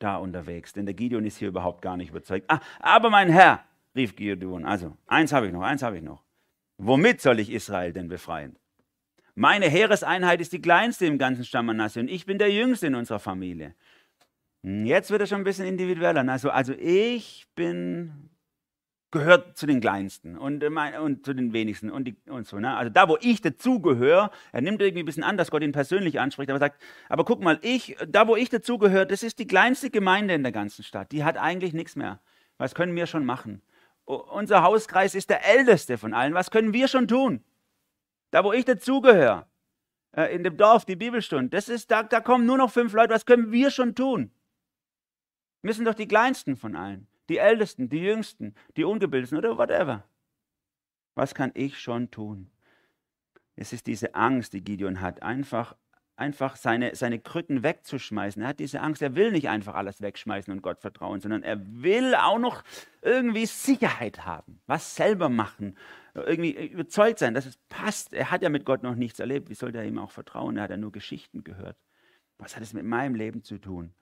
da 0.00 0.16
unterwegs? 0.16 0.72
Denn 0.72 0.86
der 0.86 0.94
Gideon 0.94 1.24
ist 1.24 1.38
hier 1.38 1.48
überhaupt 1.48 1.80
gar 1.80 1.96
nicht 1.96 2.10
überzeugt. 2.10 2.46
Ah, 2.50 2.60
aber 2.80 3.10
mein 3.10 3.28
Herr, 3.28 3.64
rief 3.94 4.16
Gideon. 4.16 4.64
Also, 4.64 4.96
eins 5.06 5.32
habe 5.32 5.46
ich 5.46 5.52
noch, 5.52 5.62
eins 5.62 5.84
habe 5.84 5.98
ich 5.98 6.02
noch. 6.02 6.24
Womit 6.78 7.20
soll 7.20 7.38
ich 7.38 7.52
Israel 7.52 7.92
denn 7.92 8.08
befreien? 8.08 8.56
Meine 9.36 9.66
Heereseinheit 9.66 10.40
ist 10.40 10.52
die 10.52 10.62
kleinste 10.62 11.06
im 11.06 11.18
ganzen 11.18 11.44
Stamm 11.44 11.66
Manasse 11.66 12.00
und 12.00 12.08
ich 12.08 12.26
bin 12.26 12.38
der 12.38 12.52
Jüngste 12.52 12.88
in 12.88 12.94
unserer 12.94 13.18
Familie. 13.18 13.74
Hm, 14.64 14.86
jetzt 14.86 15.10
wird 15.10 15.20
es 15.20 15.28
schon 15.28 15.42
ein 15.42 15.44
bisschen 15.44 15.66
individueller. 15.66 16.26
Also, 16.26 16.50
also 16.50 16.72
ich 16.72 17.46
bin, 17.54 18.30
gehört 19.10 19.58
zu 19.58 19.66
den 19.66 19.80
Kleinsten 19.80 20.38
und, 20.38 20.62
äh, 20.62 20.98
und 20.98 21.24
zu 21.24 21.34
den 21.34 21.52
Wenigsten 21.52 21.90
und, 21.90 22.04
die, 22.06 22.16
und 22.28 22.46
so. 22.46 22.58
Ne? 22.58 22.74
Also 22.74 22.90
da, 22.90 23.08
wo 23.08 23.18
ich 23.20 23.42
dazugehöre, 23.42 24.30
er 24.52 24.60
nimmt 24.62 24.80
irgendwie 24.80 25.02
ein 25.02 25.06
bisschen 25.06 25.22
an, 25.22 25.36
dass 25.36 25.50
Gott 25.50 25.62
ihn 25.62 25.72
persönlich 25.72 26.18
anspricht, 26.18 26.50
aber 26.50 26.58
sagt, 26.58 26.80
aber 27.10 27.26
guck 27.26 27.42
mal, 27.42 27.58
ich, 27.60 27.96
da, 28.08 28.26
wo 28.26 28.36
ich 28.36 28.48
dazugehöre, 28.48 29.04
das 29.04 29.22
ist 29.22 29.38
die 29.38 29.46
kleinste 29.46 29.90
Gemeinde 29.90 30.32
in 30.32 30.42
der 30.42 30.52
ganzen 30.52 30.82
Stadt. 30.82 31.12
Die 31.12 31.24
hat 31.24 31.36
eigentlich 31.36 31.74
nichts 31.74 31.94
mehr. 31.94 32.20
Was 32.56 32.74
können 32.74 32.96
wir 32.96 33.06
schon 33.06 33.26
machen? 33.26 33.60
Unser 34.06 34.62
Hauskreis 34.62 35.14
ist 35.14 35.28
der 35.28 35.46
älteste 35.46 35.98
von 35.98 36.14
allen. 36.14 36.32
Was 36.32 36.50
können 36.50 36.72
wir 36.72 36.88
schon 36.88 37.06
tun? 37.06 37.44
Da, 38.30 38.42
wo 38.44 38.52
ich 38.52 38.64
dazugehöre, 38.64 39.46
äh, 40.16 40.34
in 40.34 40.42
dem 40.42 40.56
Dorf, 40.56 40.86
die 40.86 40.96
Bibelstunde, 40.96 41.50
das 41.50 41.68
ist, 41.68 41.90
da, 41.90 42.02
da 42.02 42.20
kommen 42.20 42.46
nur 42.46 42.56
noch 42.56 42.70
fünf 42.70 42.94
Leute. 42.94 43.12
Was 43.12 43.26
können 43.26 43.52
wir 43.52 43.70
schon 43.70 43.94
tun? 43.94 44.30
Sind 45.72 45.86
doch 45.86 45.94
die 45.94 46.06
Kleinsten 46.06 46.56
von 46.56 46.76
allen, 46.76 47.06
die 47.28 47.38
Ältesten, 47.38 47.88
die 47.88 48.00
Jüngsten, 48.00 48.54
die 48.76 48.84
Ungebildeten 48.84 49.38
oder 49.38 49.56
whatever. 49.56 50.04
Was 51.14 51.34
kann 51.34 51.52
ich 51.54 51.78
schon 51.78 52.10
tun? 52.10 52.50
Es 53.56 53.72
ist 53.72 53.86
diese 53.86 54.14
Angst, 54.14 54.52
die 54.52 54.62
Gideon 54.62 55.00
hat, 55.00 55.22
einfach, 55.22 55.76
einfach 56.16 56.56
seine, 56.56 56.94
seine 56.96 57.18
Krücken 57.18 57.62
wegzuschmeißen. 57.62 58.42
Er 58.42 58.48
hat 58.48 58.58
diese 58.58 58.80
Angst, 58.80 59.00
er 59.00 59.14
will 59.14 59.32
nicht 59.32 59.48
einfach 59.48 59.74
alles 59.74 60.00
wegschmeißen 60.00 60.52
und 60.52 60.60
Gott 60.60 60.80
vertrauen, 60.80 61.20
sondern 61.20 61.42
er 61.42 61.60
will 61.82 62.14
auch 62.14 62.38
noch 62.38 62.62
irgendwie 63.00 63.46
Sicherheit 63.46 64.24
haben, 64.24 64.60
was 64.66 64.96
selber 64.96 65.28
machen, 65.28 65.78
irgendwie 66.14 66.50
überzeugt 66.66 67.20
sein, 67.20 67.34
dass 67.34 67.46
es 67.46 67.56
passt. 67.68 68.12
Er 68.12 68.30
hat 68.30 68.42
ja 68.42 68.48
mit 68.48 68.64
Gott 68.64 68.82
noch 68.82 68.96
nichts 68.96 69.18
erlebt. 69.18 69.48
Wie 69.48 69.54
soll 69.54 69.74
er 69.74 69.84
ihm 69.84 69.98
auch 69.98 70.10
vertrauen? 70.10 70.56
Er 70.56 70.64
hat 70.64 70.70
ja 70.70 70.76
nur 70.76 70.92
Geschichten 70.92 71.42
gehört. 71.44 71.76
Was 72.38 72.56
hat 72.56 72.62
es 72.62 72.72
mit 72.72 72.84
meinem 72.84 73.14
Leben 73.14 73.42
zu 73.42 73.58
tun? 73.58 73.94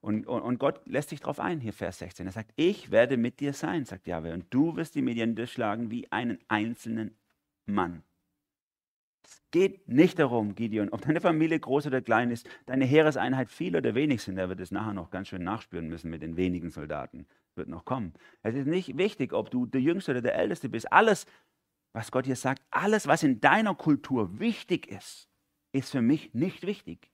Und, 0.00 0.26
und, 0.26 0.42
und, 0.42 0.58
Gott 0.58 0.80
lässt 0.86 1.10
sich 1.10 1.20
darauf 1.20 1.40
ein, 1.40 1.60
hier 1.60 1.72
Vers 1.72 1.98
16. 1.98 2.26
Er 2.26 2.32
sagt, 2.32 2.52
ich 2.56 2.90
werde 2.90 3.16
mit 3.16 3.40
dir 3.40 3.52
sein, 3.52 3.84
sagt 3.84 4.06
Jahwe, 4.06 4.34
und 4.34 4.46
du 4.50 4.76
wirst 4.76 4.94
die 4.94 5.02
Medien 5.02 5.34
durchschlagen 5.34 5.90
wie 5.90 6.10
einen 6.12 6.38
einzelnen 6.48 7.16
Mann. 7.66 8.02
Es 9.24 9.42
geht 9.50 9.88
nicht 9.88 10.18
darum, 10.18 10.54
Gideon, 10.54 10.90
ob 10.90 11.00
deine 11.00 11.20
Familie 11.20 11.58
groß 11.58 11.86
oder 11.86 12.02
klein 12.02 12.30
ist, 12.30 12.48
deine 12.66 12.84
Heereseinheit 12.84 13.50
viel 13.50 13.76
oder 13.76 13.94
wenig 13.94 14.22
sind. 14.22 14.36
Er 14.36 14.48
wird 14.48 14.60
es 14.60 14.70
nachher 14.70 14.92
noch 14.92 15.10
ganz 15.10 15.28
schön 15.28 15.42
nachspüren 15.42 15.88
müssen 15.88 16.10
mit 16.10 16.22
den 16.22 16.36
wenigen 16.36 16.70
Soldaten. 16.70 17.26
Wird 17.54 17.68
noch 17.68 17.84
kommen. 17.84 18.12
Es 18.42 18.54
ist 18.54 18.66
nicht 18.66 18.98
wichtig, 18.98 19.32
ob 19.32 19.50
du 19.50 19.64
der 19.64 19.80
Jüngste 19.80 20.10
oder 20.10 20.20
der 20.20 20.34
Älteste 20.34 20.68
bist. 20.68 20.92
Alles, 20.92 21.26
was 21.94 22.10
Gott 22.10 22.26
hier 22.26 22.36
sagt, 22.36 22.62
alles, 22.70 23.06
was 23.06 23.22
in 23.22 23.40
deiner 23.40 23.74
Kultur 23.74 24.38
wichtig 24.38 24.88
ist, 24.88 25.30
ist 25.72 25.92
für 25.92 26.02
mich 26.02 26.34
nicht 26.34 26.66
wichtig. 26.66 27.10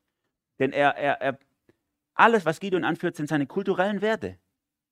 Denn 0.58 0.72
er, 0.72 0.96
er, 0.96 1.20
er 1.20 1.38
alles, 2.20 2.44
was 2.44 2.60
Gideon 2.60 2.84
anführt, 2.84 3.16
sind 3.16 3.28
seine 3.28 3.46
kulturellen 3.46 4.02
Werte. 4.02 4.38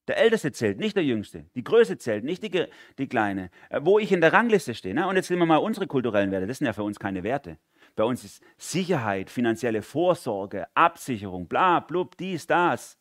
Der 0.09 0.17
Älteste 0.17 0.53
zählt, 0.53 0.79
nicht 0.79 0.97
der 0.97 1.05
Jüngste. 1.05 1.45
Die 1.55 1.63
Größe 1.63 1.99
zählt, 1.99 2.25
nicht 2.25 2.43
die, 2.43 2.67
die 2.97 3.09
Kleine. 3.09 3.51
Äh, 3.69 3.81
wo 3.85 3.99
ich 3.99 4.11
in 4.11 4.23
der 4.23 4.33
Rangliste 4.33 4.75
stehe. 4.75 4.95
Ne? 4.95 5.07
Und 5.07 5.17
jetzt 5.17 5.29
nehmen 5.29 5.43
wir 5.43 5.47
mal 5.47 5.59
unsere 5.59 5.87
kulturellen 5.87 6.31
Werte. 6.31 6.47
Das 6.47 6.59
sind 6.59 6.67
ja 6.67 6.73
für 6.73 6.83
uns 6.83 6.99
keine 6.99 7.23
Werte. 7.23 7.59
Bei 7.95 8.05
uns 8.05 8.25
ist 8.25 8.43
Sicherheit, 8.57 9.29
finanzielle 9.29 9.83
Vorsorge, 9.83 10.67
Absicherung, 10.75 11.47
bla, 11.47 11.81
blub, 11.81 12.17
dies, 12.17 12.47
das, 12.47 12.99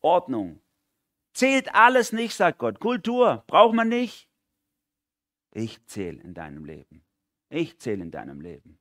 Ordnung. 0.00 0.60
Zählt 1.32 1.74
alles 1.74 2.12
nicht, 2.12 2.34
sagt 2.34 2.58
Gott. 2.58 2.80
Kultur 2.80 3.44
braucht 3.46 3.74
man 3.74 3.88
nicht. 3.88 4.28
Ich 5.52 5.86
zähle 5.86 6.20
in 6.22 6.34
deinem 6.34 6.64
Leben. 6.64 7.04
Ich 7.48 7.78
zähle 7.78 8.02
in 8.02 8.10
deinem 8.10 8.40
Leben. 8.40 8.79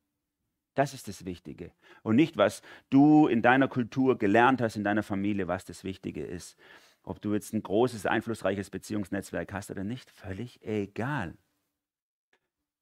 Das 0.80 0.94
ist 0.94 1.10
das 1.10 1.26
Wichtige. 1.26 1.74
Und 2.04 2.16
nicht, 2.16 2.38
was 2.38 2.62
du 2.90 3.28
in 3.28 3.42
deiner 3.42 3.68
Kultur 3.68 4.18
gelernt 4.18 4.62
hast, 4.62 4.78
in 4.78 4.86
deiner 4.86 5.04
Familie, 5.04 5.50
was 5.50 5.66
das 5.66 5.84
Wichtige 5.84 6.24
ist. 6.24 6.58
Ob 7.04 7.22
du 7.22 7.34
jetzt 7.34 7.54
ein 7.54 7.62
großes, 7.62 8.06
einflussreiches 8.06 8.70
Beziehungsnetzwerk 8.70 9.52
hast 9.52 9.72
oder 9.72 9.84
nicht, 9.84 10.10
völlig 10.10 10.64
egal. 10.66 11.36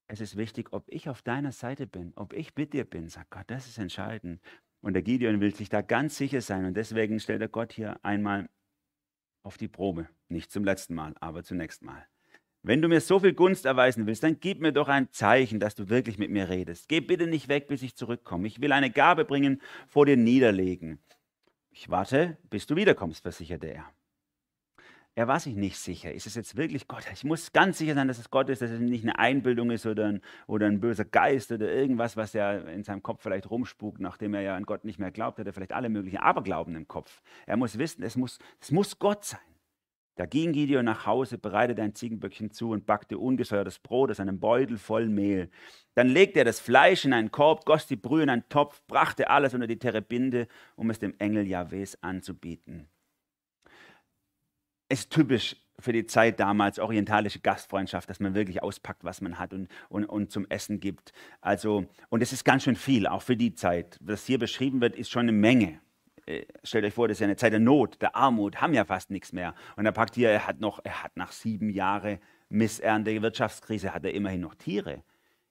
Es 0.05 0.21
ist 0.21 0.37
wichtig, 0.37 0.73
ob 0.73 0.83
ich 0.89 1.09
auf 1.09 1.23
deiner 1.23 1.51
Seite 1.51 1.87
bin, 1.87 2.13
ob 2.15 2.33
ich 2.33 2.55
mit 2.55 2.73
dir 2.73 2.85
bin, 2.85 3.09
sagt 3.09 3.31
Gott, 3.31 3.45
das 3.47 3.65
ist 3.65 3.79
entscheidend. 3.79 4.41
Und 4.81 4.93
der 4.93 5.01
Gideon 5.01 5.41
will 5.41 5.55
sich 5.55 5.69
da 5.69 5.81
ganz 5.81 6.17
sicher 6.17 6.41
sein. 6.41 6.65
Und 6.65 6.77
deswegen 6.77 7.19
stellt 7.19 7.41
er 7.41 7.49
Gott 7.49 7.73
hier 7.73 7.99
einmal 8.05 8.47
auf 9.41 9.57
die 9.57 9.67
Probe. 9.67 10.07
Nicht 10.29 10.51
zum 10.51 10.63
letzten 10.63 10.93
Mal, 10.93 11.15
aber 11.19 11.43
zunächst 11.43 11.81
mal. 11.81 12.05
Wenn 12.63 12.81
du 12.81 12.87
mir 12.87 13.01
so 13.01 13.19
viel 13.19 13.33
Gunst 13.33 13.65
erweisen 13.65 14.07
willst, 14.07 14.23
dann 14.23 14.39
gib 14.39 14.61
mir 14.61 14.71
doch 14.71 14.87
ein 14.87 15.11
Zeichen, 15.11 15.59
dass 15.59 15.75
du 15.75 15.89
wirklich 15.89 16.17
mit 16.17 16.31
mir 16.31 16.49
redest. 16.49 16.89
Geh 16.89 16.99
bitte 16.99 17.27
nicht 17.27 17.47
weg, 17.47 17.67
bis 17.67 17.81
ich 17.81 17.95
zurückkomme. 17.95 18.47
Ich 18.47 18.61
will 18.61 18.71
eine 18.71 18.91
Gabe 18.91 19.25
bringen, 19.25 19.61
vor 19.87 20.05
dir 20.05 20.17
niederlegen. 20.17 20.99
Ich 21.71 21.89
warte, 21.89 22.37
bis 22.49 22.65
du 22.65 22.75
wiederkommst, 22.75 23.21
versicherte 23.21 23.67
er. 23.67 23.85
Er 25.17 25.27
war 25.27 25.39
sich 25.39 25.55
nicht 25.55 25.77
sicher. 25.77 26.11
Ist 26.11 26.27
es 26.27 26.35
jetzt 26.35 26.57
wirklich 26.57 26.87
Gott? 26.87 27.03
Ich 27.11 27.23
muss 27.23 27.51
ganz 27.51 27.79
sicher 27.79 27.95
sein, 27.95 28.07
dass 28.07 28.19
es 28.19 28.29
Gott 28.29 28.49
ist, 28.49 28.61
dass 28.61 28.69
es 28.69 28.79
nicht 28.79 29.03
eine 29.03 29.17
Einbildung 29.17 29.71
ist 29.71 29.87
oder 29.87 30.05
ein, 30.05 30.21
oder 30.45 30.67
ein 30.67 30.79
böser 30.79 31.05
Geist 31.05 31.51
oder 31.51 31.71
irgendwas, 31.71 32.17
was 32.17 32.35
er 32.35 32.67
in 32.67 32.83
seinem 32.83 33.01
Kopf 33.01 33.23
vielleicht 33.23 33.49
rumspukt, 33.49 33.99
nachdem 33.99 34.35
er 34.35 34.41
ja 34.41 34.55
an 34.55 34.63
Gott 34.63 34.85
nicht 34.85 34.99
mehr 34.99 35.09
glaubt, 35.09 35.39
hat 35.39 35.47
er 35.47 35.53
vielleicht 35.53 35.71
alle 35.71 35.89
möglichen 35.89 36.17
Aberglauben 36.17 36.75
im 36.75 36.87
Kopf. 36.87 37.23
Er 37.47 37.57
muss 37.57 37.79
wissen, 37.79 38.03
es 38.03 38.15
muss, 38.15 38.37
es 38.59 38.71
muss 38.71 38.99
Gott 38.99 39.25
sein. 39.25 39.39
Da 40.17 40.25
ging 40.25 40.51
Gideon 40.51 40.83
nach 40.83 41.05
Hause, 41.05 41.37
bereitete 41.37 41.83
ein 41.83 41.93
Ziegenböckchen 41.93 42.49
zu 42.49 42.71
und 42.71 42.87
backte 42.87 43.19
ungesäuertes 43.19 43.77
Brot 43.77 44.09
aus 44.09 44.19
einem 44.19 44.39
Beutel 44.39 44.79
voll 44.79 45.07
Mehl. 45.07 45.51
Dann 45.93 46.07
legte 46.07 46.39
er 46.39 46.45
das 46.45 46.59
Fleisch 46.59 47.05
in 47.05 47.13
einen 47.13 47.31
Korb, 47.31 47.65
goss 47.65 47.85
die 47.85 47.95
Brühe 47.95 48.23
in 48.23 48.29
einen 48.31 48.49
Topf, 48.49 48.81
brachte 48.87 49.29
alles 49.29 49.53
unter 49.53 49.67
die 49.67 49.77
Terebinde, 49.77 50.47
um 50.75 50.89
es 50.89 50.97
dem 50.97 51.13
Engel 51.19 51.45
Jahwes 51.45 52.01
anzubieten. 52.01 52.87
Es 54.89 55.01
ist 55.01 55.11
typisch 55.11 55.55
für 55.79 55.93
die 55.93 56.07
Zeit 56.07 56.39
damals, 56.39 56.79
orientalische 56.79 57.39
Gastfreundschaft, 57.39 58.09
dass 58.09 58.19
man 58.19 58.33
wirklich 58.33 58.63
auspackt, 58.63 59.03
was 59.03 59.21
man 59.21 59.37
hat 59.37 59.53
und, 59.53 59.67
und, 59.89 60.05
und 60.05 60.31
zum 60.31 60.47
Essen 60.49 60.79
gibt. 60.79 61.13
Also, 61.41 61.85
und 62.09 62.23
es 62.23 62.33
ist 62.33 62.43
ganz 62.43 62.63
schön 62.63 62.75
viel, 62.75 63.05
auch 63.05 63.21
für 63.21 63.37
die 63.37 63.53
Zeit. 63.53 63.99
Was 64.01 64.25
hier 64.25 64.39
beschrieben 64.39 64.81
wird, 64.81 64.95
ist 64.95 65.11
schon 65.11 65.23
eine 65.23 65.33
Menge. 65.33 65.79
Äh, 66.27 66.45
stellt 66.63 66.85
euch 66.85 66.93
vor, 66.93 67.07
das 67.07 67.15
ist 67.15 67.21
ja 67.21 67.27
eine 67.27 67.37
Zeit 67.37 67.53
der 67.53 67.59
Not, 67.59 68.01
der 68.01 68.15
Armut, 68.15 68.61
haben 68.61 68.73
ja 68.73 68.85
fast 68.85 69.09
nichts 69.09 69.31
mehr. 69.31 69.55
Und 69.75 69.85
er 69.85 69.93
packt 69.93 70.15
hier, 70.15 70.29
er 70.29 70.45
hat 70.45 70.59
noch, 70.59 70.79
er 70.83 71.03
hat 71.03 71.15
nach 71.15 71.31
sieben 71.31 71.69
Jahren 71.69 72.19
Missernte, 72.49 73.21
Wirtschaftskrise, 73.21 73.93
hat 73.93 74.05
er 74.05 74.13
immerhin 74.13 74.41
noch 74.41 74.55
Tiere. 74.55 75.03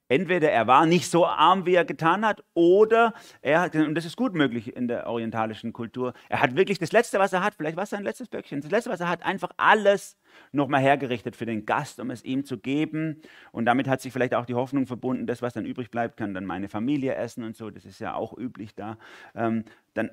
Entweder 0.08 0.52
er 0.52 0.68
war 0.68 0.86
nicht 0.86 1.10
so 1.10 1.26
arm, 1.26 1.66
wie 1.66 1.74
er 1.74 1.84
getan 1.84 2.24
hat, 2.24 2.44
oder 2.54 3.12
er 3.42 3.62
hat, 3.62 3.74
und 3.74 3.96
das 3.96 4.04
ist 4.04 4.16
gut 4.16 4.34
möglich 4.34 4.76
in 4.76 4.86
der 4.86 5.08
orientalischen 5.08 5.72
Kultur, 5.72 6.12
er 6.28 6.40
hat 6.40 6.56
wirklich 6.56 6.78
das 6.78 6.92
Letzte, 6.92 7.18
was 7.18 7.32
er 7.32 7.42
hat, 7.42 7.56
vielleicht 7.56 7.76
war 7.76 7.84
es 7.84 7.90
sein 7.90 8.04
letztes 8.04 8.28
Böckchen, 8.28 8.60
das 8.60 8.70
Letzte, 8.70 8.90
was 8.90 9.00
er 9.00 9.08
hat, 9.08 9.24
einfach 9.24 9.50
alles 9.56 10.16
nochmal 10.52 10.80
hergerichtet 10.80 11.34
für 11.34 11.46
den 11.46 11.66
Gast, 11.66 11.98
um 11.98 12.10
es 12.10 12.22
ihm 12.22 12.44
zu 12.44 12.58
geben. 12.58 13.20
Und 13.50 13.64
damit 13.64 13.88
hat 13.88 14.00
sich 14.00 14.12
vielleicht 14.12 14.34
auch 14.34 14.46
die 14.46 14.54
Hoffnung 14.54 14.86
verbunden, 14.86 15.26
das, 15.26 15.42
was 15.42 15.54
dann 15.54 15.64
übrig 15.64 15.90
bleibt, 15.90 16.16
kann 16.16 16.34
dann 16.34 16.44
meine 16.44 16.68
Familie 16.68 17.16
essen 17.16 17.42
und 17.42 17.56
so, 17.56 17.70
das 17.70 17.84
ist 17.84 17.98
ja 17.98 18.14
auch 18.14 18.36
üblich 18.38 18.76
da. 18.76 18.98
Ähm, 19.34 19.64
dann 19.94 20.10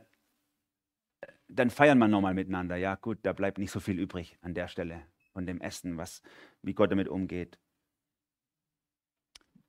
dann 1.55 1.69
feiern 1.69 1.97
wir 1.99 2.07
nochmal 2.07 2.33
miteinander. 2.33 2.75
Ja, 2.75 2.95
gut, 2.95 3.19
da 3.23 3.33
bleibt 3.33 3.57
nicht 3.57 3.71
so 3.71 3.79
viel 3.79 3.99
übrig 3.99 4.37
an 4.41 4.53
der 4.53 4.67
Stelle 4.67 5.03
von 5.31 5.45
dem 5.45 5.61
Essen, 5.61 5.97
was, 5.97 6.21
wie 6.61 6.73
Gott 6.73 6.91
damit 6.91 7.07
umgeht. 7.07 7.59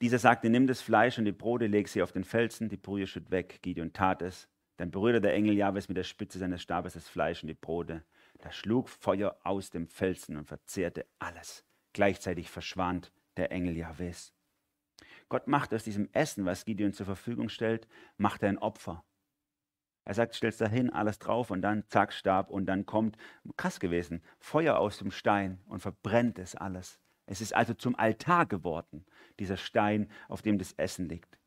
Dieser 0.01 0.19
sagte, 0.19 0.51
nimm 0.51 0.67
das 0.67 0.83
Fleisch 0.83 1.19
und 1.19 1.25
die 1.25 1.33
Brote, 1.33 1.67
leg 1.67 1.89
sie 1.89 2.03
auf 2.03 2.13
den 2.13 2.25
Felsen, 2.25 2.69
die 2.69 2.77
Brühe 2.77 3.07
schütt 3.07 3.31
weg. 3.31 3.61
Gideon 3.63 3.93
tat 3.93 4.23
es. 4.23 4.49
Dann 4.77 4.91
berührte 4.91 5.21
der 5.21 5.35
Engel 5.35 5.55
Jahwes 5.55 5.89
mit 5.89 5.97
der 5.97 6.03
Spitze 6.03 6.39
seines 6.39 6.61
Stabes 6.61 6.95
das 6.95 7.09
Fleisch 7.09 7.43
und 7.43 7.49
die 7.49 7.55
Brote. 7.55 8.05
Da 8.39 8.51
schlug 8.51 8.89
Feuer 8.89 9.39
aus 9.45 9.71
dem 9.71 9.87
Felsen 9.87 10.37
und 10.37 10.47
verzehrte 10.47 11.07
alles. 11.19 11.65
Gleichzeitig 11.93 12.51
verschwand 12.51 13.13
der 13.37 13.53
Engel 13.53 13.77
Jahwes. 13.77 14.35
Gott 15.29 15.47
macht 15.47 15.73
aus 15.73 15.85
diesem 15.85 16.09
Essen, 16.13 16.45
was 16.45 16.65
Gideon 16.65 16.93
zur 16.93 17.07
Verfügung 17.07 17.49
stellt, 17.49 17.87
macht 18.17 18.43
er 18.43 18.49
ein 18.49 18.59
Opfer. 18.59 19.05
Er 20.05 20.15
sagt, 20.15 20.35
stellst 20.35 20.61
da 20.61 20.69
hin, 20.69 20.91
alles 20.91 21.19
drauf 21.19 21.51
und 21.51 21.63
dann 21.63 21.85
zack, 21.89 22.13
Stab 22.13 22.51
und 22.51 22.67
dann 22.67 22.85
kommt, 22.85 23.17
krass 23.57 23.81
gewesen, 23.81 24.23
Feuer 24.39 24.79
aus 24.79 24.99
dem 24.99 25.11
Stein 25.11 25.61
und 25.67 25.81
verbrennt 25.81 26.39
es 26.39 26.55
alles. 26.55 27.01
Es 27.27 27.41
ist 27.41 27.55
also 27.55 27.73
zum 27.73 27.97
Altar 27.97 28.47
geworden, 28.47 29.07
dieser 29.39 29.57
Stein, 29.57 30.11
auf 30.29 30.43
dem 30.43 30.59
das 30.59 30.73
Essen 30.73 31.09
liegt. 31.09 31.39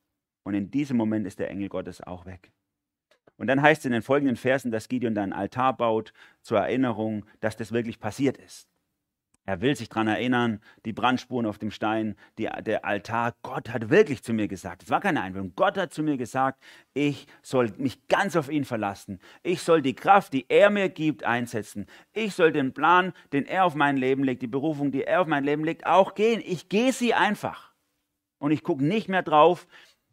Und 0.44 0.56
in 0.56 0.72
diesem 0.72 0.98
Moment 0.98 1.28
ist 1.28 1.40
der 1.40 1.50
Engel 1.52 1.70
Gottes 1.70 2.02
auch 2.02 2.26
weg. 2.26 2.52
Und 3.38 3.48
dann 3.48 3.62
heißt 3.62 3.82
es 3.82 3.86
in 3.86 3.92
den 3.92 4.02
folgenden 4.02 4.36
Versen, 4.36 4.72
dass 4.72 4.88
Gideon 4.88 5.14
dann 5.14 5.32
einen 5.32 5.42
Altar 5.42 5.78
baut 5.78 6.14
zur 6.42 6.60
Erinnerung, 6.60 7.26
dass 7.40 7.56
das 7.56 7.72
wirklich 7.72 8.00
passiert 8.00 8.38
ist. 8.38 8.68
Er 9.48 9.62
will 9.62 9.78
sich 9.78 9.88
daran 9.88 10.10
erinnern, 10.10 10.60
die 10.84 10.92
Brandspuren 10.92 11.46
auf 11.46 11.58
dem 11.58 11.72
Stein, 11.72 12.18
die, 12.38 12.50
der 12.66 12.84
Altar. 12.84 13.34
Gott 13.44 13.70
hat 13.70 13.90
wirklich 13.90 14.22
zu 14.22 14.34
mir 14.34 14.50
gesagt, 14.50 14.84
es 14.84 14.90
war 14.90 15.00
keine 15.00 15.22
Einbildung, 15.22 15.54
Gott 15.56 15.78
hat 15.78 15.94
zu 15.94 16.04
mir 16.04 16.18
gesagt, 16.18 16.62
ich 16.94 17.28
soll 17.42 17.72
mich 17.78 18.10
ganz 18.10 18.36
auf 18.36 18.52
ihn 18.52 18.66
verlassen. 18.66 19.22
Ich 19.44 19.62
soll 19.62 19.82
die 19.82 19.96
Kraft, 19.96 20.34
die 20.34 20.46
er 20.50 20.70
mir 20.70 20.90
gibt, 20.90 21.24
einsetzen. 21.24 21.86
Ich 22.12 22.34
soll 22.36 22.52
den 22.52 22.74
Plan, 22.74 23.14
den 23.32 23.46
er 23.46 23.64
auf 23.64 23.74
mein 23.74 23.96
Leben 23.96 24.26
legt, 24.26 24.42
die 24.42 24.48
Berufung, 24.48 24.92
die 24.92 25.06
er 25.06 25.22
auf 25.22 25.28
mein 25.28 25.46
Leben 25.46 25.64
legt, 25.64 25.86
auch 25.86 26.14
gehen. 26.14 26.44
Ich 26.46 26.68
gehe 26.68 26.92
sie 26.92 27.14
einfach. 27.14 27.74
Und 28.40 28.52
ich 28.52 28.64
gucke 28.64 28.84
nicht 28.84 29.08
mehr 29.08 29.24
drauf, 29.24 29.66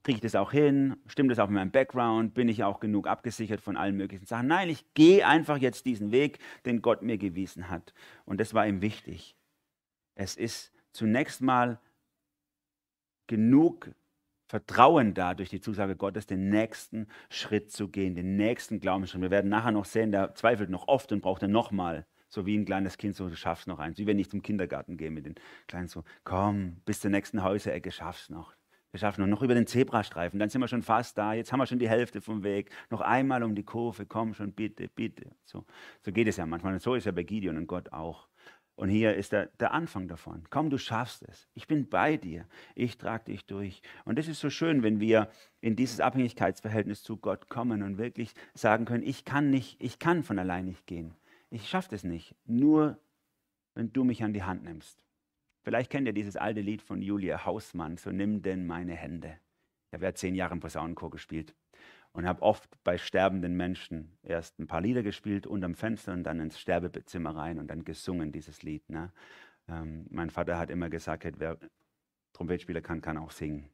kriege 0.04 0.16
ich 0.16 0.22
das 0.22 0.34
auch 0.34 0.52
hin? 0.52 0.96
Stimmt 1.06 1.30
das 1.30 1.38
auch 1.38 1.48
mit 1.48 1.54
meinem 1.54 1.70
Background? 1.70 2.34
Bin 2.34 2.48
ich 2.48 2.62
auch 2.62 2.78
genug 2.78 3.08
abgesichert 3.08 3.60
von 3.60 3.76
allen 3.76 3.96
möglichen 3.96 4.26
Sachen? 4.26 4.46
Nein, 4.46 4.68
ich 4.68 4.84
gehe 4.94 5.26
einfach 5.26 5.56
jetzt 5.56 5.86
diesen 5.86 6.12
Weg, 6.12 6.38
den 6.66 6.82
Gott 6.82 7.02
mir 7.02 7.18
gewiesen 7.18 7.70
hat. 7.70 7.94
Und 8.24 8.38
das 8.38 8.54
war 8.54 8.66
ihm 8.66 8.82
wichtig. 8.82 9.34
Es 10.14 10.36
ist 10.36 10.72
zunächst 10.92 11.40
mal 11.40 11.80
genug 13.26 13.90
Vertrauen 14.46 15.14
da, 15.14 15.32
durch 15.32 15.48
die 15.48 15.60
Zusage 15.60 15.96
Gottes 15.96 16.26
den 16.26 16.50
nächsten 16.50 17.08
Schritt 17.30 17.72
zu 17.72 17.88
gehen, 17.88 18.14
den 18.14 18.36
nächsten 18.36 18.78
Glaubensschritt. 18.78 19.22
Wir 19.22 19.30
werden 19.30 19.48
nachher 19.48 19.72
noch 19.72 19.86
sehen, 19.86 20.12
der 20.12 20.34
zweifelt 20.34 20.68
noch 20.68 20.86
oft 20.86 21.10
und 21.12 21.22
braucht 21.22 21.42
dann 21.42 21.50
nochmal 21.50 22.06
so 22.28 22.44
wie 22.44 22.56
ein 22.58 22.66
kleines 22.66 22.98
Kind, 22.98 23.16
so 23.16 23.28
du 23.28 23.36
schaffst 23.36 23.66
noch 23.66 23.78
eins. 23.78 23.98
Wie 23.98 24.06
wenn 24.06 24.18
ich 24.18 24.28
zum 24.28 24.42
Kindergarten 24.42 24.98
gehe 24.98 25.10
mit 25.10 25.24
den 25.24 25.36
Kleinen 25.66 25.88
so, 25.88 26.04
komm, 26.24 26.76
bis 26.84 27.00
zur 27.00 27.10
nächsten 27.10 27.42
Häuserecke 27.42 27.90
schaffst 27.90 28.30
noch. 28.30 28.54
Wir 28.94 29.00
schaffen 29.00 29.28
noch 29.28 29.42
über 29.42 29.54
den 29.54 29.66
Zebrastreifen, 29.66 30.38
dann 30.38 30.50
sind 30.50 30.60
wir 30.60 30.68
schon 30.68 30.84
fast 30.84 31.18
da. 31.18 31.32
Jetzt 31.32 31.50
haben 31.50 31.58
wir 31.58 31.66
schon 31.66 31.80
die 31.80 31.88
Hälfte 31.88 32.20
vom 32.20 32.44
Weg. 32.44 32.70
Noch 32.90 33.00
einmal 33.00 33.42
um 33.42 33.56
die 33.56 33.64
Kurve, 33.64 34.06
komm 34.06 34.34
schon, 34.34 34.52
bitte, 34.52 34.86
bitte. 34.86 35.32
So, 35.44 35.64
so 36.02 36.12
geht 36.12 36.28
es 36.28 36.36
ja 36.36 36.46
manchmal. 36.46 36.78
So 36.78 36.94
ist 36.94 37.04
ja 37.04 37.10
bei 37.10 37.24
Gideon 37.24 37.56
und 37.56 37.66
Gott 37.66 37.92
auch. 37.92 38.28
Und 38.76 38.90
hier 38.90 39.16
ist 39.16 39.32
der, 39.32 39.46
der 39.58 39.72
Anfang 39.72 40.06
davon. 40.06 40.44
Komm, 40.48 40.70
du 40.70 40.78
schaffst 40.78 41.24
es. 41.24 41.48
Ich 41.54 41.66
bin 41.66 41.88
bei 41.88 42.16
dir. 42.16 42.46
Ich 42.76 42.96
trage 42.96 43.24
dich 43.32 43.44
durch. 43.46 43.82
Und 44.04 44.16
es 44.16 44.28
ist 44.28 44.38
so 44.38 44.48
schön, 44.48 44.84
wenn 44.84 45.00
wir 45.00 45.28
in 45.60 45.74
dieses 45.74 45.98
Abhängigkeitsverhältnis 45.98 47.02
zu 47.02 47.16
Gott 47.16 47.48
kommen 47.48 47.82
und 47.82 47.98
wirklich 47.98 48.32
sagen 48.54 48.84
können, 48.84 49.02
ich 49.02 49.24
kann 49.24 49.50
nicht, 49.50 49.82
ich 49.82 49.98
kann 49.98 50.22
von 50.22 50.38
allein 50.38 50.66
nicht 50.66 50.86
gehen. 50.86 51.16
Ich 51.50 51.68
schaffe 51.68 51.96
es 51.96 52.04
nicht. 52.04 52.36
Nur 52.46 53.00
wenn 53.74 53.92
du 53.92 54.04
mich 54.04 54.22
an 54.22 54.34
die 54.34 54.44
Hand 54.44 54.62
nimmst. 54.62 55.03
Vielleicht 55.64 55.90
kennt 55.90 56.06
ihr 56.06 56.12
dieses 56.12 56.36
alte 56.36 56.60
Lied 56.60 56.82
von 56.82 57.00
Julia 57.00 57.46
Hausmann, 57.46 57.96
so 57.96 58.10
nimm 58.10 58.42
denn 58.42 58.66
meine 58.66 58.94
Hände. 58.94 59.38
Ich 59.88 59.94
habe 59.94 60.04
ja 60.04 60.14
zehn 60.14 60.34
Jahre 60.34 60.52
im 60.52 60.60
Posaunenchor 60.60 61.10
gespielt 61.10 61.54
und 62.12 62.26
habe 62.28 62.42
oft 62.42 62.68
bei 62.84 62.98
sterbenden 62.98 63.56
Menschen 63.56 64.18
erst 64.22 64.58
ein 64.58 64.66
paar 64.66 64.82
Lieder 64.82 65.02
gespielt 65.02 65.46
unterm 65.46 65.74
Fenster 65.74 66.12
und 66.12 66.24
dann 66.24 66.38
ins 66.38 66.60
Sterbezimmer 66.60 67.34
rein 67.34 67.58
und 67.58 67.68
dann 67.68 67.82
gesungen, 67.82 68.30
dieses 68.30 68.62
Lied. 68.62 68.88
Ne? 68.90 69.10
Ähm, 69.66 70.06
mein 70.10 70.28
Vater 70.28 70.58
hat 70.58 70.68
immer 70.68 70.90
gesagt, 70.90 71.24
wer 71.38 71.58
Trompetspieler 72.34 72.82
kann, 72.82 73.00
kann 73.00 73.16
auch 73.16 73.30
singen. 73.30 73.70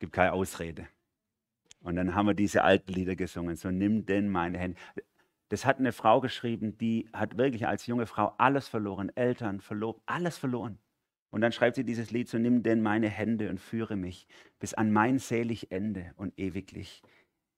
Gibt 0.00 0.12
keine 0.12 0.34
Ausrede. 0.34 0.88
Und 1.80 1.96
dann 1.96 2.14
haben 2.14 2.26
wir 2.26 2.34
diese 2.34 2.64
alten 2.64 2.92
Lieder 2.92 3.16
gesungen, 3.16 3.56
so 3.56 3.70
nimm 3.70 4.04
denn 4.04 4.28
meine 4.28 4.58
Hände. 4.58 4.78
Das 5.48 5.64
hat 5.64 5.78
eine 5.78 5.92
Frau 5.92 6.20
geschrieben, 6.20 6.76
die 6.76 7.08
hat 7.14 7.38
wirklich 7.38 7.66
als 7.66 7.86
junge 7.86 8.06
Frau 8.06 8.34
alles 8.36 8.68
verloren, 8.68 9.10
Eltern 9.14 9.62
verloren, 9.62 10.00
alles 10.04 10.36
verloren. 10.36 10.78
Und 11.34 11.40
dann 11.40 11.50
schreibt 11.50 11.74
sie 11.74 11.82
dieses 11.82 12.12
Lied, 12.12 12.28
so 12.28 12.38
nimm 12.38 12.62
denn 12.62 12.80
meine 12.80 13.08
Hände 13.08 13.50
und 13.50 13.58
führe 13.58 13.96
mich 13.96 14.28
bis 14.60 14.72
an 14.72 14.92
mein 14.92 15.18
selig 15.18 15.72
Ende 15.72 16.12
und 16.14 16.38
ewiglich. 16.38 17.02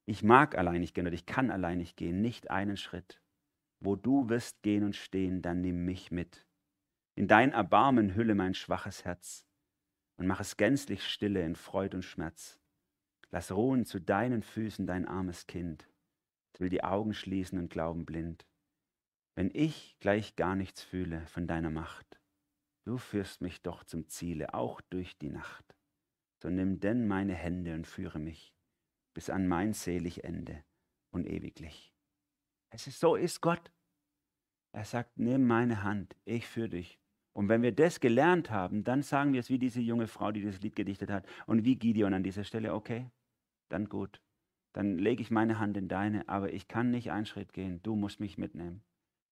Ich 0.06 0.22
mag 0.22 0.56
allein 0.56 0.80
nicht 0.80 0.94
gehen 0.94 1.06
oder 1.06 1.14
ich 1.14 1.26
kann 1.26 1.50
allein 1.50 1.76
nicht 1.76 1.94
gehen, 1.94 2.22
nicht 2.22 2.50
einen 2.50 2.78
Schritt. 2.78 3.20
Wo 3.80 3.94
du 3.94 4.30
wirst 4.30 4.62
gehen 4.62 4.82
und 4.82 4.96
stehen, 4.96 5.42
dann 5.42 5.60
nimm 5.60 5.84
mich 5.84 6.10
mit. 6.10 6.46
In 7.16 7.28
dein 7.28 7.52
Erbarmen 7.52 8.14
hülle 8.14 8.34
mein 8.34 8.54
schwaches 8.54 9.04
Herz 9.04 9.46
und 10.16 10.26
mach 10.26 10.40
es 10.40 10.56
gänzlich 10.56 11.06
stille 11.06 11.44
in 11.44 11.54
Freud 11.54 11.94
und 11.94 12.02
Schmerz. 12.02 12.58
Lass 13.30 13.52
ruhen 13.52 13.84
zu 13.84 14.00
deinen 14.00 14.42
Füßen 14.42 14.86
dein 14.86 15.06
armes 15.06 15.46
Kind. 15.46 15.86
Es 16.54 16.60
will 16.60 16.70
die 16.70 16.82
Augen 16.82 17.12
schließen 17.12 17.58
und 17.58 17.68
glauben 17.68 18.06
blind. 18.06 18.46
Wenn 19.34 19.50
ich 19.52 19.98
gleich 20.00 20.34
gar 20.34 20.56
nichts 20.56 20.82
fühle 20.82 21.26
von 21.26 21.46
deiner 21.46 21.68
Macht, 21.68 22.18
du 22.86 22.98
führst 22.98 23.42
mich 23.42 23.62
doch 23.62 23.84
zum 23.84 24.08
Ziele, 24.08 24.54
auch 24.54 24.80
durch 24.80 25.18
die 25.18 25.30
Nacht. 25.30 25.74
So 26.42 26.48
nimm 26.48 26.80
denn 26.80 27.06
meine 27.08 27.34
Hände 27.34 27.74
und 27.74 27.86
führe 27.86 28.18
mich 28.18 28.54
bis 29.14 29.30
an 29.30 29.48
mein 29.48 29.72
selig 29.72 30.24
Ende 30.24 30.62
und 31.10 31.26
ewiglich. 31.26 31.92
Es 32.70 32.86
ist 32.86 33.00
so 33.00 33.16
ist 33.16 33.40
Gott. 33.40 33.72
Er 34.72 34.84
sagt, 34.84 35.18
nimm 35.18 35.46
meine 35.46 35.82
Hand, 35.82 36.14
ich 36.26 36.46
führe 36.46 36.68
dich. 36.68 37.00
Und 37.32 37.48
wenn 37.48 37.62
wir 37.62 37.72
das 37.72 38.00
gelernt 38.00 38.50
haben, 38.50 38.84
dann 38.84 39.02
sagen 39.02 39.32
wir 39.32 39.40
es 39.40 39.50
wie 39.50 39.58
diese 39.58 39.80
junge 39.80 40.06
Frau, 40.06 40.32
die 40.32 40.42
das 40.42 40.60
Lied 40.60 40.76
gedichtet 40.76 41.10
hat 41.10 41.26
und 41.46 41.64
wie 41.64 41.76
Gideon 41.76 42.14
an 42.14 42.22
dieser 42.22 42.44
Stelle, 42.44 42.74
okay, 42.74 43.10
dann 43.68 43.88
gut. 43.88 44.22
Dann 44.74 44.98
lege 44.98 45.22
ich 45.22 45.30
meine 45.30 45.58
Hand 45.58 45.76
in 45.78 45.88
deine, 45.88 46.28
aber 46.28 46.52
ich 46.52 46.68
kann 46.68 46.90
nicht 46.90 47.10
einen 47.10 47.26
Schritt 47.26 47.54
gehen. 47.54 47.82
Du 47.82 47.96
musst 47.96 48.20
mich 48.20 48.36
mitnehmen. 48.36 48.82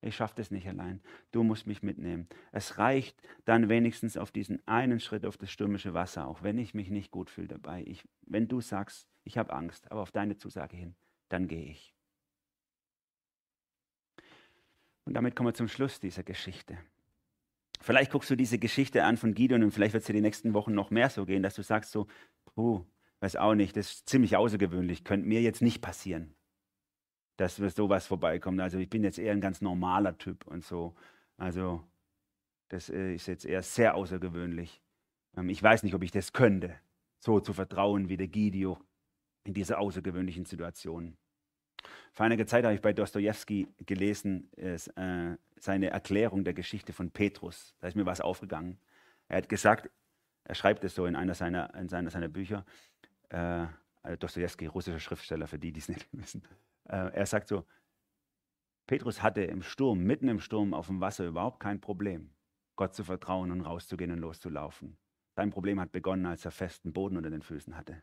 Ich 0.05 0.17
schaffe 0.17 0.35
das 0.37 0.51
nicht 0.51 0.69
allein. 0.69 1.01
Du 1.33 1.43
musst 1.43 1.67
mich 1.67 1.83
mitnehmen. 1.83 2.29
Es 2.53 2.77
reicht 2.77 3.17
dann 3.47 3.71
wenigstens 3.71 4.19
auf 4.19 4.31
diesen 4.31 4.67
einen 4.69 5.01
Schritt 5.01 5.25
auf 5.25 5.39
das 5.39 5.51
stürmische 5.51 5.95
Wasser, 5.95 6.27
auch 6.27 6.43
wenn 6.43 6.59
ich 6.59 6.75
mich 6.75 6.91
nicht 6.91 7.11
gut 7.11 7.31
fühle 7.31 7.49
dabei. 7.49 7.83
Ich, 7.87 8.05
wenn 8.21 8.47
du 8.47 8.61
sagst, 8.61 9.09
ich 9.25 9.39
habe 9.39 9.55
Angst, 9.55 9.91
aber 9.91 10.03
auf 10.03 10.11
deine 10.11 10.37
Zusage 10.37 10.77
hin, 10.77 10.95
dann 11.31 11.49
gehe 11.49 11.65
ich. 11.65 11.95
Und 15.07 15.15
damit 15.15 15.35
kommen 15.37 15.49
wir 15.49 15.55
zum 15.55 15.69
Schluss 15.69 16.01
dieser 16.01 16.23
Geschichte. 16.23 16.77
Vielleicht 17.81 18.13
guckst 18.13 18.29
du 18.29 18.37
diese 18.37 18.59
Geschichte 18.59 19.05
an 19.05 19.17
von 19.17 19.33
Gideon 19.35 19.63
und 19.63 19.71
vielleicht 19.71 19.95
wird 19.95 20.03
es 20.03 20.07
dir 20.07 20.13
die 20.13 20.21
nächsten 20.21 20.53
Wochen 20.53 20.75
noch 20.75 20.91
mehr 20.91 21.09
so 21.09 21.25
gehen, 21.25 21.43
dass 21.43 21.55
du 21.55 21.63
sagst 21.63 21.93
so, 21.93 22.07
puh, 22.55 22.85
weiß 23.21 23.37
auch 23.37 23.55
nicht, 23.55 23.75
das 23.77 23.91
ist 23.91 24.09
ziemlich 24.09 24.37
außergewöhnlich, 24.37 25.05
könnte 25.05 25.27
mir 25.27 25.41
jetzt 25.41 25.63
nicht 25.63 25.81
passieren, 25.81 26.35
dass 27.37 27.59
mir 27.59 27.71
sowas 27.71 28.07
vorbeikommt. 28.07 28.61
Also 28.61 28.79
ich 28.79 28.89
bin 28.89 29.03
jetzt 29.03 29.19
eher 29.19 29.33
ein 29.33 29.41
ganz 29.41 29.61
normaler 29.61 30.17
Typ 30.19 30.47
und 30.47 30.65
so. 30.65 30.95
Also 31.37 31.85
das 32.69 32.91
äh, 32.91 33.15
ist 33.15 33.27
jetzt 33.27 33.45
eher 33.45 33.63
sehr 33.63 33.95
außergewöhnlich. 33.95 34.83
Ähm, 35.37 35.49
ich 35.49 35.63
weiß 35.63 35.83
nicht, 35.83 35.95
ob 35.95 36.03
ich 36.03 36.11
das 36.11 36.33
könnte, 36.33 36.75
so 37.19 37.41
zu 37.41 37.53
vertrauen 37.53 38.09
wie 38.09 38.17
der 38.17 38.29
Gideon 38.29 38.77
in 39.45 39.55
dieser 39.55 39.79
außergewöhnlichen 39.79 40.45
Situation. 40.45 41.17
Vor 42.13 42.25
einiger 42.27 42.47
Zeit 42.47 42.65
habe 42.65 42.75
ich 42.75 42.81
bei 42.81 42.93
Dostoevsky 42.93 43.69
gelesen, 43.85 44.51
äh, 44.57 44.79
seine 45.57 45.91
Erklärung 45.91 46.45
der 46.45 46.55
Geschichte 46.55 46.93
von 46.93 47.11
Petrus. 47.11 47.75
Da 47.81 47.89
ist 47.89 47.97
mir 47.97 48.07
was 48.07 48.21
aufgegangen. 48.21 48.79
Er 49.29 49.39
hat 49.39 49.49
gesagt, 49.49 49.91
er 50.45 50.55
schreibt 50.55 50.85
es 50.85 50.95
so 50.95 51.07
in 51.07 51.17
einer 51.17 51.35
seiner, 51.35 51.75
in 51.75 51.89
seiner, 51.89 52.11
seiner 52.11 52.29
Bücher, 52.29 52.65
äh, 53.31 53.67
Dostoevsky, 54.19 54.67
russischer 54.67 55.01
Schriftsteller, 55.01 55.47
für 55.47 55.59
die, 55.59 55.73
die 55.73 55.81
es 55.81 55.89
nicht 55.89 56.07
wissen. 56.13 56.43
Äh, 56.89 57.13
er 57.13 57.27
sagt 57.27 57.49
so, 57.49 57.67
Petrus 58.87 59.23
hatte 59.23 59.43
im 59.43 59.63
Sturm, 59.63 60.01
mitten 60.01 60.29
im 60.29 60.41
Sturm 60.41 60.75
auf 60.75 60.89
dem 60.89 61.01
Wasser 61.01 61.27
überhaupt 61.27 61.61
kein 61.61 61.81
Problem, 61.81 62.31
Gott 62.77 62.95
zu 62.95 63.05
vertrauen 63.05 63.51
und 63.51 63.63
rauszugehen 63.63 64.11
und 64.11 64.19
loszulaufen. 64.19 64.99
Sein 65.37 65.51
Problem 65.51 65.81
hat 65.81 65.91
begonnen, 65.91 66.27
als 66.27 66.45
er 66.45 66.51
festen 66.51 66.93
Boden 66.93 67.17
unter 67.17 67.31
den 67.31 67.43
Füßen 67.43 67.77
hatte. 67.77 68.03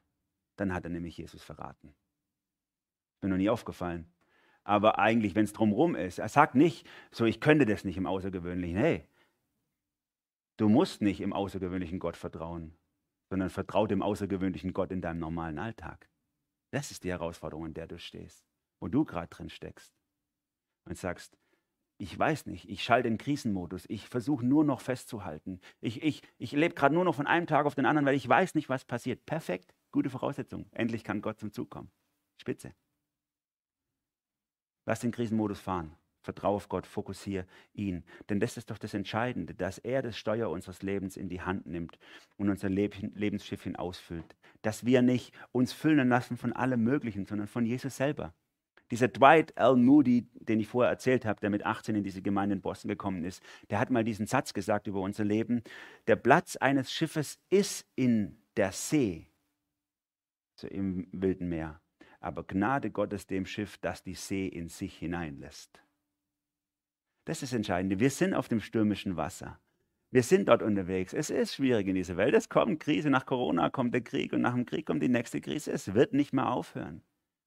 Dann 0.57 0.73
hat 0.73 0.83
er 0.83 0.89
nämlich 0.89 1.17
Jesus 1.17 1.43
verraten. 1.43 1.93
Mir 3.21 3.29
noch 3.29 3.37
nie 3.37 3.49
aufgefallen. 3.49 4.11
Aber 4.63 4.99
eigentlich, 4.99 5.35
wenn 5.35 5.45
es 5.45 5.53
drumherum 5.53 5.95
ist, 5.95 6.19
er 6.19 6.29
sagt 6.29 6.55
nicht, 6.55 6.87
so 7.11 7.25
ich 7.25 7.39
könnte 7.39 7.65
das 7.65 7.83
nicht 7.83 7.97
im 7.97 8.05
Außergewöhnlichen. 8.05 8.77
Hey, 8.77 9.07
du 10.57 10.69
musst 10.69 11.01
nicht 11.01 11.21
im 11.21 11.33
außergewöhnlichen 11.33 11.99
Gott 11.99 12.17
vertrauen, 12.17 12.77
sondern 13.29 13.49
vertraue 13.49 13.87
dem 13.87 14.01
außergewöhnlichen 14.01 14.73
Gott 14.73 14.91
in 14.91 15.01
deinem 15.01 15.19
normalen 15.19 15.57
Alltag. 15.57 16.09
Das 16.71 16.91
ist 16.91 17.03
die 17.03 17.09
Herausforderung, 17.09 17.67
in 17.67 17.73
der 17.73 17.87
du 17.87 17.97
stehst, 17.97 18.45
wo 18.81 18.89
du 18.89 19.05
gerade 19.05 19.29
drin 19.29 19.49
steckst. 19.49 19.93
Und 20.85 20.97
sagst, 20.97 21.37
ich 21.99 22.17
weiß 22.17 22.47
nicht, 22.47 22.67
ich 22.67 22.83
schalte 22.83 23.07
den 23.07 23.19
Krisenmodus, 23.19 23.85
ich 23.87 24.07
versuche 24.07 24.43
nur 24.43 24.63
noch 24.63 24.81
festzuhalten. 24.81 25.61
Ich, 25.79 26.01
ich, 26.01 26.23
ich 26.39 26.51
lebe 26.51 26.73
gerade 26.73 26.95
nur 26.95 27.05
noch 27.05 27.13
von 27.13 27.27
einem 27.27 27.45
Tag 27.45 27.67
auf 27.67 27.75
den 27.75 27.85
anderen, 27.85 28.07
weil 28.07 28.15
ich 28.15 28.27
weiß 28.27 28.55
nicht, 28.55 28.69
was 28.69 28.83
passiert. 28.83 29.25
Perfekt, 29.27 29.75
gute 29.91 30.09
Voraussetzung. 30.09 30.65
Endlich 30.71 31.03
kann 31.03 31.21
Gott 31.21 31.39
zum 31.39 31.53
Zug 31.53 31.69
kommen. 31.69 31.91
Spitze. 32.41 32.73
Lass 34.87 34.99
den 34.99 35.11
Krisenmodus 35.11 35.59
fahren. 35.59 35.95
Vertraue 36.23 36.55
auf 36.55 36.69
Gott, 36.69 36.87
fokussiere 36.87 37.45
ihn. 37.73 38.03
Denn 38.29 38.39
das 38.39 38.57
ist 38.57 38.71
doch 38.71 38.79
das 38.79 38.95
Entscheidende, 38.95 39.53
dass 39.53 39.77
er 39.77 40.01
das 40.01 40.17
Steuer 40.17 40.49
unseres 40.49 40.81
Lebens 40.81 41.17
in 41.17 41.29
die 41.29 41.41
Hand 41.41 41.67
nimmt 41.67 41.99
und 42.37 42.49
unser 42.49 42.69
Lebensschiff 42.69 43.67
ausfüllt. 43.75 44.35
Dass 44.63 44.85
wir 44.85 45.03
nicht 45.03 45.33
uns 45.51 45.71
füllen 45.71 46.09
lassen 46.09 46.37
von 46.37 46.53
allem 46.53 46.83
Möglichen, 46.83 47.25
sondern 47.25 47.47
von 47.47 47.65
Jesus 47.65 47.97
selber. 47.97 48.33
Dieser 48.91 49.07
Dwight 49.07 49.53
L. 49.55 49.77
Moody, 49.77 50.27
den 50.35 50.59
ich 50.59 50.67
vorher 50.67 50.91
erzählt 50.91 51.25
habe, 51.25 51.39
der 51.39 51.49
mit 51.49 51.65
18 51.65 51.95
in 51.95 52.03
diese 52.03 52.21
Gemeinde 52.21 52.55
in 52.55 52.61
Boston 52.61 52.89
gekommen 52.89 53.23
ist, 53.23 53.41
der 53.69 53.79
hat 53.79 53.89
mal 53.89 54.03
diesen 54.03 54.27
Satz 54.27 54.53
gesagt 54.53 54.87
über 54.87 55.01
unser 55.01 55.23
Leben. 55.23 55.63
Der 56.07 56.17
Platz 56.17 56.57
eines 56.57 56.91
Schiffes 56.91 57.39
ist 57.49 57.87
in 57.95 58.37
der 58.57 58.71
See, 58.71 59.27
so 60.55 60.67
im 60.67 61.07
wilden 61.11 61.49
Meer 61.49 61.81
aber 62.21 62.43
Gnade 62.43 62.91
Gottes 62.91 63.25
dem 63.25 63.45
Schiff, 63.45 63.77
das 63.79 64.03
die 64.03 64.13
See 64.13 64.47
in 64.47 64.69
sich 64.69 64.97
hineinlässt. 64.97 65.81
Das 67.25 67.37
ist 67.37 67.51
das 67.51 67.57
Entscheidende. 67.57 67.99
Wir 67.99 68.09
sind 68.09 68.33
auf 68.33 68.47
dem 68.47 68.61
stürmischen 68.61 69.17
Wasser. 69.17 69.59
Wir 70.11 70.23
sind 70.23 70.47
dort 70.47 70.61
unterwegs. 70.61 71.13
Es 71.13 71.29
ist 71.29 71.55
schwierig 71.55 71.87
in 71.87 71.95
dieser 71.95 72.17
Welt. 72.17 72.33
Es 72.35 72.49
kommt 72.49 72.79
Krise. 72.79 73.09
Nach 73.09 73.25
Corona 73.25 73.69
kommt 73.69 73.93
der 73.93 74.01
Krieg 74.01 74.33
und 74.33 74.41
nach 74.41 74.53
dem 74.53 74.65
Krieg 74.65 74.85
kommt 74.85 75.01
die 75.01 75.09
nächste 75.09 75.41
Krise. 75.41 75.71
Es 75.71 75.93
wird 75.93 76.13
nicht 76.13 76.33
mehr 76.33 76.51
aufhören. 76.51 77.01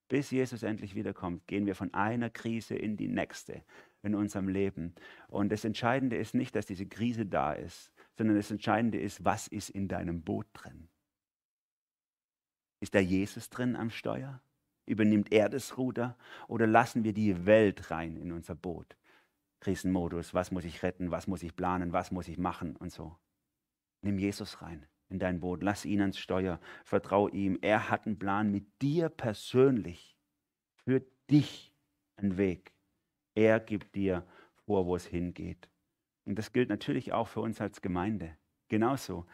Bis 0.09 0.30
Jesus 0.30 0.62
endlich 0.62 0.94
wiederkommt, 0.94 1.46
gehen 1.46 1.66
wir 1.66 1.74
von 1.74 1.92
einer 1.94 2.30
Krise 2.30 2.74
in 2.74 2.96
die 2.96 3.09
nächste 3.09 3.62
in 4.02 4.14
unserem 4.14 4.48
Leben. 4.48 4.94
Und 5.28 5.50
das 5.50 5.64
Entscheidende 5.64 6.16
ist 6.16 6.34
nicht, 6.34 6.55
dass 6.55 6.66
diese 6.66 6.86
Krise 6.86 7.24
da 7.24 7.52
ist, 7.52 7.90
sondern 8.18 8.36
das 8.36 8.50
Entscheidende 8.50 9.00
ist, 9.00 9.24
was 9.24 9.48
ist 9.48 9.70
in 9.70 9.88
deinem 9.88 10.22
Boot 10.22 10.46
drin? 10.52 10.88
Ist 12.80 12.94
da 12.94 12.98
Jesus 12.98 13.48
drin 13.48 13.76
am 13.76 13.88
Steuer? 13.88 14.42
Übernimmt 14.84 15.32
er 15.32 15.48
das 15.48 15.78
Ruder 15.78 16.18
oder 16.48 16.66
lassen 16.66 17.02
wir 17.05 17.14
die 17.14 17.46
Welt 17.46 17.90
rein 17.90 18.18
in 18.18 18.30
unser 18.30 18.55
Boot? 18.55 18.98
Krisenmodus, 19.61 20.34
was 20.34 20.50
muss 20.50 20.66
ich 20.66 20.82
retten, 20.82 21.11
was 21.11 21.26
muss 21.26 21.42
ich 21.42 21.57
planen, 21.57 21.94
was 21.94 22.11
muss 22.11 22.28
ich 22.28 22.36
machen 22.36 22.76
und 22.76 22.92
so. 22.92 23.16
Nimm 24.02 24.18
Jesus 24.18 24.61
rein 24.61 24.86
in 25.15 25.19
dein 25.19 25.41
Boot, 25.41 25.62
lass 25.62 25.85
ihn 25.85 26.01
ans 26.01 26.19
Steuer, 26.19 26.61
vertrau 26.85 27.29
ihm. 27.29 27.59
Er 27.62 27.91
hat 27.91 28.07
einen 28.07 28.19
Plan 28.19 28.51
mit 28.51 28.67
dir 28.83 29.09
persönlich, 29.09 30.17
für 30.85 31.03
dich 31.31 31.73
einen 32.17 32.37
Weg. 32.37 32.73
Er 33.35 33.59
gibt 33.59 33.95
dir 33.95 34.27
vor, 34.67 34.87
wo 34.87 34.95
es 34.95 35.07
hingeht. 35.07 35.69
Und 36.25 36.39
das 36.39 36.53
gilt 36.53 36.69
natürlich 36.69 37.12
auch 37.12 37.29
für 37.29 37.41
uns 37.41 37.61
als 37.61 37.81
Gemeinde. 37.81 38.37
Genauso 38.69 39.27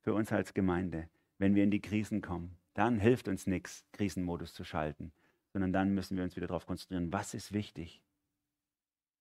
für 0.00 0.14
uns 0.14 0.32
als 0.32 0.54
Gemeinde, 0.54 1.08
wenn 1.38 1.54
wir 1.54 1.64
in 1.64 1.70
die 1.70 1.80
Krisen 1.80 2.20
kommen 2.20 2.58
dann 2.78 3.00
hilft 3.00 3.26
uns 3.26 3.48
nichts, 3.48 3.84
Krisenmodus 3.90 4.54
zu 4.54 4.62
schalten, 4.62 5.10
sondern 5.52 5.72
dann 5.72 5.94
müssen 5.94 6.16
wir 6.16 6.22
uns 6.22 6.36
wieder 6.36 6.46
darauf 6.46 6.64
konzentrieren, 6.64 7.12
was 7.12 7.34
ist 7.34 7.52
wichtig, 7.52 8.00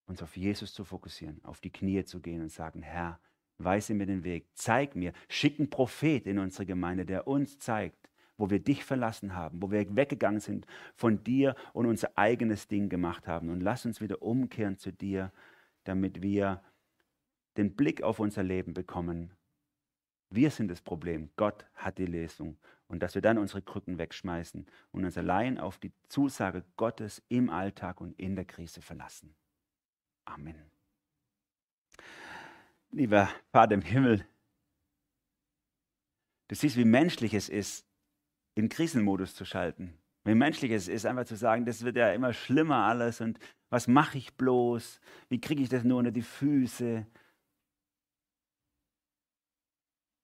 uns 0.06 0.22
auf 0.22 0.38
Jesus 0.38 0.76
zu 0.76 0.86
fokussieren, 0.86 1.44
auf 1.44 1.60
die 1.60 1.72
Knie 1.72 2.06
zu 2.06 2.20
gehen 2.20 2.44
und 2.44 2.52
sagen, 2.52 2.84
Herr, 2.84 3.20
weise 3.58 3.94
mir 3.94 4.06
den 4.06 4.24
Weg, 4.24 4.48
zeig 4.54 4.96
mir, 4.96 5.14
schick 5.30 5.60
einen 5.60 5.70
Prophet 5.70 6.26
in 6.28 6.40
unsere 6.40 6.66
Gemeinde, 6.66 7.06
der 7.06 7.28
uns 7.28 7.58
zeigt, 7.60 8.10
wo 8.38 8.50
wir 8.50 8.60
dich 8.60 8.84
verlassen 8.84 9.36
haben, 9.36 9.62
wo 9.62 9.72
wir 9.72 9.96
weggegangen 9.96 10.40
sind 10.40 10.68
von 10.96 11.24
dir 11.24 11.56
und 11.74 11.86
unser 11.88 12.18
eigenes 12.18 12.68
Ding 12.68 12.90
gemacht 12.90 13.28
haben. 13.28 13.50
Und 13.50 13.62
lass 13.62 13.86
uns 13.86 14.00
wieder 14.00 14.22
umkehren 14.22 14.78
zu 14.78 14.92
dir, 14.92 15.32
damit 15.84 16.22
wir 16.22 16.62
den 17.58 17.76
Blick 17.76 18.04
auf 18.04 18.20
unser 18.20 18.44
Leben 18.44 18.74
bekommen. 18.74 19.34
Wir 20.30 20.52
sind 20.52 20.70
das 20.70 20.82
Problem, 20.82 21.30
Gott 21.38 21.66
hat 21.74 21.98
die 21.98 22.06
Lesung 22.06 22.58
und 22.88 23.02
dass 23.02 23.16
wir 23.16 23.22
dann 23.22 23.38
unsere 23.38 23.62
Krücken 23.62 23.98
wegschmeißen 23.98 24.66
und 24.92 25.06
uns 25.06 25.18
allein 25.18 25.58
auf 25.58 25.78
die 25.78 25.94
Zusage 26.10 26.64
Gottes 26.76 27.24
im 27.30 27.50
Alltag 27.50 28.02
und 28.02 28.20
in 28.20 28.36
der 28.36 28.46
Krise 28.46 28.82
verlassen. 28.82 29.36
Amen. 30.26 30.77
Lieber 32.98 33.30
Vater 33.52 33.76
im 33.76 33.84
Himmel, 33.84 34.26
du 36.48 36.56
siehst, 36.56 36.78
wie 36.78 36.84
menschlich 36.84 37.36
es 37.36 37.48
ist, 37.48 37.86
in 38.56 38.70
Krisenmodus 38.70 39.36
zu 39.36 39.46
schalten. 39.46 39.94
Wie 40.24 40.34
menschlich 40.34 40.72
es 40.72 40.88
ist, 40.88 41.06
einfach 41.06 41.26
zu 41.26 41.36
sagen, 41.36 41.66
das 41.66 41.84
wird 41.84 41.96
ja 41.96 42.12
immer 42.12 42.34
schlimmer 42.34 42.86
alles 42.86 43.22
und 43.22 43.38
was 43.70 43.88
mache 43.88 44.18
ich 44.18 44.34
bloß? 44.34 45.00
Wie 45.30 45.40
kriege 45.40 45.62
ich 45.62 45.70
das 45.70 45.84
nur 45.84 46.00
unter 46.00 46.12
die 46.12 46.24
Füße? 46.24 47.06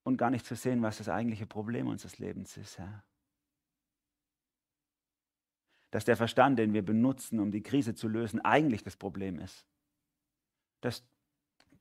und 0.04 0.18
gar 0.18 0.32
nicht 0.32 0.46
zu 0.46 0.56
sehen, 0.56 0.82
was 0.82 0.98
das 0.98 1.10
eigentliche 1.10 1.46
Problem 1.46 1.88
unseres 1.88 2.20
Lebens 2.20 2.58
ist, 2.58 2.78
Herr. 2.78 3.04
dass 5.92 6.06
der 6.06 6.18
Verstand, 6.18 6.58
den 6.58 6.74
wir 6.74 6.84
benutzen, 6.84 7.40
um 7.40 7.52
die 7.52 7.62
Krise 7.62 7.94
zu 7.94 8.08
lösen, 8.08 8.42
eigentlich 8.42 8.84
das 8.84 8.98
Problem 8.98 9.40
ist. 9.40 9.66
Dass, 10.82 11.06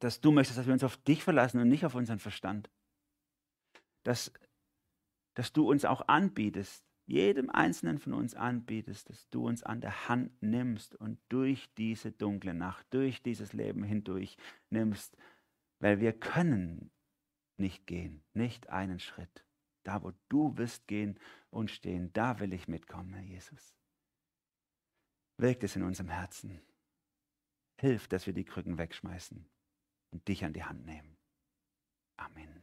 dass 0.03 0.21
du 0.21 0.33
möchtest, 0.33 0.59
dass 0.59 0.67
wir 0.67 0.73
uns 0.73 0.83
auf 0.83 0.97
dich 0.97 1.23
verlassen 1.23 1.61
und 1.61 1.69
nicht 1.69 1.85
auf 1.85 1.95
unseren 1.95 2.19
Verstand. 2.19 2.69
Dass, 4.03 4.33
dass 5.35 5.53
du 5.53 5.71
uns 5.71 5.85
auch 5.85 6.09
anbietest, 6.09 6.85
jedem 7.07 7.51
Einzelnen 7.51 8.01
von 8.01 8.13
uns 8.13 8.35
anbietest, 8.35 9.11
dass 9.11 9.29
du 9.31 9.47
uns 9.47 9.63
an 9.63 9.81
der 9.81 10.09
Hand 10.09 10.43
nimmst 10.43 10.97
und 10.97 11.21
durch 11.29 11.73
diese 11.75 12.11
dunkle 12.11 12.53
Nacht, 12.53 12.85
durch 12.91 13.23
dieses 13.23 13.53
Leben 13.53 13.85
hindurch 13.85 14.37
nimmst, 14.71 15.17
weil 15.79 16.01
wir 16.01 16.13
können 16.13 16.91
nicht 17.57 17.87
gehen, 17.87 18.25
nicht 18.35 18.71
einen 18.71 18.99
Schritt. 18.99 19.45
Da, 19.85 20.03
wo 20.03 20.13
du 20.29 20.57
wirst 20.57 20.89
gehen 20.89 21.17
und 21.51 21.71
stehen, 21.71 22.13
da 22.13 22.41
will 22.41 22.53
ich 22.53 22.67
mitkommen, 22.67 23.15
Herr 23.15 23.23
Jesus. 23.23 23.77
Wirkt 25.39 25.63
es 25.63 25.77
in 25.77 25.85
unserem 25.85 26.09
Herzen. 26.09 26.61
Hilf, 27.79 28.09
dass 28.09 28.27
wir 28.27 28.33
die 28.33 28.45
Krücken 28.45 28.79
wegschmeißen 28.79 29.49
und 30.13 30.29
dich 30.29 30.45
an 30.45 30.53
die 30.53 30.63
Hand 30.63 30.87
nehmen. 30.87 31.17
Amen. 32.17 32.63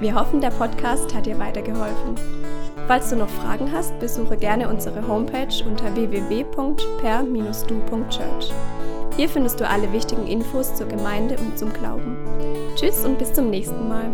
Wir 0.00 0.16
hoffen, 0.16 0.40
der 0.40 0.50
Podcast 0.50 1.14
hat 1.14 1.26
dir 1.26 1.38
weitergeholfen. 1.38 2.16
Falls 2.88 3.10
du 3.10 3.16
noch 3.16 3.28
Fragen 3.28 3.70
hast, 3.70 3.96
besuche 4.00 4.36
gerne 4.36 4.68
unsere 4.68 5.06
Homepage 5.06 5.64
unter 5.64 5.94
www.per-du.church. 5.94 8.52
Hier 9.16 9.28
findest 9.28 9.60
du 9.60 9.68
alle 9.68 9.92
wichtigen 9.92 10.26
Infos 10.26 10.74
zur 10.74 10.88
Gemeinde 10.88 11.38
und 11.38 11.56
zum 11.56 11.72
Glauben. 11.72 12.16
Tschüss 12.74 13.04
und 13.04 13.18
bis 13.18 13.32
zum 13.32 13.50
nächsten 13.50 13.88
Mal. 13.88 14.12